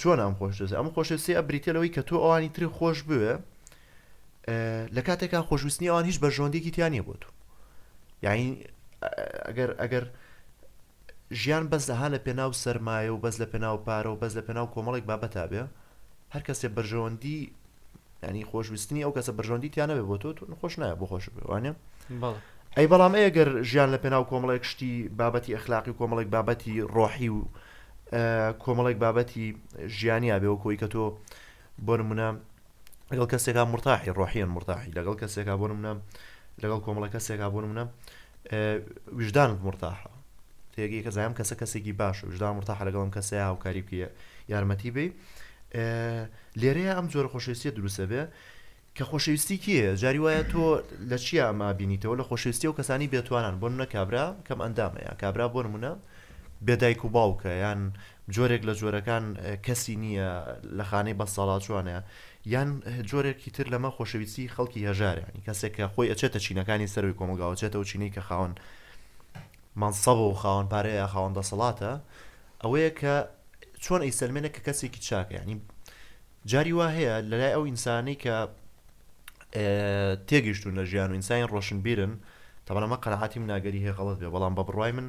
چۆن 0.00 0.18
ئەم 0.24 0.34
خۆش 0.38 0.54
دەزە 0.62 0.74
ئەم 0.80 0.88
خۆشەویستی 0.96 1.34
ئەبریتێلەوەی 1.38 1.90
کە 1.94 2.02
تۆ 2.08 2.14
ئەوانی 2.24 2.48
تری 2.54 2.66
خۆش 2.76 2.98
بوێ 3.08 3.32
لە 4.96 5.00
کاتێکا 5.08 5.40
خۆشویستنی 5.48 5.86
ئەوان 5.90 6.04
هیچ 6.10 6.16
بە 6.22 6.28
ژۆندێکی 6.36 6.70
تیانی 6.76 7.00
بۆ 7.06 7.14
تو 7.22 7.28
یاین 8.26 8.52
ئەگەر 9.48 9.70
ئەگەر 9.82 10.04
ژیان 11.32 11.68
بەس 11.68 11.90
لەها 11.90 12.08
لە 12.14 12.18
پێناو 12.26 12.50
سەرمایە 12.62 13.10
و 13.10 13.18
بەس 13.24 13.36
لە 13.40 13.46
پێناو 13.52 13.78
پارە 13.86 14.08
و 14.12 14.16
بەس 14.22 14.36
لە 14.38 14.42
پێناو 14.46 14.72
کۆمەڵێک 14.74 15.04
بابەتا 15.10 15.44
بێ 15.50 15.62
هەر 16.34 16.42
کەسێ 16.48 16.68
بەرژەوەندی 16.76 17.40
ینی 18.28 18.44
خۆشویستنی 18.50 19.04
ئەو 19.04 19.12
کەسە 19.16 19.30
بەرژۆندی 19.38 19.72
تیانە 19.74 19.94
بێ 19.98 20.02
بۆ 20.10 20.16
تۆ 20.22 20.30
خۆش 20.60 20.74
نایە 20.80 20.94
بۆ 21.00 21.06
خۆش 21.10 21.24
بوانێ 21.34 21.72
ئەی 22.76 22.86
بەڵام 22.92 23.12
ئەگەر 23.20 23.48
ژیان 23.70 23.88
لە 23.94 23.98
پێناو 24.04 24.24
کۆمەڵێک 24.30 24.64
شتی 24.70 24.92
بابەتی 25.18 25.54
ئەخلاقی 25.56 25.90
و 25.90 25.98
کۆمەڵێک 26.00 26.28
بابەتی 26.34 26.74
ڕۆحی 26.96 27.28
و 27.36 27.40
کۆمەڵێک 28.64 28.96
بابەتی 29.04 29.46
ژیانیا 29.98 30.36
بێەوە 30.42 30.58
کۆی 30.64 30.76
کە 30.80 30.86
تۆ 30.94 31.04
بۆ 31.86 31.92
نمونە 32.00 32.28
لەگەڵ 33.12 33.28
کەسێکا 33.32 33.62
مرتاحی 33.72 34.10
ڕۆحیان 34.18 34.50
مرتاحی 34.56 34.90
لەگەڵ 34.98 35.16
کەسێکا 35.22 35.54
بۆ 35.60 35.66
نمونە 35.70 35.92
لەگەڵ 36.62 36.78
کۆمەڵە 36.84 37.08
کەسێکا 37.14 37.46
بۆ 37.54 37.58
نمونە 37.64 37.84
ویژدانت 39.18 39.58
مرتاحە 39.66 40.08
تێگەی 40.74 41.02
کە 41.06 41.10
زایم 41.16 41.34
کەسە 41.38 41.54
کەسێکی 41.60 41.94
باشە 42.00 42.24
ژدا 42.36 42.48
مرتاح 42.58 42.78
لەگەڵم 42.88 43.10
کەسە 43.16 43.38
و 43.54 43.56
کاریکە 43.64 43.94
یارمەتی 44.52 44.90
بێ 44.96 45.06
لێرەیە 46.60 46.92
ئەم 46.98 47.06
جۆرە 47.12 47.28
خۆشویستی 47.34 47.70
دروستە 47.78 48.04
بێ 48.10 48.22
کە 48.96 49.04
خۆشەویستی 49.10 49.56
کیە 49.64 49.90
جاری 50.02 50.20
وایە 50.24 50.42
تۆ 50.52 50.62
لە 51.10 51.16
چیا 51.24 51.46
مابینیتەوە 51.60 52.14
لە 52.20 52.24
خۆشویستی 52.28 52.66
و 52.70 52.76
کەسانی 52.78 53.08
بێتوانان 53.14 53.54
بۆ 53.60 53.66
نە 53.80 53.86
کابرا 53.94 54.26
کەم 54.48 54.58
ئەندامەیە 54.64 55.12
کابرا 55.22 55.46
بۆ 55.54 55.60
نمونە 55.66 55.92
بێدایک 56.66 57.00
و 57.04 57.08
باوکە 57.16 57.46
یان 57.64 57.80
جۆرێک 58.34 58.62
لە 58.68 58.74
جۆرەکان 58.80 59.24
کەسی 59.66 59.94
نییە 60.02 60.30
لە 60.78 60.84
خانەی 60.90 61.14
بە 61.18 61.24
ساڵات 61.34 61.62
جوانە 61.66 61.98
یان 62.52 62.70
جۆرێکی 63.10 63.50
تر 63.56 63.66
لەمە 63.74 63.90
خۆشەویستی 63.96 64.50
خەڵکی 64.56 64.80
هەژارانی 64.90 65.42
کەسێک 65.46 65.72
کە 65.78 65.84
خۆی 65.94 66.10
ئەچێتە 66.12 66.38
چینەکانی 66.46 66.90
سەروی 66.94 67.16
کۆمەلگاوچێتە 67.18 67.76
و 67.80 67.84
چینەی 67.90 68.10
کە 68.16 68.20
خاون 68.28 68.52
منسەب 69.82 70.18
و 70.18 70.34
خاوەن 70.42 70.68
پارەیە 70.72 71.08
خاوەندە 71.12 71.42
سەڵاتە 71.50 71.92
ئەوەیە 72.64 72.90
کە 73.00 73.14
چۆن 73.84 74.00
ئیسلمێنە 74.06 74.48
کە 74.54 74.60
کەسێکی 74.66 75.00
چاکە 75.08 75.32
ینی 75.42 75.60
جاری 76.46 76.72
وا 76.78 76.88
هەیە 76.96 77.14
لە 77.30 77.34
لای 77.40 77.52
ئەو 77.56 77.64
ئینسانی 77.70 78.16
کە 78.24 78.36
تێگەیشتون 80.28 80.72
لە 80.78 80.84
ژیان 80.90 81.10
و 81.10 81.16
ئینسانی 81.18 81.46
ڕۆشن 81.52 81.78
بیرن 81.86 82.12
تەمەمە 82.66 82.96
قەنەعاتی 83.04 83.38
مناگەری 83.44 83.80
هەیە 83.84 83.94
غەڵت 83.98 84.18
بێ 84.20 84.28
بەڵام 84.34 84.54
بە 84.58 84.62
بڕای 84.68 84.92
من 84.96 85.08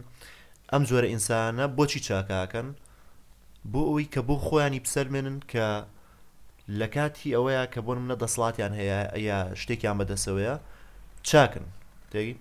ئەم 0.74 0.84
جۆرە 0.88 1.08
ئینسانە 1.14 1.66
بۆچی 1.78 2.00
چاکاکەن 2.08 2.68
بۆ 3.72 3.82
ئەوی 3.90 4.08
کە 4.14 4.20
بۆ 4.28 4.36
خۆیانی 4.46 4.80
بسەرمێنن 4.86 5.38
کە 5.52 5.68
لە 6.80 6.88
کاتی 6.96 7.30
ئەوەیە 7.38 7.64
کە 7.74 7.80
بۆ 7.86 7.92
منە 8.04 8.16
دەسڵاتیان 8.24 8.74
هەیە 8.80 9.00
یا 9.30 9.40
شتێکیان 9.62 9.96
بەدەسەوەیە 10.00 10.56
چاکن 11.28 11.66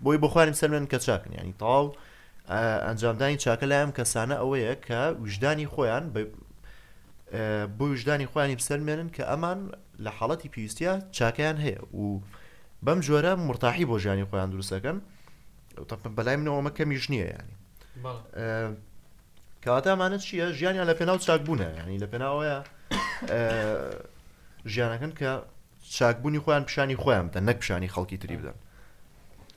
بۆی 0.04 0.18
بۆ 0.22 0.28
خواریم 0.32 0.56
سەرمێن 0.60 0.84
کە 0.92 0.98
چاکن 1.06 1.30
ینی 1.40 1.54
تاڵ 1.62 1.86
ئەنجامدانی 2.50 3.36
چاکە 3.38 3.62
لایم 3.62 3.90
کەسانە 3.96 4.36
ئەوەیە 4.42 4.74
کە 4.86 5.00
وژدانی 5.24 5.66
خۆیان 5.66 6.04
بۆ 7.78 7.82
وژدانی 7.90 8.26
خۆیانی 8.30 8.56
بسەرمێنن 8.60 9.08
کە 9.16 9.22
ئەمان 9.30 9.58
لە 10.04 10.10
حاڵەتی 10.18 10.48
پێویستە 10.52 10.92
چاکیان 11.16 11.56
هەیە 11.64 11.94
و 11.96 12.20
بەم 12.84 13.00
جۆرە 13.06 13.32
مرتاحی 13.48 13.84
بۆ 13.86 13.96
ژیانی 14.02 14.24
خۆیان 14.28 14.48
دروستەکەن 14.54 14.96
بەلای 16.16 16.36
منەوەمە 16.40 16.70
کەمیش 16.78 17.04
نییە 17.10 17.26
ینی 17.34 17.54
کەواتامانە 19.64 20.18
چییە 20.24 20.46
ژیانیان 20.58 20.86
لە 20.90 20.94
پێناو 21.00 21.18
چاکبوونە 21.26 21.68
ینی 21.80 21.98
لە 22.02 22.06
پێناوەیە 22.12 22.58
ژیانەکەن 24.72 25.12
کە 25.20 25.30
چاکبوونی 25.96 26.38
خۆیان 26.44 26.64
پیشانی 26.68 26.96
خۆیان 27.02 27.24
بدەن 27.30 27.44
نەک 27.48 27.56
پیشانی 27.62 27.88
خەڵکی 27.94 28.16
تری 28.22 28.36
بدەن 28.40 28.56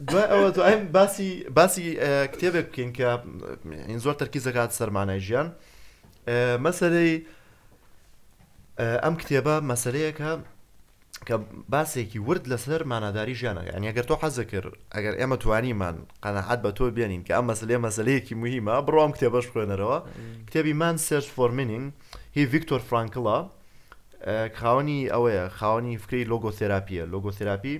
دو 0.00 0.18
او 0.18 0.50
تو 0.50 0.62
باسي 0.92 1.44
باسي 1.50 1.96
آه، 2.00 2.26
كتابك 2.26 2.70
كينكا 2.70 3.16
بکەین 3.16 3.72
يعني 3.78 3.98
زور 3.98 4.12
تركيزك 4.12 4.56
على 4.56 4.68
السر 4.68 4.90
معنا 4.90 5.18
ژیان 5.18 5.48
آه، 6.28 6.56
مثلا 6.56 7.16
ئەم 9.02 9.14
کتێبە 9.20 9.54
مەسلەیەکە 9.70 10.32
کە 11.26 11.36
باسێکی 11.72 12.18
ورد 12.28 12.44
لەسەر 12.52 12.80
ماناداری 12.92 13.34
ژیانە 13.40 13.62
یان 13.70 13.82
ئەگەر 13.92 14.06
تۆ 14.10 14.14
حەزە 14.22 14.44
کرد 14.50 14.72
ئەگەر 14.94 15.14
ئێمە 15.20 15.36
توانیمان 15.44 15.96
قەنەحات 16.24 16.60
بە 16.64 16.70
تۆ 16.76 16.82
بێنین 16.96 17.22
کە 17.26 17.32
ئەم 17.38 17.46
مەسلێ 17.50 17.76
مەسلەیەکی 17.86 18.34
مهمە 18.42 18.76
بڕۆم 18.86 19.10
کتێبەش 19.16 19.46
خوێنەرەوە 19.52 19.98
کتێبی 20.48 20.74
مان 20.80 20.96
سرج 21.06 21.26
فۆرمینینگ 21.36 21.86
هی 22.36 22.44
ڤیکتۆر 22.52 22.80
فرانکڵە 22.88 23.38
خاوەنی 24.58 25.00
ئەوەیە 25.14 25.44
خاوەنی 25.58 25.94
فکری 26.02 26.24
لۆگۆتێراپیە 26.32 27.04
لۆگۆتێراپی 27.14 27.76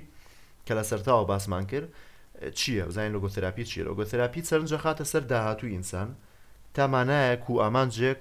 کە 0.67 0.73
لە 0.79 0.83
سەرتاوە 0.91 1.25
باسمان 1.31 1.65
کرد 1.71 1.89
چییە 2.59 2.85
زانین 2.95 3.13
لۆگۆتەراپی 3.17 3.65
چیە 3.71 3.83
لۆگۆتەراپی 3.89 4.41
سەرنجە 4.49 4.79
خاتە 4.85 5.05
سەر 5.13 5.23
داهاتوی 5.31 5.71
ئینسان 5.77 6.09
تامانایەک 6.77 7.43
و 7.51 7.55
ئامانجێک 7.63 8.21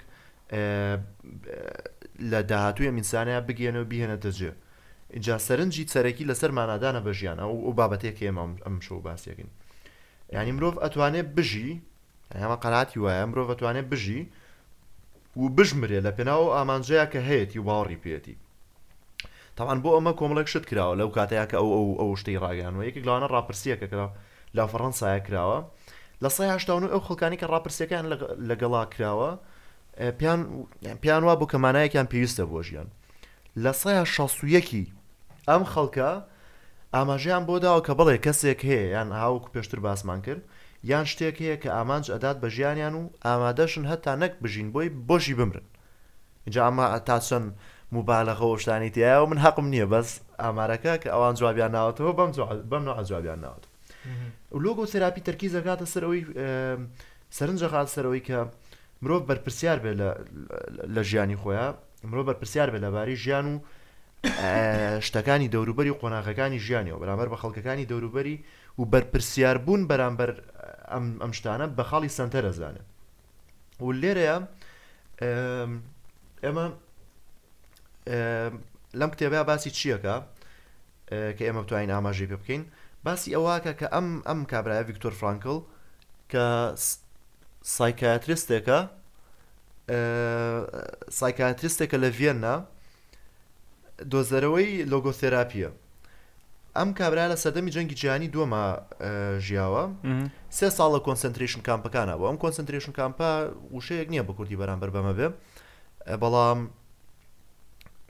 لە 2.32 2.42
داهاتوویە 2.50 2.92
میسانەیە 3.00 3.40
بگێنەوە 3.48 3.86
بهێنەتە 3.92 4.30
جێ 4.38 4.52
اینجا 5.16 5.36
سەرنجی 5.48 5.86
چەرەکی 5.92 6.26
لەسەر 6.32 6.52
مانادانە 6.58 7.02
بەژیان 7.08 7.38
ئەو 7.44 7.74
بابەتێک 7.80 8.18
ئێمە 8.24 8.44
ئەم 8.66 8.76
شو 8.86 8.96
باسیەکەین 9.08 9.50
ینی 10.36 10.52
مرۆڤ 10.58 10.76
ئەتوانێت 10.84 11.28
بژی 11.38 11.70
ئەمە 12.42 12.58
قەلاتی 12.64 13.00
وایە 13.04 13.26
مرۆڤ 13.32 13.48
ئەتوانێت 13.54 13.88
بژی 13.94 14.20
و 15.42 15.44
بژمرێ 15.58 16.00
لە 16.06 16.12
پێناوە 16.18 16.48
ئامانجەیە 16.58 17.06
کە 17.14 17.20
هەیەی 17.30 17.60
و 17.62 17.66
باوەڕی 17.68 18.00
پێێتی 18.04 18.36
تاوان 19.58 19.80
بۆ 19.84 19.90
ئەمە 19.98 20.14
کۆمەڵک 20.20 20.48
شت 20.54 20.66
کراوە 20.70 20.94
لەو 21.02 21.10
کاتەیە 21.18 21.46
کە 21.52 21.56
ئەو 21.62 21.70
ئەو 21.78 21.90
ئەو 22.02 22.10
شتەی 22.22 22.38
ڕاگەانەوە 22.44 22.84
یەکی 22.90 23.02
لاوانە 23.08 23.28
ڕاپرسیەکە 23.36 23.88
کرا 23.92 24.08
لە 24.58 24.64
فەڕەنسایە 24.72 25.20
کراوە 25.28 25.58
لە 26.24 26.30
سەهشتاون 26.38 26.84
ئەو 26.94 27.02
خەکانی 27.08 27.38
کە 27.42 27.48
ڕاپرسەکان 27.54 28.04
لەگەڵا 28.50 28.84
کراوە 28.94 29.32
پیان 30.18 30.68
پیان 31.02 31.24
وا 31.24 31.36
بۆ 31.36 31.46
کەمانایەکیان 31.52 32.08
پێویستە 32.10 32.44
بۆ 32.52 32.62
ژیان 32.64 32.88
لە 33.64 33.72
سایە 33.82 34.04
شەسوویەکی 34.16 34.86
ئەم 35.50 35.64
خەڵکە 35.72 36.10
ئاماژیان 36.96 37.44
بۆ 37.46 37.56
داوە 37.64 37.82
کە 37.86 37.94
بڵێ 38.00 38.18
کەسێک 38.26 38.60
هەیە 38.68 38.88
یان 38.96 39.12
هاوکو 39.12 39.52
پێشتر 39.54 39.80
باسمان 39.86 40.22
کرد 40.22 40.42
یان 40.84 41.06
شتێک 41.12 41.36
هەیە 41.44 41.58
کە 41.64 41.70
ئامانج 41.78 42.06
ئەدات 42.12 42.38
بە 42.42 42.48
ژیانیان 42.56 42.94
و 42.96 43.10
ئامادەشن 43.28 43.84
هەتا 43.92 44.16
نەک 44.22 44.34
بژین 44.44 44.72
بۆی 44.74 44.90
بۆشی 45.08 45.34
بمرن 45.34 45.66
اینجا 46.46 46.62
ئەما 46.70 47.00
تا 47.08 47.18
چەند 47.28 47.54
موبالەخەوە 47.96 48.60
شتانی 48.62 48.92
تایە 48.96 49.16
و 49.22 49.26
من 49.32 49.38
حەقم 49.46 49.66
نییە 49.74 49.88
بەس 49.94 50.10
ئامارەکە 50.42 50.94
کە 51.02 51.10
ئەوان 51.14 51.36
جوابیان 51.40 51.72
ناوەتەوە 51.76 52.12
بەم 52.18 52.32
بەم 52.72 52.84
نەوە 52.88 53.04
جوابیان 53.10 53.40
ناوت 53.46 53.64
لۆگۆ 54.64 54.86
سراپی 54.94 55.22
تەرکی 55.28 55.48
زەکاتە 55.56 55.86
سەرەوەی 55.94 56.24
سەرنجە 57.38 57.68
خات 57.74 57.88
سەرەوەی 57.96 58.22
کە 58.28 58.38
مرۆڤ 59.04 59.22
بەرپرسیار 59.30 59.78
بێ 59.84 59.92
لە 60.96 61.02
ژیانی 61.10 61.38
خۆیان 61.42 61.74
مرۆڤ 62.10 62.26
بەرپرسیار 62.30 62.70
بێ 62.74 62.80
لەباری 62.86 63.16
ژیان 63.24 63.46
و 63.52 63.54
شتەکانی 65.08 65.50
دەوروبەری 65.54 65.98
قۆناغەکانی 66.02 66.60
ژیانیەوە 66.68 67.00
بەرامبەر 67.02 67.28
بە 67.34 67.38
خەڵکەکانی 67.42 67.90
دەوروبەری 67.92 68.38
و 68.80 68.84
بەرپرسیار 68.94 69.58
بوون 69.66 69.82
بەرامبەر 69.92 70.32
ئەم 71.24 71.32
شتانە 71.38 71.66
بە 71.78 71.84
خاڵی 71.90 72.10
سنتەر 72.18 72.44
ئەزانێت 72.48 72.86
و 73.84 73.90
لێرەیە 74.02 74.38
ئێمە 76.44 76.66
لەم 79.00 79.10
کتێبە 79.14 79.42
باسی 79.50 79.72
چییەکە 79.78 80.16
کە 81.38 81.44
ئێمە 81.48 81.62
بتوانین 81.66 81.92
ئاماژی 81.96 82.28
پێ 82.32 82.38
بکەین 82.42 82.64
باسی 83.06 83.36
ئەوواکە 83.36 83.74
کە 83.80 83.88
ئەم 83.94 84.08
ئەم 84.28 84.40
کابراە 84.52 84.86
ڤیکتۆر 84.90 85.14
فرانکل 85.20 85.60
کە 86.32 86.44
سایکاتریستێکە 87.70 88.80
سایکاتریستێکە 91.20 91.98
لە 92.04 92.10
ڤێننا 92.20 92.56
دۆزەرەوەی 94.12 94.70
لۆگۆتێراپیە 94.92 95.70
ئەم 96.78 96.90
کابرا 97.00 97.26
لە 97.34 97.38
سەردەمی 97.44 97.72
جەنگی 97.76 97.96
جیانی 98.02 98.30
دووەمە 98.34 98.64
ژیاوە 99.46 99.84
سێ 100.58 100.68
ساڵ 100.78 100.90
لە 100.96 101.00
کۆنسنتریشن 101.08 101.62
کامپەکانەوە 101.68 102.24
ئەم 102.30 102.38
کۆنسنتریشن 102.44 102.94
کامپا 103.00 103.32
وشەیەک 103.76 104.08
نییە 104.14 104.24
بە 104.28 104.34
کوردی 104.38 104.60
بەرامبەر 104.62 104.90
بەمە 104.96 105.14
بێ 105.18 105.28
بەڵام 106.22 106.60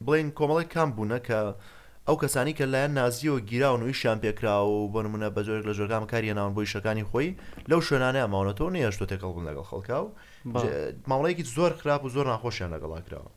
بڵین 0.05 0.29
کۆمەڵی 0.39 0.67
کام 0.75 0.89
بوونە 0.95 1.19
کە 1.27 1.39
ئەو 2.09 2.17
کەسانی 2.21 2.53
کە 2.53 2.65
لایەن 2.73 2.91
نازیەوە 2.97 3.39
گیراون 3.49 3.83
وی 3.83 3.93
شان 3.93 4.19
پێکراوە 4.21 4.67
و 4.75 4.89
بۆ 4.93 4.99
نمونە 5.05 5.27
بەجۆر 5.35 5.61
لە 5.67 5.73
ژۆرگام 5.77 6.05
کاریە 6.11 6.33
ناون 6.33 6.53
بۆی 6.55 6.67
شەکانی 6.73 7.03
خۆی 7.09 7.29
لەو 7.69 7.81
شوێنانەیە 7.87 8.25
ماونەتەوە 8.33 8.69
نێشتۆ 8.73 9.05
تێکەڵ 9.11 9.31
بن 9.35 9.43
لەگەڵ 9.49 9.65
خەڵکا 9.69 9.97
و 10.01 10.07
ماوڵەیەکی 11.09 11.43
زۆر 11.55 11.71
خراپ 11.79 12.01
و 12.05 12.09
زۆر 12.15 12.25
ناخۆشیان 12.33 12.69
لەگەڵا 12.75 12.97
کراوە 13.05 13.31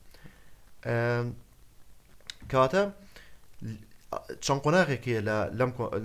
کەواتە 2.51 2.83
چەند 4.45 4.61
قۆناغێکی 4.65 5.21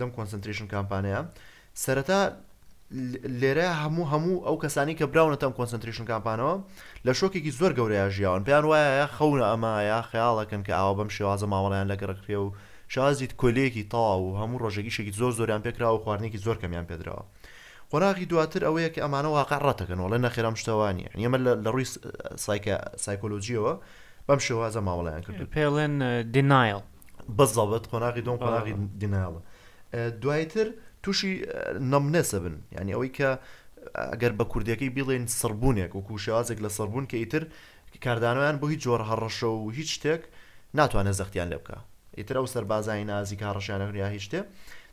لەم 0.02 0.10
کۆنسنتریشن 0.16 0.68
کامپانیە 0.74 1.20
سەرەتا 1.84 2.20
لێرە 3.42 3.68
هەموو 3.82 4.10
هەموو 4.14 4.44
ئەو 4.48 4.56
کەسانی 4.64 4.96
کە 5.00 5.06
براونەتەم 5.14 5.54
کۆنسنتریشن 5.58 6.06
کامپانەوە 6.12 6.56
لە 7.06 7.12
شۆکێکی 7.20 7.52
زۆر 7.60 7.72
گەورەیە 7.78 8.06
ژیاون 8.16 8.42
پێیان 8.48 8.66
وایە 8.70 9.06
خەونە 9.18 9.46
ئەمایە 9.52 9.98
خەیاڵەکەن 10.10 10.62
کە 10.68 10.74
ئاوە 10.80 10.94
بەم 11.00 11.10
شێوازە 11.16 11.48
ماوەڵیان 11.54 11.88
لەگەڕکرێ 11.92 12.38
و 12.46 12.48
شازیت 12.94 13.34
کۆلێکی 13.42 13.84
تاو 13.94 14.22
و 14.32 14.38
هەموو 14.42 14.62
ڕۆژێکیشێکی 14.64 15.14
زۆر 15.20 15.32
زۆریان 15.40 15.62
پێکرا 15.66 15.90
و 15.96 16.00
خواردنێکی 16.04 16.40
زۆر 16.46 16.58
کەمیان 16.62 16.86
پێدراوە 16.90 17.24
خۆراغی 17.92 18.26
دواتر 18.32 18.62
ئەوەیە 18.68 18.90
کە 18.96 19.00
ئەمانە 19.04 19.30
واقعڕەتەکەن 19.38 20.00
وڵە 20.04 20.18
نەخێرام 20.26 20.56
شتەوانی 20.62 21.06
نیمە 21.22 21.38
لە 21.46 21.52
ڕووی 21.72 21.86
سایکە 22.46 22.76
سایکۆلۆجیەوە 23.04 23.74
بەم 24.28 24.40
شێوازە 24.48 24.82
ماوەڵیان 24.88 25.22
کرد 25.26 25.40
پێڵێن 25.56 25.96
دینایل 26.36 26.82
بەزەڵت 27.38 27.84
خۆناغی 27.92 28.22
دۆم 28.28 28.38
قۆناغی 28.44 28.74
دینایڵە 29.02 29.42
دوایتر 30.22 30.68
تووشی 31.04 31.32
نەمنێسە 31.94 32.38
بن 32.44 32.56
ینی 32.80 32.92
ئەوەی 32.96 33.12
کە 33.18 33.30
ئەگەر 34.12 34.34
بە 34.40 34.46
کوردیەکەی 34.52 34.92
بڵێن 34.96 35.26
سربوونێک 35.40 35.92
وکو 35.96 36.14
شێوازێک 36.26 36.60
لە 36.66 36.70
سربوون 36.78 37.06
کە 37.12 37.18
ئیتر 37.24 37.44
کاردانویان 38.06 38.56
بۆ 38.62 38.66
هیچ 38.72 38.82
جۆر 38.86 39.02
هەڕەشە 39.10 39.50
و 39.60 39.70
هیچ 39.78 39.90
شتێک 39.98 40.22
ناتوانێت 40.80 41.16
زەختیان 41.20 41.48
لێ 41.52 41.58
بکە 41.62 41.78
ئیتر 42.18 42.36
ئەو 42.40 42.48
سەربازانی 42.54 43.06
نازیک 43.12 43.42
هاڕەشیانەکنیا 43.48 44.08
هیچ 44.16 44.24
شتێ 44.28 44.40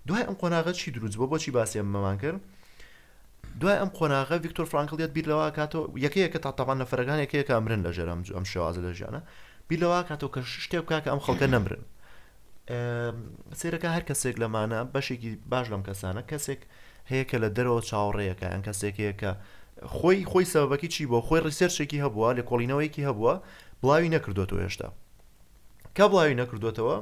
دوای 0.07 0.23
ئەم 0.29 0.37
قۆناغە 0.41 0.73
چی 0.79 0.89
دروست 0.97 1.17
بۆ 1.21 1.27
بۆچی 1.33 1.51
باسی 1.57 1.81
مەمان 1.93 2.17
کرد 2.23 2.39
دوای 3.61 3.77
ئەم 3.83 3.91
قۆناغە 3.99 4.37
ویکتۆر 4.45 4.67
فرانکلێت 4.73 5.13
بیر 5.17 5.27
لەوە 5.31 5.47
کاتەوە 5.59 5.85
یەکەیەکە 6.05 6.39
تاتەوان 6.45 6.79
لە 6.83 6.87
فەرگان 6.91 7.19
یەکەیەکە 7.25 7.53
ئەمرن 7.57 7.81
لە 7.87 7.91
ژێرم 7.97 8.21
ئەم 8.37 8.45
شێوازە 8.53 8.81
لە 8.87 8.93
ژیانە 8.99 9.21
بیرەوە 9.69 10.01
کاتەوە 10.09 10.31
کە 10.35 10.41
شتێک 10.65 10.83
بکە 10.87 10.99
کە 11.05 11.09
ئەم 11.13 11.21
خەڵکە 11.27 11.47
نەمرن 11.55 11.83
سێرەکە 13.61 13.89
هەر 13.95 14.05
کەسێک 14.11 14.37
لەمانە 14.43 14.81
بەشێکی 14.95 15.31
باش 15.51 15.67
لەم 15.73 15.83
کەسانە 15.89 16.23
کەسێک 16.31 16.61
هەیە 17.11 17.25
کە 17.31 17.37
لە 17.43 17.49
دەرەوە 17.57 17.81
چاوڕێەکە 17.89 18.47
ئەن 18.53 18.63
کەسێکەکە 18.67 19.31
خۆی 19.97 20.19
خۆی 20.31 20.47
سەبەکی 20.55 20.89
چی 20.95 21.05
بۆ 21.11 21.19
خۆی 21.27 21.41
ڕیسەرشێکی 21.47 22.03
هەبووە 22.05 22.29
لە 22.39 22.43
کۆڵینەوەیکی 22.51 23.07
هەبووە 23.09 23.35
بڵاوی 23.83 24.11
نەکردوێتەوە 24.17 24.61
هێشتا 24.67 24.89
کە 25.97 26.05
بڵاوی 26.11 26.37
نەکردوێتەوە 26.43 26.97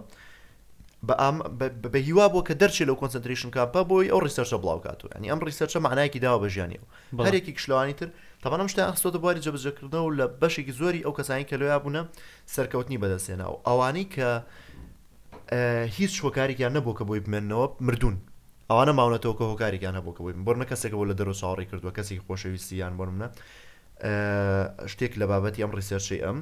بە 1.92 1.98
هیوا 2.08 2.26
بۆ 2.32 2.40
کە 2.48 2.54
دەرچێت 2.62 2.86
لەو 2.88 2.96
کۆنسنتریشن 3.02 3.50
کاپە 3.56 3.80
بۆی 3.90 4.08
ئەو 4.12 4.20
ریسەرشە 4.26 4.56
بڵاوکاتوە 4.62 5.08
ئەنی 5.14 5.28
ئەم 5.32 5.40
ریسەرچە 5.48 5.78
معنایکی 5.86 6.20
داوە 6.24 6.38
بەژیانیەوە 6.44 6.86
بەرێکی 7.18 7.52
کشلوانی 7.56 7.94
تر 7.98 8.08
تەمانم 8.44 8.68
شتا 8.72 8.82
ئەخستۆتە 8.88 9.18
باری 9.24 9.40
جەبجەکردنەوە 9.44 10.10
لە 10.18 10.24
بەشێکی 10.40 10.72
زۆری 10.80 11.00
ئەو 11.06 11.12
کەسانی 11.18 11.44
کە 11.50 11.54
لۆیا 11.60 11.78
بوونە 11.82 12.02
سەرکەوتنی 12.54 12.98
بەدەستێنەوە 13.02 13.54
ئەوانەی 13.66 14.06
کە 14.14 14.30
هیچ 15.96 16.22
شوکارێکیان 16.22 16.72
نەبوو 16.76 16.94
کە 16.98 17.02
بۆی 17.08 17.20
بمێنەوە 17.24 17.66
مردون 17.86 18.16
ئەوانە 18.70 18.92
ماونەتەوە 18.98 19.34
کە 19.38 19.44
هۆکارێکیان 19.50 19.94
هەبوو 19.98 20.14
کە 20.16 20.20
بووی 20.24 20.34
بۆرنە 20.46 20.66
کەسێکەوە 20.70 21.04
لە 21.10 21.14
دەرۆ 21.20 21.34
ساڕی 21.40 21.66
کردووە 21.70 21.92
کەسی 21.96 22.16
خۆشەویستیان 22.26 22.92
بۆ 22.98 23.04
منە 23.12 23.26
شتێک 24.92 25.12
لە 25.20 25.26
بابەتی 25.30 25.60
ئەم 25.64 25.72
ڕیسەرشەی 25.78 26.20
ئەم 26.24 26.38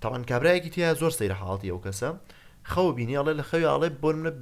تاوان 0.00 0.22
کابراایەکی 0.30 0.70
تیا 0.74 0.94
زۆر 1.02 1.12
سەیرە 1.18 1.36
حڵاتی 1.40 1.68
ئەو 1.72 1.80
کەسە 1.86 2.08
خەو 2.72 2.86
بینیاڵێ 2.98 3.32
لە 3.40 3.44
خەوی 3.50 3.66
ئاڵێ 3.70 3.88
بۆ 4.02 4.08
منە 4.18 4.32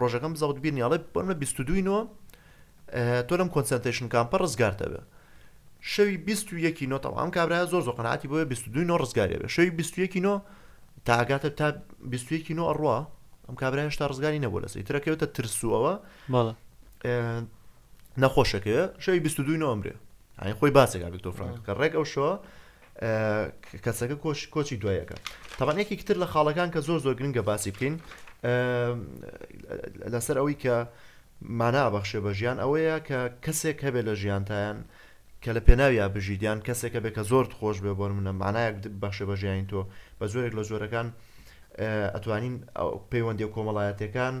ڕۆژەکەم 0.00 0.32
زەوت 0.40 0.58
بینیاڵێ 0.64 0.98
بۆ 1.12 1.20
منە 1.24 1.34
22ینەوە 1.46 2.02
تۆ 3.28 3.34
لەم 3.40 3.48
کۆنسنتشن 3.54 4.06
کامپە 4.14 4.36
ڕزگارتەبێ 4.44 5.00
شەوی 5.92 6.16
21 6.16 6.84
نۆ 6.90 6.98
تەوام 7.04 7.30
کابرا 7.36 7.66
زۆر 7.72 7.82
زۆقناتی 7.88 8.26
بۆە 8.30 8.42
22 8.50 8.98
ڕزگارێ 9.02 9.46
شەوی 9.54 9.70
21 9.70 10.16
نۆ 10.24 10.36
تاگاتە 11.08 11.50
تا 11.58 11.66
21 12.12 12.50
نۆ 12.58 12.62
ئەڕە 12.70 12.98
ئەم 13.48 13.56
کابرای 13.60 13.86
هشتا 13.92 14.04
ڕزگاری 14.10 14.40
نەبوو 14.44 14.62
لەسی 14.64 14.82
ترەکەوێتە 14.88 15.26
ترسوەوە 15.36 15.94
نەخۆشەکە 18.22 18.78
شەوی 19.04 19.20
22 19.24 19.60
نۆمرێ 19.64 19.94
ئەین 20.42 20.54
خۆی 20.58 20.72
باسێکا 20.78 21.08
بکتۆ 21.14 21.30
فرانک 21.36 21.56
کە 21.66 21.72
ڕێک 21.80 21.92
ئەو 21.98 22.04
شەوە 22.12 22.32
کەسەکە 23.84 24.16
کۆش 24.24 24.40
کۆچی 24.54 24.76
دوایەکە 24.82 25.16
تاوانێکی 25.58 25.96
کتتر 26.00 26.16
لە 26.22 26.26
خاڵەکان 26.32 26.68
کە 26.74 26.80
زۆر 26.88 26.98
زۆر 27.04 27.14
گرنگگە 27.18 27.42
باسی 27.50 27.70
بکەین 27.74 27.96
لەسەر 30.14 30.36
ئەوەی 30.40 30.56
کە 30.64 30.74
مانابەخشێ 31.60 32.18
بە 32.24 32.30
ژیان 32.38 32.58
ئەوەیە 32.62 32.96
کە 33.08 33.18
کەسێک 33.44 33.78
هەبێت 33.86 34.04
لە 34.08 34.14
ژیانتایان 34.22 34.78
کە 35.42 35.50
لە 35.56 35.60
پێناوی 35.66 35.98
بژیدیان 36.14 36.58
کەسێکە 36.66 36.98
بێکە 37.04 37.22
زۆر 37.30 37.44
خۆش 37.58 37.76
بێ 37.84 37.92
بۆ 37.98 38.06
منە 38.18 38.32
مانایەک 38.42 38.76
بەخشە 39.02 39.24
بە 39.28 39.34
ژیان 39.42 39.66
تۆ 39.70 39.80
بە 40.18 40.24
زۆرێک 40.32 40.52
لە 40.58 40.62
زۆرەکان 40.70 41.08
ئەتوانین 42.14 42.64
پەیوەندی 43.10 43.42
و 43.44 43.52
کۆمەڵایەتەکان 43.54 44.34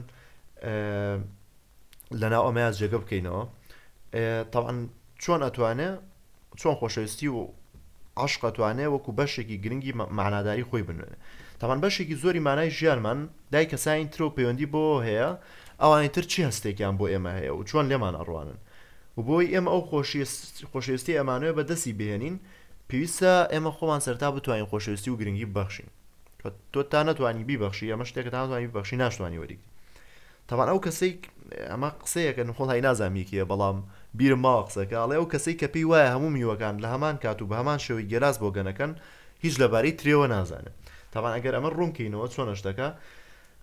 لەناو 2.20 2.46
ئەمەیان 2.48 2.72
جێگە 2.78 2.98
بکەینەوە 3.02 3.42
تاوان 4.52 4.78
چۆن 5.22 5.40
ئەتوانێت 5.46 5.94
چۆن 6.60 6.74
خۆشەویستی 6.80 7.28
و 7.34 7.38
عشق 8.24 8.40
ئەتوانێت 8.46 8.90
وەکو 8.94 9.10
بەشێکی 9.18 9.56
گرنگی 9.64 9.92
معناداری 10.18 10.64
خۆی 10.70 10.82
بنوێنێت 10.88 11.20
تاوان 11.60 11.78
بەشێکی 11.84 12.14
زۆری 12.22 12.40
مانای 12.48 12.70
ژیانمان 12.70 13.18
دای 13.52 13.66
کەسانی 13.72 14.08
ترۆ 14.14 14.26
پەیوەندی 14.36 14.70
بۆ 14.74 14.84
هەیە 15.06 15.30
ئەوانی 15.82 16.08
تر 16.14 16.22
چی 16.30 16.46
هەستێکیان 16.48 16.94
بۆ 16.98 17.06
ئێمە 17.12 17.32
هەیە 17.38 17.52
و 17.58 17.64
چۆن 17.68 17.84
لێمان 17.90 18.14
ئەڕوانن 18.18 18.58
و 19.18 19.22
بۆی 19.26 19.50
ئێمە 19.54 19.70
ئەو 19.74 19.82
خۆشەویستی 20.72 21.16
ئەمانوێ 21.18 21.50
بەدەستی 21.56 21.92
بهێنین 21.98 22.36
پێویستە 22.88 23.32
ئێمە 23.54 23.70
خۆمان 23.78 24.00
سەرتا 24.06 24.28
بتوانین 24.36 24.66
خۆشەویستی 24.72 25.10
و 25.10 25.16
گرنگی 25.20 25.48
بەخشین 25.56 25.90
تۆ 26.72 26.82
تا 26.90 27.02
نتوانی 27.02 27.44
بیبخشی 27.48 27.88
ئەمە 27.96 28.04
شتێکت 28.04 28.34
ناتوانانی 28.36 28.68
بەخشی 28.74 28.94
ناشتوانانی 29.02 29.38
وەریکتی 29.38 29.70
تاوان 30.48 30.68
ئەو 30.72 30.80
کەسێک 30.86 31.18
ئەمە 31.70 31.90
قسەیەکە 32.02 32.42
نخۆڵهای 32.48 32.80
نازانامیکیە 32.86 33.44
بەڵام 33.50 33.76
بیرم 34.18 34.40
ماوە 34.46 34.62
قسەکە 34.68 34.96
ئەڵێ 35.02 35.16
ئەو 35.20 35.26
کەسەی 35.32 35.56
کە 35.60 35.66
پێی 35.74 35.84
وایە 35.90 36.10
هەموو 36.14 36.34
میوەکان 36.36 36.74
لە 36.82 36.88
هەمان 36.94 37.16
کات 37.24 37.38
و 37.42 37.48
بە 37.50 37.56
هەمان 37.60 37.78
شەوەی 37.86 38.08
گەلاس 38.12 38.36
بۆ 38.42 38.48
گەنەکەن 38.56 38.92
هیچ 39.44 39.54
لەبارەی 39.62 39.96
ترێوە 40.00 40.26
نازانێت 40.34 40.76
تاوان 41.12 41.32
ئەگەر 41.36 41.54
ئەمە 41.56 41.70
ڕوونکەینەوە 41.78 42.26
چۆنە 42.34 42.54
شتەکە 42.60 42.88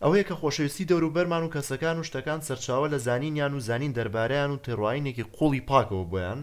ئەوەیە 0.03 0.23
کە 0.29 0.35
خۆشەویستی 0.41 0.85
دەور 0.89 1.03
و 1.05 1.13
بەرمان 1.15 1.43
و 1.45 1.53
کەسەکان 1.55 1.97
و 1.99 2.07
شتەکان 2.09 2.39
سەرچاوە 2.47 2.87
لە 2.93 2.97
زانینیان 3.07 3.53
و 3.57 3.63
زانین 3.67 3.91
دەربارەیان 3.97 4.51
و 4.53 4.61
تێڕواینێکی 4.65 5.25
قوڵی 5.37 5.61
پاکەوە 5.69 6.05
بۆیان 6.11 6.39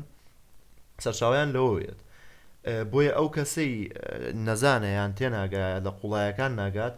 سەرچاویان 1.05 1.49
لەوەوێت 1.55 1.99
بۆیە 2.93 3.13
ئەو 3.19 3.29
کەسەی 3.37 3.75
نەزانە 4.47 4.91
یان 4.99 5.13
تێناگایە 5.19 5.79
لە 5.87 5.91
قوڵایەکان 6.01 6.53
ناگات 6.61 6.95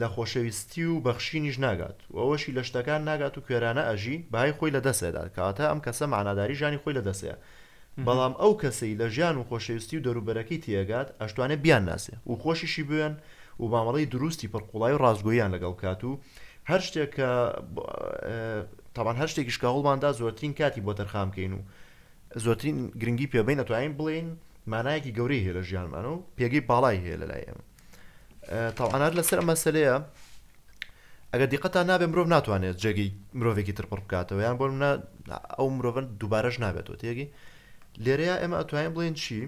لە 0.00 0.08
خۆشەویستی 0.14 0.84
و 0.92 1.00
بەخشینیش 1.06 1.56
ناگات 1.64 1.96
ئەوەشی 2.18 2.52
لە 2.56 2.62
شتەکان 2.68 3.00
ناگات 3.08 3.34
و 3.38 3.44
کوێرانە 3.46 3.82
ئەژی 3.90 4.16
بای 4.32 4.52
خۆی 4.58 4.70
لە 4.76 4.80
دەسێدات 4.88 5.28
کاتە 5.36 5.64
ئەم 5.70 5.80
کەسە 5.86 6.02
معناداری 6.12 6.54
ژانی 6.60 6.78
خۆی 6.82 6.94
لە 6.98 7.02
دەسێ 7.08 7.32
بەڵام 8.06 8.34
ئەو 8.42 8.52
کەسەی 8.62 8.94
لە 9.00 9.06
ژیان 9.14 9.36
و 9.38 9.44
خۆشەویستی 9.48 9.96
و 9.98 10.02
دەروبەرەکەی 10.06 10.62
تێگات 10.64 11.08
ئەشتوانێ 11.20 11.56
بیان 11.64 11.84
ناسێ 11.90 12.14
و 12.30 12.34
خۆشیشی 12.42 12.84
بێن 12.90 13.14
و 13.60 13.64
مامەڵی 13.72 14.06
دروستی 14.14 14.48
پڕقوڵای 14.52 14.94
و 14.94 14.98
ڕازگویان 15.04 15.50
لەگەڵ 15.54 15.74
کات 15.82 16.02
و 16.08 16.12
هەر 16.70 16.80
شتێک 16.86 17.10
کە 17.16 17.28
تاوان 18.94 19.16
هەر 19.20 19.28
شتێکیشکەڵماندا 19.32 20.10
زۆرترین 20.20 20.52
کاتی 20.58 20.80
بۆ 20.86 20.92
تەرخامکەین 20.98 21.52
و 21.56 21.60
زۆرترین 22.44 22.78
گرنگی 23.00 23.26
پێبین 23.32 23.58
نەتوانین 23.60 23.94
بڵین 24.00 24.28
مانایەکی 24.72 25.12
گەورەی 25.18 25.40
هەیە 25.44 25.54
لە 25.58 25.62
ژیانمان 25.68 26.04
و 26.12 26.22
پێگەی 26.38 26.62
باڵای 26.70 26.96
هەیە 27.04 27.16
لە 27.22 27.26
لای 27.30 27.44
ئێمە 27.48 27.62
تاوانات 28.78 29.12
لەسەر 29.18 29.40
مەسلەیە 29.50 29.96
ئەگە 31.32 31.46
دیقەتان 31.52 31.86
نابێ 31.90 32.06
مرۆڤ 32.12 32.28
ناتوانێت 32.34 32.76
جێگەی 32.82 33.08
مرۆڤێکی 33.38 33.74
ترپڕ 33.78 34.00
بکاتەوە 34.04 34.42
یان 34.46 34.56
بۆ 34.60 34.66
ئەو 35.56 35.68
مرۆڤن 35.76 36.06
دووبارەش 36.20 36.56
نابێتەوە 36.64 36.96
تێگی 37.02 37.26
لێرەیە 38.04 38.36
ئێمە 38.42 38.56
ئەتوانین 38.60 38.92
بڵێن 38.96 39.14
چی 39.22 39.40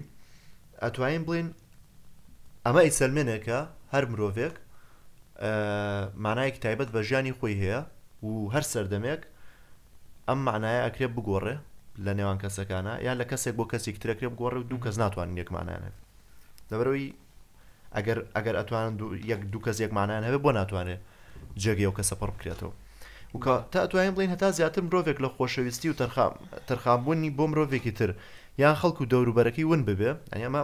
ئەتوانین 0.83 1.23
بڵین 1.27 1.47
ئەمە 2.65 2.81
ئیسەلمێنێکە 2.87 3.59
هەر 3.93 4.03
مرۆڤێک 4.11 4.55
مانایەکی 6.23 6.59
تایبەت 6.65 6.89
بە 6.95 6.99
ژیانی 7.07 7.33
خۆی 7.39 7.55
هەیە 7.61 7.79
و 8.27 8.31
هەر 8.53 8.63
سەردەمێک 8.73 9.21
ئەم 10.27 10.39
معنایە 10.47 10.81
ئەکرێ 10.85 11.07
بگۆڕێ 11.15 11.55
لە 12.05 12.13
نێوان 12.19 12.37
کەسەکانە 12.43 12.93
یان 13.05 13.15
لە 13.21 13.25
کەسێک 13.31 13.53
بۆ 13.57 13.65
کەسێک 13.71 13.95
ترەکرێ 14.01 14.29
گۆڕ 14.39 14.53
دوو 14.69 14.83
کەس 14.85 14.95
ناتوانن 15.03 15.35
یەکمانانێت 15.41 15.95
دەبەرەوەی 16.69 17.07
ئەگەر 17.95 18.19
ئەگەر 18.35 18.55
ئەتوانن 18.59 18.93
یەک 19.31 19.41
دوو 19.51 19.63
کەس 19.65 19.77
یەکمانان 19.83 20.21
هەبێ 20.27 20.39
بۆ 20.45 20.51
ناتوانێت 20.59 21.01
جێگە 21.63 21.85
و 21.89 21.95
کەسە 21.97 22.13
پڕ 22.19 22.29
بکرێتەوە 22.35 22.73
وکە 23.35 23.53
تا 23.71 23.79
ئەتوانین 23.83 24.13
بڵین 24.15 24.31
هەتا 24.35 24.49
زیاتر 24.57 24.81
مرۆڤێک 24.87 25.17
لە 25.23 25.29
خۆشەویستی 25.35 25.89
و 25.91 25.97
تەرخامبوونی 26.69 27.31
بۆ 27.37 27.43
مرۆڤێکی 27.51 27.91
تر 27.99 28.09
یان 28.63 28.75
خەڵکو 28.81 29.03
دەوروبەرەکەی 29.11 29.65
ون 29.71 29.81
ببێ 29.89 30.11
ئەمە 30.33 30.61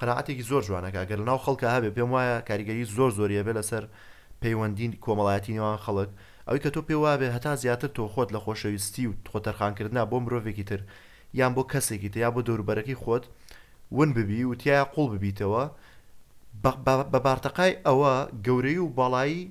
قەنەعاتێکی 0.00 0.44
زۆر 0.50 0.62
جوانەکە 0.68 1.00
گەر 1.10 1.20
ناو 1.28 1.38
خەڵکە 1.44 1.68
هەبێ 1.76 1.90
پێم 1.96 2.08
وایە 2.14 2.36
کاریگەری 2.48 2.84
زۆر 2.96 3.10
زۆریە 3.18 3.42
بێ 3.46 3.52
لەسەر 3.58 3.84
پەیوەندین 4.42 4.92
کۆمەڵایەتی 5.04 5.52
نێوان 5.56 5.78
خەڵک 5.84 6.10
ئەوەی 6.48 6.60
کە 6.64 6.70
تۆ 6.74 6.80
پێ 6.88 6.94
وابێ 7.02 7.28
هەتا 7.36 7.52
زیاتر 7.62 7.88
تۆ 7.96 8.02
خۆت 8.12 8.28
لە 8.34 8.40
خۆشەویستی 8.44 9.04
و 9.10 9.16
خۆتەرخانکردنا 9.32 10.02
بۆ 10.10 10.16
مرۆڤێکی 10.24 10.68
تر 10.70 10.80
یان 11.38 11.52
بۆ 11.56 11.62
کەسێکی 11.72 12.08
تیا 12.14 12.28
بۆ 12.34 12.40
دەوروبەرەکەی 12.48 13.00
خۆت 13.02 13.24
ون 13.96 14.10
ببی 14.16 14.44
و 14.48 14.54
تیا 14.60 14.84
قوڵ 14.94 15.08
ببیتەوە 15.14 15.64
بە 17.12 17.20
بارتەقای 17.26 17.72
ئەوە 17.86 18.12
گەورەی 18.46 18.78
و 18.80 18.88
باڵایی 18.96 19.42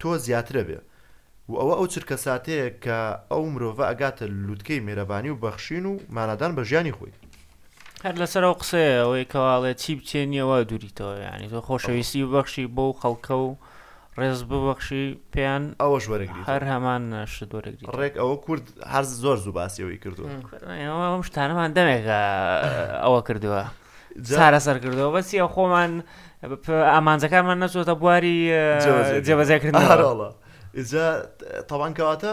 تۆ 0.00 0.10
زیاترە 0.26 0.62
بێ 0.68 0.78
و 1.48 1.52
ئەوە 1.60 1.74
ئەو 1.78 1.86
چرکە 1.92 2.16
ساتەیە 2.24 2.68
کە 2.84 2.98
ئەو 3.30 3.42
مرۆڤ 3.54 3.76
ئەگاتە 3.88 4.24
لووتکەی 4.46 4.84
مێرەبانی 4.86 5.30
و 5.32 5.40
بەخشین 5.44 5.84
و 5.90 5.92
مانادان 6.16 6.52
بە 6.56 6.62
ژیانی 6.68 6.96
خۆی 6.96 7.12
هەر 8.04 8.14
لەسەر 8.22 8.42
ئەو 8.46 8.54
قسەیە 8.60 8.94
ئەوەی 9.02 9.28
کەواڵێ 9.32 9.72
چی 9.82 9.92
بچێنیەوە 10.00 10.56
دووریتەوە 10.68 11.12
ینی 11.26 11.48
تۆ 11.52 11.56
خۆشەویستی 11.66 12.24
بەخشی 12.34 12.64
بۆ 12.76 12.86
خەڵکە 13.00 13.34
و 13.44 13.48
ڕێز 14.20 14.38
ببەخشی 14.50 15.04
پێیان 15.34 15.62
ئەوەش 15.82 16.04
وەرەگری 16.10 16.42
هەر 16.50 16.62
هەمان 16.72 17.02
شت 17.34 17.50
وەرەگری 17.56 17.84
ڕێک 18.00 18.14
ئەوە 18.20 18.36
کورد 18.44 18.64
هەر 18.92 19.04
زۆر 19.22 19.36
زوو 19.44 19.52
باسیەوەی 19.58 19.98
کردو 20.04 20.24
ئەم 21.12 21.22
شتانەمان 21.28 21.70
دەمێک 21.78 22.04
ئەوە 23.04 23.20
کردووە 23.28 23.62
جارە 24.28 24.60
سەر 24.66 24.76
کردەوە 24.84 25.10
بەسی 25.16 25.38
ئەو 25.42 25.48
خۆمان 25.54 25.92
ئامانجەکانمان 26.92 27.58
نەچۆتە 27.64 27.94
بواری 28.02 28.36
جێبەزیکردنڵە 29.26 30.28
ئجا 30.78 31.06
تەوانکەواتە 31.68 32.32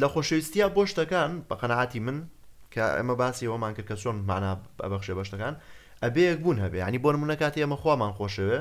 لە 0.00 0.06
خۆشەویستیە 0.12 0.66
بۆ 0.76 0.82
شتەکان 0.90 1.30
بە 1.48 1.54
قەنەعاتی 1.60 2.00
من 2.06 2.18
کە 2.74 2.80
ئەمە 2.96 3.14
باسی 3.20 3.48
ئەومان 3.50 3.72
کرد 3.76 3.86
کە 3.90 3.96
چۆن 4.02 4.16
مانە 4.28 4.52
بەبخشێ 4.78 5.12
بەشتەکان 5.18 5.54
ئەبەیەک 6.04 6.38
بوون 6.42 6.58
هەبێ 6.64 6.78
ینی 6.86 6.98
بۆ 7.04 7.08
منە 7.22 7.36
کاتی 7.42 7.64
ئەمە 7.64 7.76
خوامان 7.82 8.12
خۆشەوێ 8.18 8.60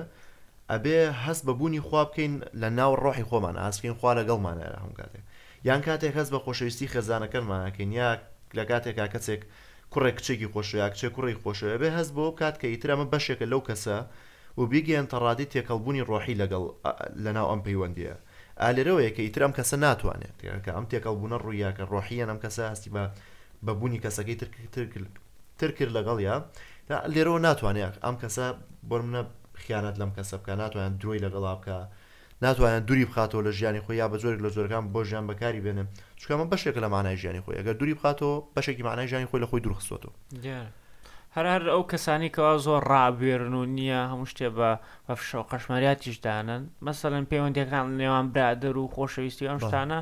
ئەبێ 0.74 0.98
هەست 1.26 1.44
بە 1.48 1.54
بوونی 1.60 1.82
خوا 1.88 2.04
بکەین 2.10 2.34
لە 2.62 2.70
ناو 2.80 2.92
ڕۆحی 3.04 3.26
خۆمان 3.30 3.56
ئاسکەین 3.64 3.96
خوا 4.00 4.12
لەگەڵمانە 4.20 4.66
هەم 4.84 4.94
کاتێک 5.00 5.24
یان 5.70 5.82
کاتێک 5.88 6.14
هەست 6.20 6.32
بە 6.34 6.40
خۆشەویستی 6.46 6.92
خێزانەکەمانکەین 6.94 7.92
یا 8.02 8.10
لە 8.58 8.64
کاتێکا 8.72 9.06
کەسێک 9.14 9.42
کوڕێک 9.94 10.16
کچێکی 10.18 10.48
خۆشویا 10.54 10.88
کچێک 10.94 11.12
کوڕی 11.16 11.36
خۆشە 11.44 11.68
بێ 11.82 11.90
هەست 11.98 12.12
بۆ 12.16 12.26
کات 12.40 12.56
کە 12.62 12.68
ئیترامە 12.74 13.06
بەشێکە 13.14 13.46
لەو 13.52 13.62
کەسە 13.70 13.98
و 14.60 14.62
بیگەیان 14.72 15.08
تەڕادی 15.12 15.48
تێکەڵبوونی 15.54 16.04
ڕۆحی 16.10 16.36
لەگەڵ 16.42 16.64
لە 17.24 17.32
ناو 17.38 17.48
ئەم 17.52 17.62
پەیوەندیە 17.66 18.16
ئالێرەوەیە 18.62 19.12
کە 19.16 19.22
ئیترام 19.28 19.52
کەسە 19.58 19.76
ناتوانێت 19.86 20.36
کە 20.66 20.72
ئەم 20.76 20.86
تێکەڵبوونە 20.92 21.38
ڕوویاکە 21.44 21.84
ڕۆحیە 21.94 22.26
ئەم 22.32 22.40
کەسە 22.44 22.64
هەستی 22.72 22.90
بە 22.96 23.04
بەبوونی 23.66 24.00
کەسەکەی 24.06 24.38
تر 25.60 25.72
کرد 25.78 25.94
لەگەڵ 25.98 26.18
یا 26.30 26.36
لێرەوە 27.14 27.40
ناتوانێت 27.48 27.96
ئەم 28.06 28.16
کەسە 28.22 28.46
بۆ 28.90 28.98
منە 29.10 29.24
خیانەت 29.66 29.96
لەم 30.00 30.12
کەسە 30.18 30.36
بکە 30.42 30.54
ناتوانیان 30.62 30.94
درۆی 31.02 31.20
لەگەڵا 31.26 31.54
بکە 31.60 31.78
ناتوانیان 32.46 32.84
دووری 32.88 33.06
بخاتەوە 33.10 33.42
لە 33.48 33.52
ژیانی 33.58 33.82
خۆی 33.86 33.98
یا 34.02 34.08
بە 34.12 34.18
زۆر 34.24 34.34
لە 34.46 34.50
زۆرەکان 34.56 34.84
بۆ 34.94 35.02
ژیان 35.10 35.26
بەکاری 35.30 35.62
بێنن 35.66 35.88
چکەمە 36.20 36.46
بەشێک 36.52 36.76
لە 36.84 36.88
مانای 36.94 37.18
ژیانی 37.22 37.42
خۆی 37.44 37.58
ئەگەر 37.60 37.74
دووری 37.80 37.94
بخاتەوە 37.98 38.36
بەشێکی 38.56 38.84
مانای 38.88 39.08
ژیانی 39.12 39.26
خۆی 39.30 39.42
لە 39.44 39.48
خۆی 39.50 39.62
درخستۆتەوە 39.66 40.14
هەر 41.38 41.64
ئەو 41.74 41.84
کەسانی 41.92 42.34
کەوا 42.36 42.54
زۆر 42.66 42.82
ڕابێرن 42.92 43.54
و 43.60 43.64
نییە 43.78 44.02
هەموو 44.12 44.32
شتێ 44.32 44.48
بە 44.58 44.70
بەفش 45.10 45.30
و 45.36 45.44
قەشمەریاتیش 45.52 46.18
دانن 46.26 46.62
مەسەن 46.86 47.26
پەیوەندەکان 47.32 47.86
نێوان 48.02 48.28
برادر 48.34 48.76
و 48.78 48.88
خۆشەویستی 48.96 49.48
ئەم 49.50 49.58
شتانە 49.66 50.00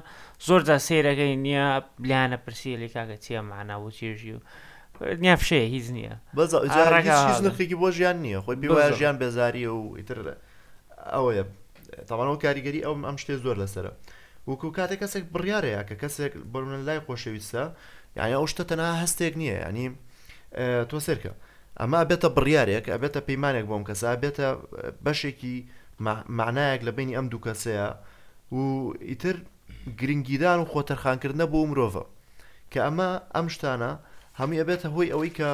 زۆر 0.47 0.61
جا 0.67 0.77
سێرەکەی 0.87 1.35
نییە 1.45 1.67
بلیانە 2.01 2.37
پرسی 2.43 2.79
لێکاگە 2.87 3.17
چیە 3.25 3.39
معناوچێژی 3.51 4.33
و 4.35 4.39
نیافشێ 5.01 5.61
هیچ 5.75 5.87
نییە 5.97 6.13
نرخێکی 7.43 7.75
بۆ 7.83 7.89
ژیان 7.97 8.17
نییە 8.25 8.39
خۆی 8.43 8.55
بیواە 8.61 8.91
ژیان 8.99 9.15
بێزاریە 9.21 9.71
و 9.81 9.95
ئیتر 9.97 10.19
ئەوەیە 11.13 11.43
تاوانەوە 12.09 12.37
کاریگەری 12.43 12.81
ئەو 12.85 12.95
ئەم 13.07 13.17
شتێ 13.21 13.35
زۆر 13.43 13.55
لەسرە 13.63 13.91
وەکو 14.47 14.69
کاتێک 14.77 14.99
کەسێک 15.03 15.23
بڕیارەیە 15.33 15.81
کە 15.87 15.95
کەسێک 16.01 16.33
بڕونە 16.51 16.77
لای 16.87 16.99
خۆشەویستە 17.07 17.63
یانە 18.17 18.35
ئەو 18.39 18.45
شتە 18.51 18.63
تەنها 18.69 18.91
هەستێک 19.03 19.33
نییە 19.41 19.57
ینی 19.69 19.87
تۆ 20.89 20.97
سرکە 21.07 21.33
ئەمە 21.81 21.99
بێتە 22.09 22.29
بڕیارێک 22.37 22.85
ئەبێتە 22.93 23.21
پەیمانێک 23.27 23.65
بۆم 23.69 23.83
کەسا 23.89 24.09
بێتە 24.23 24.47
بەشێکی 25.05 25.55
معنایەک 26.39 26.81
لە 26.87 26.91
بینی 26.97 27.15
ئەم 27.17 27.25
دوو 27.31 27.43
کەسەیە 27.47 27.87
و 28.55 28.59
ئیتر 29.09 29.35
گرنگیدان 29.99 30.59
و 30.59 30.65
خۆتەرخانکردنە 30.71 31.45
بۆ 31.53 31.59
مرۆڤە 31.69 32.03
کە 32.71 32.79
ئەمە 32.85 33.09
ئەم 33.35 33.47
شتانە 33.55 33.91
هەموو 34.39 34.59
ئەبێتە 34.61 34.87
هۆی 34.95 35.11
ئەوەی 35.13 35.31
کە 35.37 35.49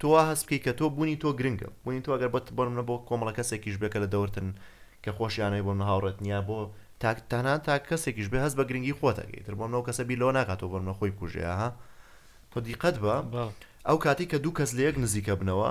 تووا 0.00 0.20
هەستکی 0.30 0.58
کە 0.64 0.72
تۆ 0.78 0.84
بوونی 0.94 1.16
تۆ 1.22 1.28
گرنگە 1.38 1.68
بوونی 1.82 2.02
تۆ 2.04 2.10
ئەگەر 2.14 2.30
بەت 2.34 2.46
بڕم 2.56 2.76
بۆ 2.88 2.94
کۆمەڵە 3.08 3.32
کەسێکیش 3.38 3.76
بێکە 3.82 3.98
لە 4.04 4.08
دەورتن 4.14 4.48
کە 5.04 5.10
خۆشیانەوەی 5.18 5.64
بۆ 5.66 5.72
نەهاوڕێت 5.80 6.18
نیە 6.24 6.40
بۆ 6.48 6.58
تاکتانان 7.02 7.60
تا 7.66 7.74
کەسێکیش 7.88 8.28
بێ 8.32 8.38
هەست 8.44 8.56
بە 8.58 8.64
گرنگی 8.68 8.96
خۆتەکەی 9.00 9.42
تر 9.46 9.54
بۆم 9.58 9.72
کەسە 9.88 10.02
بیلۆ 10.08 10.28
ناکاتەوە 10.38 10.68
بۆ 10.72 10.78
نەخۆی 10.88 11.12
کوژەیە 11.18 11.70
تۆ 12.52 12.58
دیقەت 12.66 12.96
بە 13.02 13.12
ئەو 13.88 13.96
کاتی 14.04 14.26
کە 14.32 14.36
دوو 14.44 14.52
کەس 14.58 14.70
لە 14.76 14.82
یەک 14.88 14.96
نزیکە 15.04 15.34
بنەوە 15.40 15.70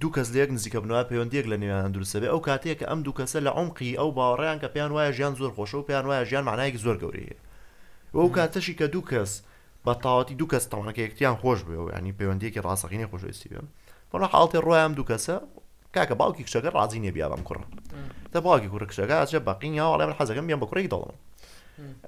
دوو 0.00 0.10
کەس 0.16 0.28
لەک 0.36 0.48
نزیکە 0.56 0.78
بنەوە 0.84 1.00
پەیوەندێک 1.10 1.46
لە 1.52 1.56
نێوان 1.62 1.90
دروستەبێ 1.94 2.26
ئەو 2.32 2.40
کاتێک 2.48 2.76
کە 2.80 2.86
ئەم 2.90 3.00
دوو 3.06 3.14
کەسە 3.18 3.38
لە 3.46 3.50
عمقی 3.58 3.92
ئەو 4.00 4.10
باوەڕیان 4.18 4.58
کە 4.62 4.68
پێیان 4.74 4.90
وایە 4.94 5.10
ژیان 5.16 5.32
زۆر 5.40 5.50
خۆشە 5.56 5.76
و 5.80 5.86
پێیان 5.88 6.04
وایە 6.08 6.24
ژیان 6.30 6.44
معنایەک 6.48 6.76
زۆر 6.84 6.96
گەورەیە 7.02 7.37
ئەو 8.14 8.28
کاتەشی 8.36 8.74
کە 8.78 8.86
دوو 8.92 9.02
کەس 9.10 9.32
بە 9.86 9.92
تاواتی 10.02 10.34
دوو 10.34 10.48
کەس 10.52 10.64
تاوانەکە 10.72 10.98
یەکتیان 11.04 11.36
خۆش 11.42 11.60
بێ 11.68 11.78
ینی 11.96 12.12
پەیوەندێکی 12.18 12.60
ڕاستەقینی 12.66 13.06
خۆشویستی 13.10 13.48
بێ 13.52 13.60
بەڵ 14.10 14.22
حڵتی 14.32 14.58
ڕۆیان 14.66 14.92
دوو 14.96 15.08
کەسە 15.10 15.36
کاکە 15.94 16.14
باوکی 16.20 16.44
کشەکە 16.48 16.70
ڕازی 16.76 17.00
نێ 17.04 17.10
بیاام 17.16 17.42
کوڕ 17.48 17.58
تا 18.32 18.40
باوکی 18.40 18.68
کوڕ 18.72 18.82
کشەکە 18.90 19.14
ئاچە 19.20 19.38
بەقینیاوەڵێ 19.48 20.04
حەزەکەم 20.18 20.46
بیان 20.48 20.60
بە 20.62 20.66
کوڕی 20.70 20.88
دەڵم 20.94 21.12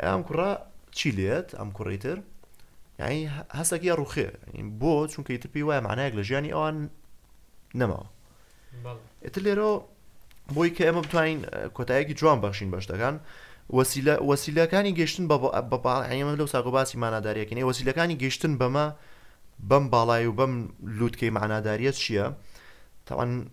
ئەم 0.04 0.20
کوڕە 0.26 0.50
چی 0.96 1.10
لێت 1.16 1.48
ئەم 1.58 1.68
کوڕیتر 1.76 2.18
یعنی 3.00 3.18
هەستێکی 3.58 3.90
ڕوخێ 4.00 4.28
بۆ 4.80 4.94
چونکە 5.12 5.30
تپی 5.44 5.62
وایە 5.68 5.82
معنایەک 5.86 6.14
لە 6.18 6.22
ژیانی 6.28 6.52
ئەوان 6.56 6.76
نەماوە 7.80 8.06
ئتر 9.24 9.40
لێرە 9.44 9.72
بۆی 10.54 10.70
کە 10.76 10.82
ئێمە 10.88 11.02
بتوانین 11.06 11.40
کۆتایەکی 11.76 12.14
جوان 12.20 12.38
بەخشین 12.40 12.70
بەشتەکان 12.74 13.14
وەسیلەکانی 13.78 14.92
گەشتن 14.98 15.26
بەمە 15.30 15.50
لەو 16.40 16.46
ساگۆ 16.54 16.70
باسی 16.76 16.98
ماناداریەکەنی 17.02 17.62
وەسیلەکانی 17.68 18.16
گەشتن 18.22 18.58
بەمە 18.58 18.86
بەم 19.70 19.84
باڵای 19.94 20.26
و 20.26 20.32
بەم 20.32 20.52
لووتکەی 20.98 21.30
معناداریەت 21.30 21.96
چییە 22.04 22.26
تاوان 23.06 23.50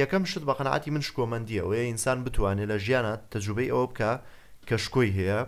یەکەم 0.00 0.24
شت 0.30 0.42
بە 0.48 0.54
قەنعاتی 0.58 0.90
من 0.90 1.00
شکۆمەندیەوەی 1.08 1.86
ئینسان 1.90 2.18
بتوانێت 2.26 2.68
لە 2.70 2.76
ژیانە 2.84 3.14
تەجوبەی 3.32 3.68
ئەوە 3.72 3.86
بکە 3.90 4.10
کە 4.68 4.76
شکۆی 4.84 5.10
هەیە 5.18 5.38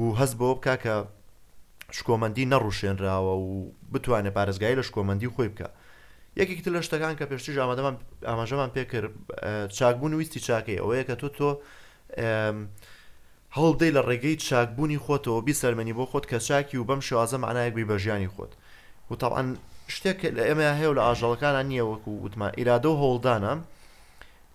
و 0.00 0.04
هەست 0.20 0.34
بۆ 0.38 0.46
بکە 0.58 0.74
کە 0.84 0.94
شکۆمەندی 1.98 2.44
نەڕوشێنراوە 2.52 3.32
و 3.46 3.72
بتوانێت 3.92 4.34
پارێزگای 4.36 4.76
لە 4.80 4.84
شکۆمەندی 4.88 5.28
خۆی 5.34 5.48
بکە 5.52 5.68
یەکێکتر 6.40 6.70
لە 6.76 6.82
شتەکان 6.86 7.14
کە 7.18 7.24
پێشتیش 7.30 7.56
ئامادەمان 7.62 7.96
ئاماژەمان 8.28 8.70
پێکرد 8.76 9.08
چاکبوون 9.76 10.14
ویستی 10.14 10.40
چاکەی 10.46 10.78
ئەوەیە 10.82 11.04
کە 11.08 11.14
تۆ 11.20 11.28
تۆ 11.38 11.50
هەڵدەی 13.54 13.90
لە 13.96 14.02
ڕێگەی 14.08 14.36
چاکبوونی 14.46 14.98
خۆتەوە 15.04 15.40
بی 15.46 15.54
سەرمەنی 15.60 15.94
بۆ 15.98 16.04
خۆت 16.10 16.24
کە 16.30 16.38
چاکی 16.48 16.76
و 16.80 16.84
بەم 16.88 17.00
شێوازە 17.08 17.36
معنایەکبی 17.44 17.84
بە 17.90 17.96
ژیانی 18.02 18.28
خۆت 18.34 18.52
و 19.10 19.14
تاعاان 19.20 19.56
شتێک 19.96 20.20
لە 20.36 20.42
ئێمە 20.48 20.66
هەیە 20.78 20.88
و 20.90 20.94
لە 20.98 21.02
ئاژەڵەکانە 21.06 21.62
نییە 21.70 21.84
وەکو 21.90 22.12
وتمان 22.24 22.52
ئیرادە 22.58 22.88
و 22.92 22.96
هەڵدانە 23.02 23.52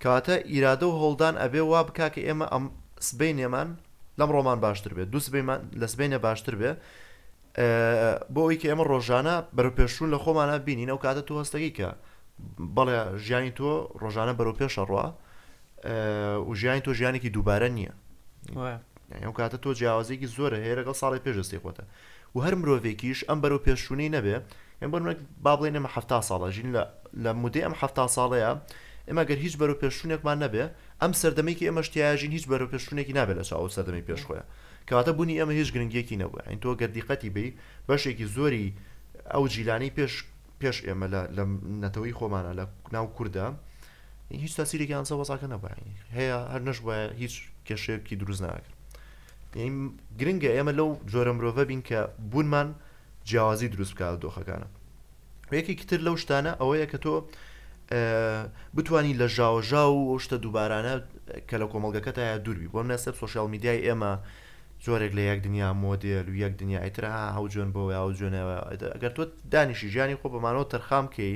کاتە 0.03 0.35
ئیرادە 0.53 0.85
و 0.87 0.95
هەڵدان 1.01 1.33
ئەبێ 1.41 1.61
وا 1.71 1.81
بک 1.87 1.97
کە 2.13 2.21
ئێمە 2.27 2.45
ئەم 2.53 2.63
سبەی 3.07 3.33
نێمان 3.39 3.67
لەم 4.19 4.29
ڕۆمان 4.35 4.59
باشتر 4.65 4.93
بێت 4.97 5.07
دووس 5.13 5.25
لە 5.81 5.87
سبینە 5.93 6.19
باشتر 6.25 6.55
بێ 6.61 6.71
بۆ 8.33 8.39
ئەوی 8.43 8.57
کە 8.61 8.67
ئێمە 8.71 8.83
ڕۆژانە 8.91 9.35
بەرەپێشون 9.57 10.07
لە 10.13 10.17
خۆمانە 10.23 10.55
بینینە 10.65 10.93
و 10.93 10.99
کاتە 11.03 11.21
تو 11.27 11.33
هەستەکەی 11.41 11.71
کە 11.77 11.89
بەڵێ 12.75 12.97
ژیانی 13.25 13.51
تۆ 13.57 13.71
ڕۆژانە 14.01 14.33
بەرەو 14.39 14.57
پێشە 14.59 14.83
ڕوا 14.89 15.07
و 16.47 16.51
ژیانی 16.59 16.81
تۆ 16.85 16.91
ژیانێکی 16.99 17.29
دووبارە 17.35 17.69
نییە 17.77 17.91
ئەو 19.23 19.31
کاتە 19.37 19.57
تۆ 19.63 19.71
جیاوازێکی 19.79 20.27
زۆرە 20.37 20.57
هەیە 20.63 20.75
لەگەڵ 20.79 20.95
ساڵی 21.01 21.21
پێشستی 21.25 21.59
خۆتە 21.63 21.83
و 22.35 22.39
هەر 22.45 22.55
مرۆڤێکیش 22.61 23.19
ئەم 23.29 23.39
بەرەو 23.43 23.63
پێشوونەی 23.65 24.13
نەبێ 24.15 24.35
ئەم 24.81 24.89
بەرمێک 24.93 25.19
با 25.45 25.53
بڵێن 25.59 25.75
ئەمە 25.77 25.89
هەفتا 25.95 26.19
ساڵە 26.29 26.47
ژین 26.55 26.69
لە 27.23 27.31
مودی 27.41 27.61
ئەم 27.65 27.75
هەفتا 27.81 28.05
ساڵەیە 28.15 28.51
ئەمەگەر 29.09 29.37
هیچ 29.45 29.53
بەرەو 29.59 29.77
پێشوونێکمان 29.83 30.37
نەبێ 30.43 30.63
ئەم 31.01 31.11
سەردەمێکی 31.21 31.67
ئەمە 31.69 31.81
شتیاژین 31.87 32.31
هیچ 32.37 32.45
بەرەو 32.51 32.67
پێشوونێکی 32.73 33.13
نابێت 33.19 33.37
لە 33.39 33.43
چاو 33.49 33.67
سەردەمی 33.75 34.03
پێشخۆە 34.09 34.41
کەواتە 34.87 35.11
بوونی 35.17 35.39
ئەمە 35.41 35.53
هیچ 35.59 35.69
گرنگیەکی 35.75 36.17
نەبووە 36.23 36.41
ئەین 36.47 36.59
تۆ 36.63 36.69
گەردیقەتی 36.81 37.29
بی 37.35 37.47
بەشێکی 37.87 38.25
زۆری 38.35 38.67
ئەو 39.33 39.43
جیلانی 39.53 39.91
پێش 39.97 40.13
پێش 40.61 40.77
ئێمە 40.87 41.07
لە 41.37 41.43
نەتەوەی 41.83 42.13
خۆمانە 42.19 42.51
لە 42.59 42.65
ناو 42.95 43.05
کووردا 43.17 43.47
هیچ 44.43 44.53
تاسیرێکی 44.59 44.95
ئەسە 44.99 45.13
وەساکە 45.19 45.47
نەبووین 45.53 45.87
هەیە 46.17 46.37
هەر 46.53 46.61
نەش 46.69 46.79
بە 46.85 46.95
هیچ 47.23 47.33
کێشەیەکی 47.67 48.15
دروست 48.21 48.41
ناکرد 48.45 48.67
گرنگە 50.19 50.49
ئێمە 50.55 50.73
لەو 50.79 50.89
جۆرە 51.11 51.31
مرۆڤە 51.37 51.63
بین 51.69 51.81
کە 51.89 51.99
بوونمان 52.31 52.69
جیاوازی 53.29 53.67
دروست 53.73 53.93
بکات 53.95 54.19
دۆخەکانە 54.23 54.67
یەکێکی 55.59 55.85
تر 55.91 55.99
لەو 56.07 56.15
شتانە 56.23 56.51
ئەوەیە 56.61 56.87
کە 56.91 56.97
تۆ 57.05 57.13
بتانی 58.75 59.13
لە 59.21 59.27
ژاوژا 59.35 59.83
و 59.91 60.01
ئەو 60.11 60.19
شتە 60.23 60.35
دووبارانە 60.43 60.93
کە 61.49 61.55
لە 61.61 61.65
کۆمەلگەکە 61.71 62.11
تاە 62.17 62.37
دووربی 62.45 62.71
بۆم 62.73 62.87
نەسەر 62.93 63.13
سوۆشال 63.19 63.47
میدیای 63.53 63.81
ئێمە 63.87 64.11
زۆرێک 64.85 65.13
لە 65.17 65.23
یەک 65.29 65.39
دنیا 65.47 65.69
مۆدل 65.83 66.25
و 66.29 66.35
یەک 66.45 66.53
دنیا 66.61 66.79
ئیترا 66.85 67.13
هەو 67.37 67.45
جۆن 67.53 67.69
بۆەوە 67.75 67.93
ئەو 67.99 68.09
جوێنەوە 68.19 68.57
ئەگەر 68.95 69.11
تۆ 69.17 69.23
دانیشی 69.53 69.89
ژیانی 69.93 70.19
خۆ 70.21 70.27
بەمانەوە 70.33 70.67
تەرخام 70.73 71.05
کەی 71.15 71.35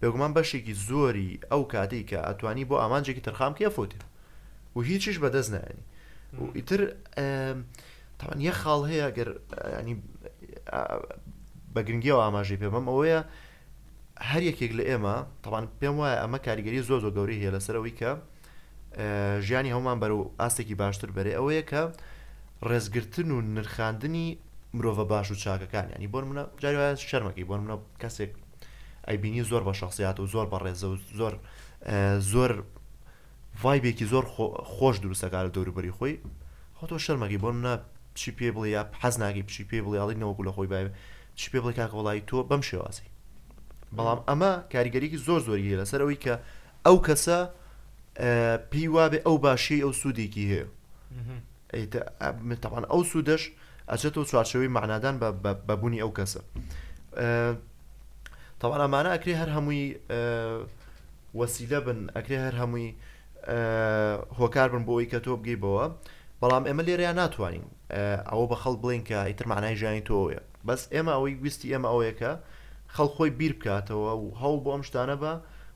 بێگومان 0.00 0.32
بەشێکی 0.36 0.74
زۆری 0.88 1.30
ئەو 1.50 1.62
کاتێک 1.72 2.04
کە 2.10 2.18
ئەتوانی 2.28 2.68
بۆ 2.68 2.74
ئامانجێکی 2.82 3.24
تەرخام 3.26 3.52
کێ 3.58 3.68
فوتێ 3.76 4.00
و 4.76 4.80
هیچیش 4.80 5.18
بەدەست 5.18 5.50
نانی 5.50 5.82
و 6.38 6.46
ئیتر 6.54 6.80
تاوان 8.18 8.38
یە 8.46 8.52
خاڵ 8.62 8.82
هەیە 8.90 9.08
گەر 9.18 9.28
ینی 9.80 9.94
بە 11.74 11.80
گرنگیەوە 11.86 12.22
ئاماژەی 12.24 12.58
پێمەم 12.62 12.86
ئەوەیە 12.90 13.20
هەر 14.30 14.42
یەکێک 14.50 14.72
لە 14.78 14.84
ئێمە 14.90 15.16
تاوان 15.42 15.64
پێم 15.80 15.96
وایە 16.00 16.16
ئەمە 16.22 16.38
کاریگەری 16.46 16.82
زۆ 16.88 16.96
زۆ 17.04 17.10
گەوری 17.16 17.36
هەیە 17.42 17.52
لەسەرەوەی 17.56 17.94
کە 18.00 18.10
ژیانی 19.46 19.70
هەومان 19.76 19.98
بەرە 20.02 20.14
و 20.18 20.22
ئاستێکی 20.40 20.74
باشتر 20.80 21.10
بەرێ 21.16 21.32
ئەوەیە 21.38 21.62
کە 21.70 21.82
ڕێزگرتن 22.68 23.28
و 23.34 23.38
نرخاندنی 23.54 24.28
مرۆڤە 24.76 25.04
باش 25.12 25.28
و 25.30 25.34
چاکەکان 25.42 25.86
ینی 25.96 26.08
بۆ 26.14 26.18
منە 26.30 26.44
جاریواە 26.62 26.90
شەرمەکەی 27.10 27.46
بۆ 27.50 27.54
منە 27.64 27.76
کەسێک 28.02 28.32
ئەیبینی 29.08 29.42
زۆر 29.50 29.62
بە 29.68 29.72
شخصیات 29.82 30.16
و 30.20 30.26
زۆر 30.34 30.46
بە 30.52 30.58
ڕێزە 30.64 30.86
و 30.92 30.96
زۆر 31.18 31.34
زۆر 32.32 32.52
ڤایبێکی 33.62 34.04
زۆر 34.12 34.24
خۆش 34.76 34.96
دروستەکار 35.04 35.44
لە 35.48 35.52
دەوروبەری 35.56 35.92
خۆی 35.98 36.16
خۆتۆ 36.78 36.96
شەرمەگی 37.04 37.38
بۆ 37.42 37.50
نە 37.64 37.74
چی 38.14 38.30
پێ 38.38 38.48
بڵێ 38.54 38.68
یا 38.76 38.82
حەز 39.02 39.14
ناگی 39.22 39.42
پچی 39.46 39.64
پێ 39.70 39.78
بڵیاڵی 39.84 40.16
نەوەکو 40.22 40.42
لە 40.48 40.52
خۆی 40.56 40.68
باێ 40.72 40.88
چی 41.38 41.48
پێ 41.50 41.58
بڵێ 41.62 41.72
کاکە 41.78 41.94
وڵی 41.98 42.20
تۆ 42.28 42.36
بەم 42.48 42.62
شێوازی 42.68 43.08
بەڵام 43.96 44.20
ئەمە 44.28 44.50
کاریگەریکی 44.72 45.18
زۆر 45.26 45.40
زۆری 45.48 45.76
لەسەر 45.80 46.00
ئەوی 46.04 46.18
کە 46.24 46.34
ئەو 46.86 46.96
کەسە 47.06 47.38
پێی 48.70 48.88
وابێ 48.96 49.18
ئەو 49.26 49.36
باشی 49.44 49.80
ئەو 49.84 49.92
سوودێکی 50.00 50.44
هەیە 50.52 50.66
تاوان 52.62 52.84
ئەو 52.92 53.02
سوودەش 53.12 53.42
ئەچێتەوە 53.90 54.24
چوارچەوەی 54.30 54.70
معنادان 54.76 55.16
بەبوونی 55.68 56.00
ئەو 56.04 56.12
کەسە 56.18 56.40
تاوان 58.60 58.80
ئەمانە 58.84 59.10
ئەکرێ 59.14 59.34
هەر 59.40 59.48
هەمووی 59.56 59.84
وەسیلە 61.40 61.78
بن 61.86 61.98
ئەکرێ 62.16 62.38
هەر 62.46 62.54
هەمووی 62.62 62.88
هۆکار 63.46 64.68
بن 64.68 64.84
بۆ 64.84 64.92
ئەوی 64.92 65.06
کە 65.06 65.20
تۆ 65.24 65.32
بگەیبەوە 65.40 65.84
بەڵام 66.40 66.64
ئێمە 66.68 66.82
لێرەیان 66.88 67.16
ناتوانین 67.18 67.64
ئەوە 68.30 68.44
بە 68.50 68.56
خەڵ 68.62 68.74
بڵین 68.82 69.02
کە 69.08 69.18
ئیترمانای 69.28 69.76
ژانی 69.76 70.02
تۆە 70.08 70.40
بەس 70.66 70.82
ئێمە 70.94 71.12
ئەوەی 71.16 71.34
گوستی 71.42 71.68
ئێمە 71.72 71.88
ئەوەیەکە 71.92 72.32
خەڵ 72.94 73.08
خۆی 73.16 73.30
بیر 73.38 73.52
بکاتەوە 73.58 74.12
و 74.22 74.26
هەوڵ 74.40 74.58
بۆ 74.64 74.70
ئەم 74.74 74.82
شتانە 74.88 75.16
بە 75.22 75.32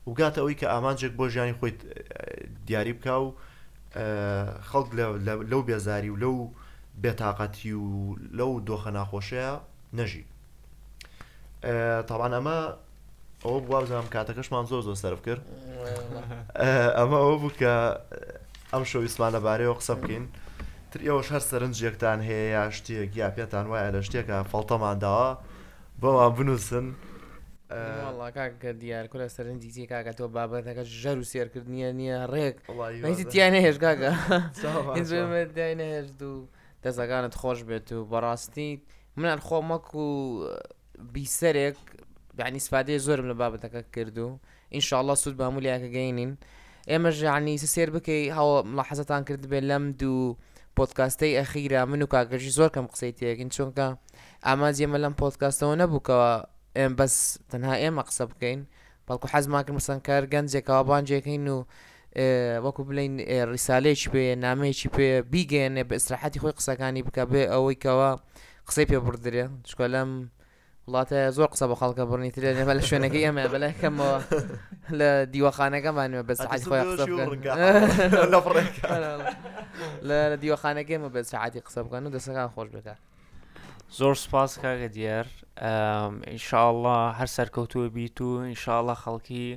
وگاتە 0.09 0.39
ئەوی 0.43 0.55
کە 0.59 0.67
ئامانجێک 0.73 1.13
بۆ 1.19 1.25
ژیانی 1.33 1.55
خۆی 1.59 1.71
دیاری 2.67 2.93
بک 2.97 3.07
و 3.23 3.29
خەڵک 4.69 4.89
لەو 5.51 5.61
بێزاری 5.67 6.09
و 6.09 6.17
لەو 6.23 6.37
بێتاقەتی 7.03 7.71
و 7.83 7.87
لەو 8.37 8.51
دۆخە 8.67 8.91
ناخۆشەیە 8.97 9.53
نەژی 9.97 10.23
تاوان 12.09 12.31
ئەمە 12.37 12.57
ئەوە 13.45 13.59
بوابزانام 13.69 14.07
کاتەکەشمان 14.15 14.63
زۆر 14.71 14.81
زۆر 14.87 14.95
سرف 15.03 15.19
کرد 15.27 15.43
ئەمە 16.99 17.17
ئەوە 17.23 17.37
بوو 17.41 17.53
کە 17.61 17.73
ئەم 18.73 18.83
شەویسمانە 18.91 19.39
بارەیەوە 19.45 19.75
قسە 19.79 19.93
بکەین 20.01 20.25
تر 20.91 20.99
ئێوەش 21.07 21.27
هەر 21.33 21.43
سەرنجێکتان 21.49 22.19
هەیە 22.27 22.47
یا 22.55 22.63
شتێک 22.77 23.11
یا 23.21 23.29
پێتان 23.35 23.65
وایە 23.71 23.89
لە 23.95 24.01
شتێکە 24.07 24.37
فڵتەمانداوە 24.51 25.29
بۆمان 26.01 26.31
بنووسن 26.37 26.87
کاکە 28.37 28.71
دیارکە 28.81 29.17
لە 29.21 29.27
سەرنجی 29.35 29.69
تی 29.75 29.85
کاکە 29.93 30.11
تۆ 30.17 30.23
بابەتەکە 30.35 30.83
ژەر 31.01 31.17
و 31.21 31.23
سێرکرد 31.31 31.67
نیە 31.73 31.89
نییە 31.99 32.19
ڕێک 32.33 32.55
تیانە 33.33 33.59
هێش 33.65 33.77
کاکەداینە 33.85 35.85
هێش 35.93 36.07
و 36.31 36.33
دەزەکانت 36.83 37.33
خۆش 37.41 37.59
بێت 37.69 37.87
و 37.97 37.99
بەڕاستی 38.11 38.71
منان 39.17 39.39
خۆمەک 39.47 39.87
و 40.03 40.07
بیسەرێک 41.13 41.79
بعنی 42.37 42.59
سفادەیە 42.65 42.97
زۆرم 43.07 43.25
لە 43.31 43.35
بابەتەکە 43.41 43.81
کردو 43.95 44.39
ئینشاءله 44.73 45.15
سوود 45.21 45.35
بامولیاکە 45.39 45.89
گەینین 45.97 46.31
ئێمە 46.91 47.09
ژانی 47.19 47.57
سسێر 47.63 47.89
بکەی 47.95 48.23
هەوە 48.37 48.57
ملاحەزتان 48.71 49.21
کرد 49.27 49.43
بێ 49.51 49.59
لەم 49.69 49.83
دوو 50.01 50.37
پۆتکاستەی 50.77 51.33
ئەخیرا 51.39 51.81
من 51.91 52.01
و 52.03 52.07
کاگەژی 52.13 52.51
زۆر 52.57 52.69
کەم 52.75 52.85
قسەی 52.91 53.13
تێگین 53.19 53.49
چونکە 53.55 53.85
ئامازیێمە 54.47 54.97
لەم 55.03 55.13
پۆتکاستەوە 55.21 55.73
نەبووکەوە 55.81 56.29
ئێم 56.77 56.93
بەس 56.99 57.15
تەنها 57.51 57.75
ئێمە 57.83 58.03
قسە 58.07 58.23
بکەین 58.31 58.59
بەڵکو 59.07 59.27
حەزماکە 59.33 59.71
مسەنکار 59.77 60.23
گەنجێکەوە 60.33 60.81
بانجێکین 60.89 61.45
و 61.55 61.57
وەکو 62.65 62.81
بلین 62.89 63.13
ریسالێکی 63.53 64.09
پێ 64.13 64.23
نامەیەکی 64.45 64.89
پێ 64.95 65.09
بیگەێنێ 65.31 65.83
بە 65.89 65.93
ئستراحەتی 65.99 66.39
خۆی 66.41 66.55
قسەکانی 66.59 67.01
بکە 67.07 67.23
بێ 67.31 67.43
ئەوەی 67.53 67.77
کەەوە 67.83 68.09
قسەی 68.67 68.87
پێ 68.91 68.97
بردرێ 69.05 69.45
چکە 69.69 69.85
لەم 69.95 70.11
وڵاتە 70.87 71.17
زۆر 71.37 71.47
قسە 71.53 71.65
بە 71.69 71.75
خەڵکە 71.81 72.03
بڕنیت 72.09 72.37
لە 72.45 72.51
نێمە 72.57 72.73
لە 72.79 72.83
شوێنەکە 72.87 73.19
ئێمە 73.25 73.43
بەلایکەمەوە 73.53 74.17
لە 74.99 75.09
دیوەخانەکەمانوە 75.33 76.23
بە 76.29 76.33
سعاتی 76.41 76.65
خۆی 76.69 76.83
قسە 76.89 77.05
لە 80.09 80.17
دیوەخانەکەمە 80.41 81.09
بە 81.15 81.21
سعاتی 81.31 81.59
قسە 81.65 81.79
بکەن 81.85 82.01
و 82.07 82.11
دەسەکان 82.15 82.49
خۆش 82.53 82.69
بکە 82.75 82.95
زۆر 83.97 84.15
سپاس 84.25 84.51
کاگە 84.61 84.89
دیار 84.95 85.27
ئینشاءله 86.29 86.97
هەر 87.19 87.27
سەرکەوتووە 87.35 87.87
بیت 87.95 88.17
و 88.27 88.29
ئینشاءله 88.49 88.93
خەڵکی 89.03 89.47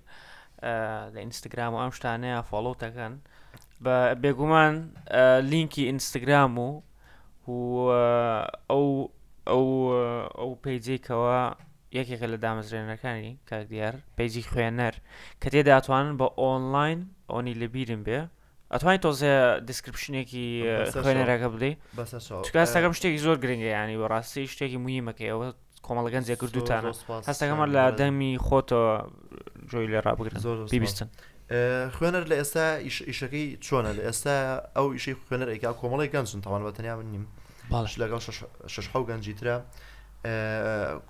لە 1.15 1.19
ئینستاگرام 1.25 1.73
و 1.75 1.79
ئەم 1.83 1.91
شتانەیە 1.97 2.41
فۆڵۆتەکەن 2.49 3.15
بە 3.85 3.97
بێگومان 4.23 4.75
لینکی 5.53 5.83
ئینستاگرام 5.91 6.53
و 6.59 6.71
و 7.49 7.53
ئەو 8.71 8.85
ئەو 9.51 9.65
ئەو 10.39 10.51
پیجێکەوە 10.65 11.39
یەکێکە 11.99 12.27
لە 12.33 12.39
دامەزرێنەکانی 12.45 13.33
کاک 13.49 13.65
دیار 13.73 13.95
پیجی 14.17 14.43
خوێنەر 14.53 14.95
کە 15.43 15.49
تێداتوانن 15.55 16.13
بە 16.21 16.27
ئۆنلاین 16.41 16.99
ئۆنی 17.33 17.55
لەبیرم 17.61 18.01
بێ 18.07 18.21
ئەتوانین 18.75 19.01
تۆزە 19.07 19.33
دیسکرپشنێکی 19.69 20.47
خوێنەرەکە 21.03 21.49
بدەی 21.55 21.75
چکەستەکەم 22.47 22.93
شتێکی 22.99 23.21
زۆر 23.27 23.37
گرنگگە 23.43 23.73
ینی 23.83 23.97
بە 24.01 24.07
ڕاستی 24.13 24.45
شتێکی 24.53 24.79
مویمەکەی 24.85 25.31
ئەوە 25.33 25.47
کۆمەڵگەن 25.87 26.23
جێکردوتانە 26.29 26.91
هەستەکەمە 27.31 27.67
لە 27.77 27.85
دەمی 28.01 28.33
خۆتەوە 28.47 28.93
جۆی 29.71 29.87
لە 29.93 29.99
ڕابگرن 30.07 30.39
زۆر 30.47 30.57
بیبیستن. 30.73 31.09
خوێنەر 31.97 32.25
لە 32.31 32.37
ئێستا 32.41 32.65
ئیشەکەی 33.11 33.47
چۆنە 33.67 33.91
لە 33.97 34.03
ئێستا 34.09 34.35
ئەو 34.77 34.87
ئیشەی 34.97 35.17
خوێنەر 35.25 35.49
ئەیکا 35.53 35.71
کۆمەڵی 35.81 36.09
گەنجن 36.15 36.41
تاوان 36.45 36.61
بەتەنیا 36.67 36.95
من 36.99 37.09
نیم 37.15 37.25
لەگەڵ 37.73 38.21
شش 38.73 38.87
گەنجیترە 39.09 39.57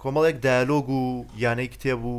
کۆمەڵێک 0.03 0.37
دالۆگ 0.47 0.89
و 1.01 1.03
یانەی 1.45 1.69
کتێب 1.75 2.01
و 2.05 2.17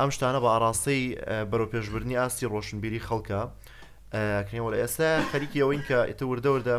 ئەم 0.00 0.08
شتانە 0.14 0.40
بە 0.42 0.46
ئاراستەی 0.52 1.02
بەرەو 1.50 1.68
پێشبرنی 1.72 2.16
ئاستی 2.20 2.46
ڕۆشنبیری 2.52 3.04
خەڵکە 3.06 3.40
کنەوە 4.48 4.70
لە 4.72 4.78
ئێستا 4.82 5.08
خەریکی 5.30 5.60
ئەوین 5.62 5.82
کە 5.88 5.98
ئێتە 6.08 6.22
وردەوردە 6.28 6.76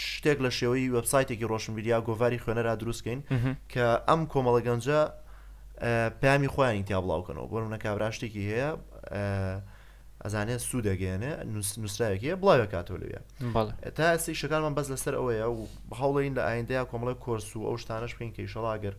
شتێک 0.00 0.38
لە 0.44 0.50
شێوەی 0.58 0.86
وەبسایتێکی 0.96 1.48
ڕۆشنبیریا 1.52 1.98
گۆڤاری 2.08 2.42
خوێنەرا 2.42 2.74
دروستکەین 2.80 3.20
کە 3.72 3.86
ئەم 4.08 4.20
کۆمەڵە 4.32 4.60
گەنجە 4.68 5.00
پامی 6.20 6.48
خۆیان 6.54 6.84
تیا 6.88 7.00
بڵاوکەنەوە 7.04 7.46
بۆ 7.50 7.56
منە 7.64 7.78
کابرا 7.84 8.08
شتێکی 8.16 8.42
هەیە 8.50 8.70
ئەزانێت 10.24 10.60
سوود 10.68 10.84
دەگەێنێ 10.90 11.32
نووسراوێکی 11.80 12.34
بڵاوێ 12.40 12.66
کاتۆ 12.74 12.94
لەوێ 13.02 13.20
تا 13.96 14.04
ئەسی 14.14 14.34
شەکانمان 14.40 14.74
بەس 14.78 14.86
لەسەر 14.92 15.14
ئەوەیە 15.20 15.46
و 15.56 15.58
هەوڵین 16.00 16.32
لە 16.38 16.42
ئایندەیە 16.48 16.82
کۆمەڵە 16.90 17.14
کۆرس 17.24 17.48
و 17.56 17.64
ئەو 17.68 17.76
شتانەش 17.82 18.12
پێین 18.18 18.30
کە 18.36 18.40
شەڵاگەر 18.54 18.94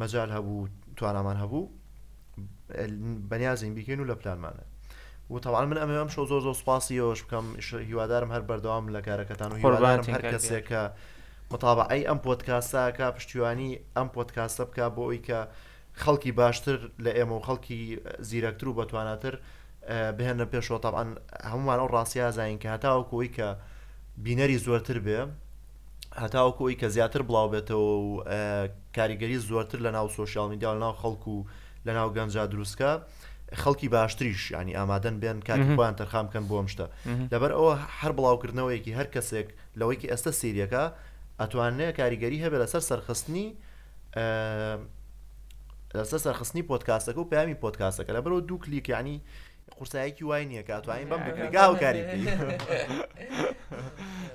مەجال 0.00 0.30
هەبوو 0.36 0.60
توانامان 0.98 1.36
هەبوو 1.42 1.64
بەنیازین 3.30 3.72
بیکەین 3.76 4.00
و 4.00 4.08
لە 4.10 4.14
پلانمانە 4.20 4.64
وتەوان 5.34 5.66
من 5.70 5.78
ئەمەم 5.82 6.08
شۆ 6.14 6.22
زۆر 6.30 6.40
زۆر 6.46 6.56
سپاسیەوەش 6.62 7.20
بکەم 7.24 7.46
هیوادارم 7.88 8.30
هەر 8.34 8.42
بەردەوام 8.48 8.84
لە 8.94 9.00
کارەکەتان 9.06 9.50
و 9.52 9.56
هیوادارم 9.60 10.04
هەر 10.14 10.22
کەسێکە 10.32 10.82
متابعی 11.52 12.02
ئەم 12.08 12.18
پۆتکاسەکە 12.26 13.06
پشتیوانی 13.16 13.70
ئەم 13.96 14.08
پۆتکاسە 14.14 14.62
بکە 14.68 14.84
بۆ 14.94 15.02
ئەوی 15.06 15.22
کە 15.28 15.38
خەڵکی 16.02 16.32
باشتر 16.40 16.78
لە 17.04 17.10
ئێمە 17.18 17.34
و 17.38 17.44
خەڵکی 17.46 17.80
زیرەکتر 18.28 18.66
و 18.68 18.74
بەتواناتر 18.78 19.34
بهێنە 19.88 20.44
پێشەوە 20.54 20.78
تاان 20.82 21.08
هەمومان 21.52 21.78
ئەو 21.80 21.88
ڕاستیا 21.94 22.30
زین 22.36 22.58
کە 22.62 22.68
هەتاوکەوەی 22.76 23.30
کە 23.36 23.48
بینەری 24.24 24.58
زۆرتر 24.64 24.98
بێ 25.06 25.18
هەتاوکەوەی 26.22 26.76
کە 26.80 26.86
زیاتر 26.94 27.22
بڵاو 27.28 27.48
بێتەوە 27.52 27.92
و 28.06 28.06
کاریگەری 28.96 29.38
زۆرتر 29.48 29.78
لە 29.86 29.90
ناو 29.96 30.06
سوۆسیال 30.14 30.48
میدیال 30.52 30.76
ناو 30.84 30.92
خەڵکو 31.02 31.28
و 31.38 31.44
لە 31.86 31.90
ناو 31.98 32.08
گەنجا 32.16 32.42
دروستکە 32.52 32.90
خەڵکی 33.62 33.88
باشتریش 33.96 34.50
ینی 34.50 34.72
ئامادەن 34.78 35.16
بێن 35.22 35.38
کاریان 35.48 35.94
تەرخام 36.00 36.26
بکەن 36.30 36.44
بۆم 36.50 36.66
شتە 36.72 36.86
لەبەر 37.32 37.50
ئەوە 37.58 37.74
هەر 38.00 38.12
بڵاوکردنەوەیەکی 38.16 38.92
هەر 38.98 39.06
کەسێک 39.14 39.48
لەوەیکی 39.78 40.08
ئێستا 40.12 40.30
سیریەکە 40.40 40.82
ئەتوانەیە 41.40 41.90
کاریگەری 41.98 42.38
هەبێ 42.44 42.56
لەسەر 42.62 42.82
سەرخستنی 42.88 43.48
لەسەر 45.96 46.20
سەرخستنی 46.26 46.62
پۆتکاسەکە 46.70 47.18
و 47.22 47.28
پامی 47.32 47.56
پۆتکاسەکە 47.62 48.10
لە 48.16 48.20
بەرەوە 48.24 48.42
دوو 48.48 48.58
کلیکیانی 48.64 49.18
قورسایەکی 49.78 50.24
وای 50.24 50.44
نییە 50.50 50.62
کاتوانین 50.68 51.08
بەم 51.10 51.20
بگاوکاری 51.42 52.02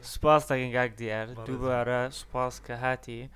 سوپاس 0.01 0.41
دەگەنگاک 0.51 0.91
دیار 0.99 1.27
دووبارە 1.47 2.01
سوپاس 2.19 2.55
کە 2.67 2.71
هاتی 2.85 3.29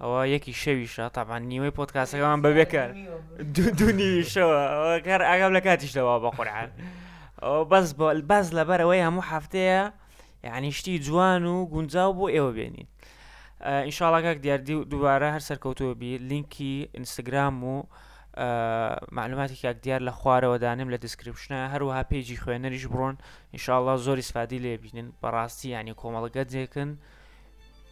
ئەوە 0.00 0.20
یەکی 0.34 0.52
شەویشە 0.62 1.06
تاپان 1.16 1.42
نیوەی 1.50 1.72
پۆتکاسەکەمان 1.78 2.40
ببێکرد 2.44 2.92
دونیشەوە 3.80 4.56
کار 5.06 5.22
ئاگام 5.30 5.52
لە 5.56 5.60
کاتیشەوە 5.66 6.14
بە 6.22 6.30
قورعان 6.36 6.70
بەس 7.70 7.86
بەس 8.30 8.46
لەبەرەوەی 8.58 9.04
هەموو 9.06 9.28
هەفتەیە 9.32 9.82
یعنیشتی 10.46 10.98
جوان 11.06 11.44
و 11.44 11.56
گونجاو 11.72 12.10
بۆ 12.18 12.26
ئێوە 12.34 12.52
بێنین 12.56 12.88
ئینشاڵاکەک 13.86 14.38
دیاردی 14.44 14.74
دووبارە 14.90 15.28
هەر 15.34 15.42
سەرکەوتوەبی 15.48 16.12
لینکی 16.30 16.76
ئینستاگرام 16.94 17.56
و 17.64 17.76
معلوماتێکیاک 19.12 19.76
دیار 19.82 20.00
لە 20.08 20.12
خوارەوە 20.18 20.58
دانم 20.62 20.88
لە 20.94 20.98
دیسکرپشنە 21.04 21.60
هەروەها 21.74 22.02
پێیجی 22.10 22.36
خوێنەریش 22.42 22.84
بڕۆن 22.92 23.16
ئیشاءله 23.54 23.94
زۆری 24.04 24.22
سفادی 24.28 24.58
لێبینن 24.64 25.08
بەڕاستی 25.22 25.64
ینی 25.74 25.94
کۆمەڵگە 26.00 26.42
جێکن 26.52 26.90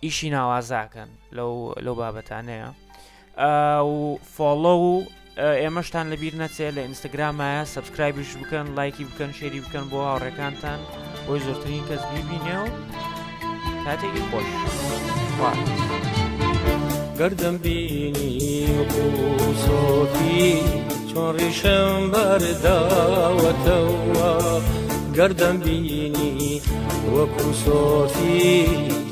ئیشی 0.04 0.30
ناوازاکەن 0.36 1.10
لەو 1.36 1.52
لەو 1.84 1.94
بابەتانەیە 2.00 2.70
فۆڵۆ 4.34 4.74
و 4.84 4.92
ئێمەشتان 5.62 6.06
لەبییر 6.12 6.34
نەچێت 6.42 6.72
لە 6.76 6.80
ئینستاگرامایە 6.86 7.64
سبسکرایبیش 7.74 8.30
بکەن 8.40 8.66
لایکی 8.76 9.04
بکەن 9.08 9.32
شێری 9.38 9.60
بکەن 9.64 9.84
بۆ 9.90 9.98
هاوڕێکانتان 10.08 10.80
بۆی 11.26 11.40
زۆرترین 11.46 11.82
کەس 11.88 12.02
بیبینێ 12.12 12.56
و 12.62 12.68
کاتێکی 13.84 14.22
خۆش. 14.30 14.48
گردم 17.18 17.58
بینی 17.58 18.64
و 18.64 18.92
صوتی 19.66 20.60
چون 21.14 21.36
ریشم 21.38 22.10
بر 22.10 22.38
دعوت 22.38 23.68
و 23.68 24.60
گردم 25.16 25.56
بینی 25.58 26.60
و 27.16 27.26
صوتی 27.64 28.64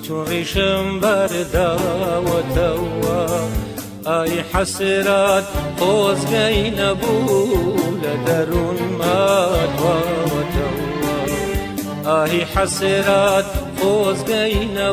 چون 0.08 0.26
ریشم 0.26 1.00
بر 1.00 1.26
دعوت 1.26 2.58
و 3.02 4.10
ای 4.10 4.38
حسرت 4.52 5.44
خوز 5.78 6.32
نبود 6.34 8.24
درون 8.26 8.76
مدوار 8.98 10.35
آهی 12.06 12.40
حسرت 12.40 13.44
خوز 13.78 14.24
گین 14.24 14.92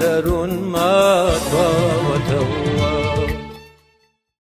درون 0.00 0.54
ما 0.54 1.26
و 1.26 2.30
تو 2.30 2.99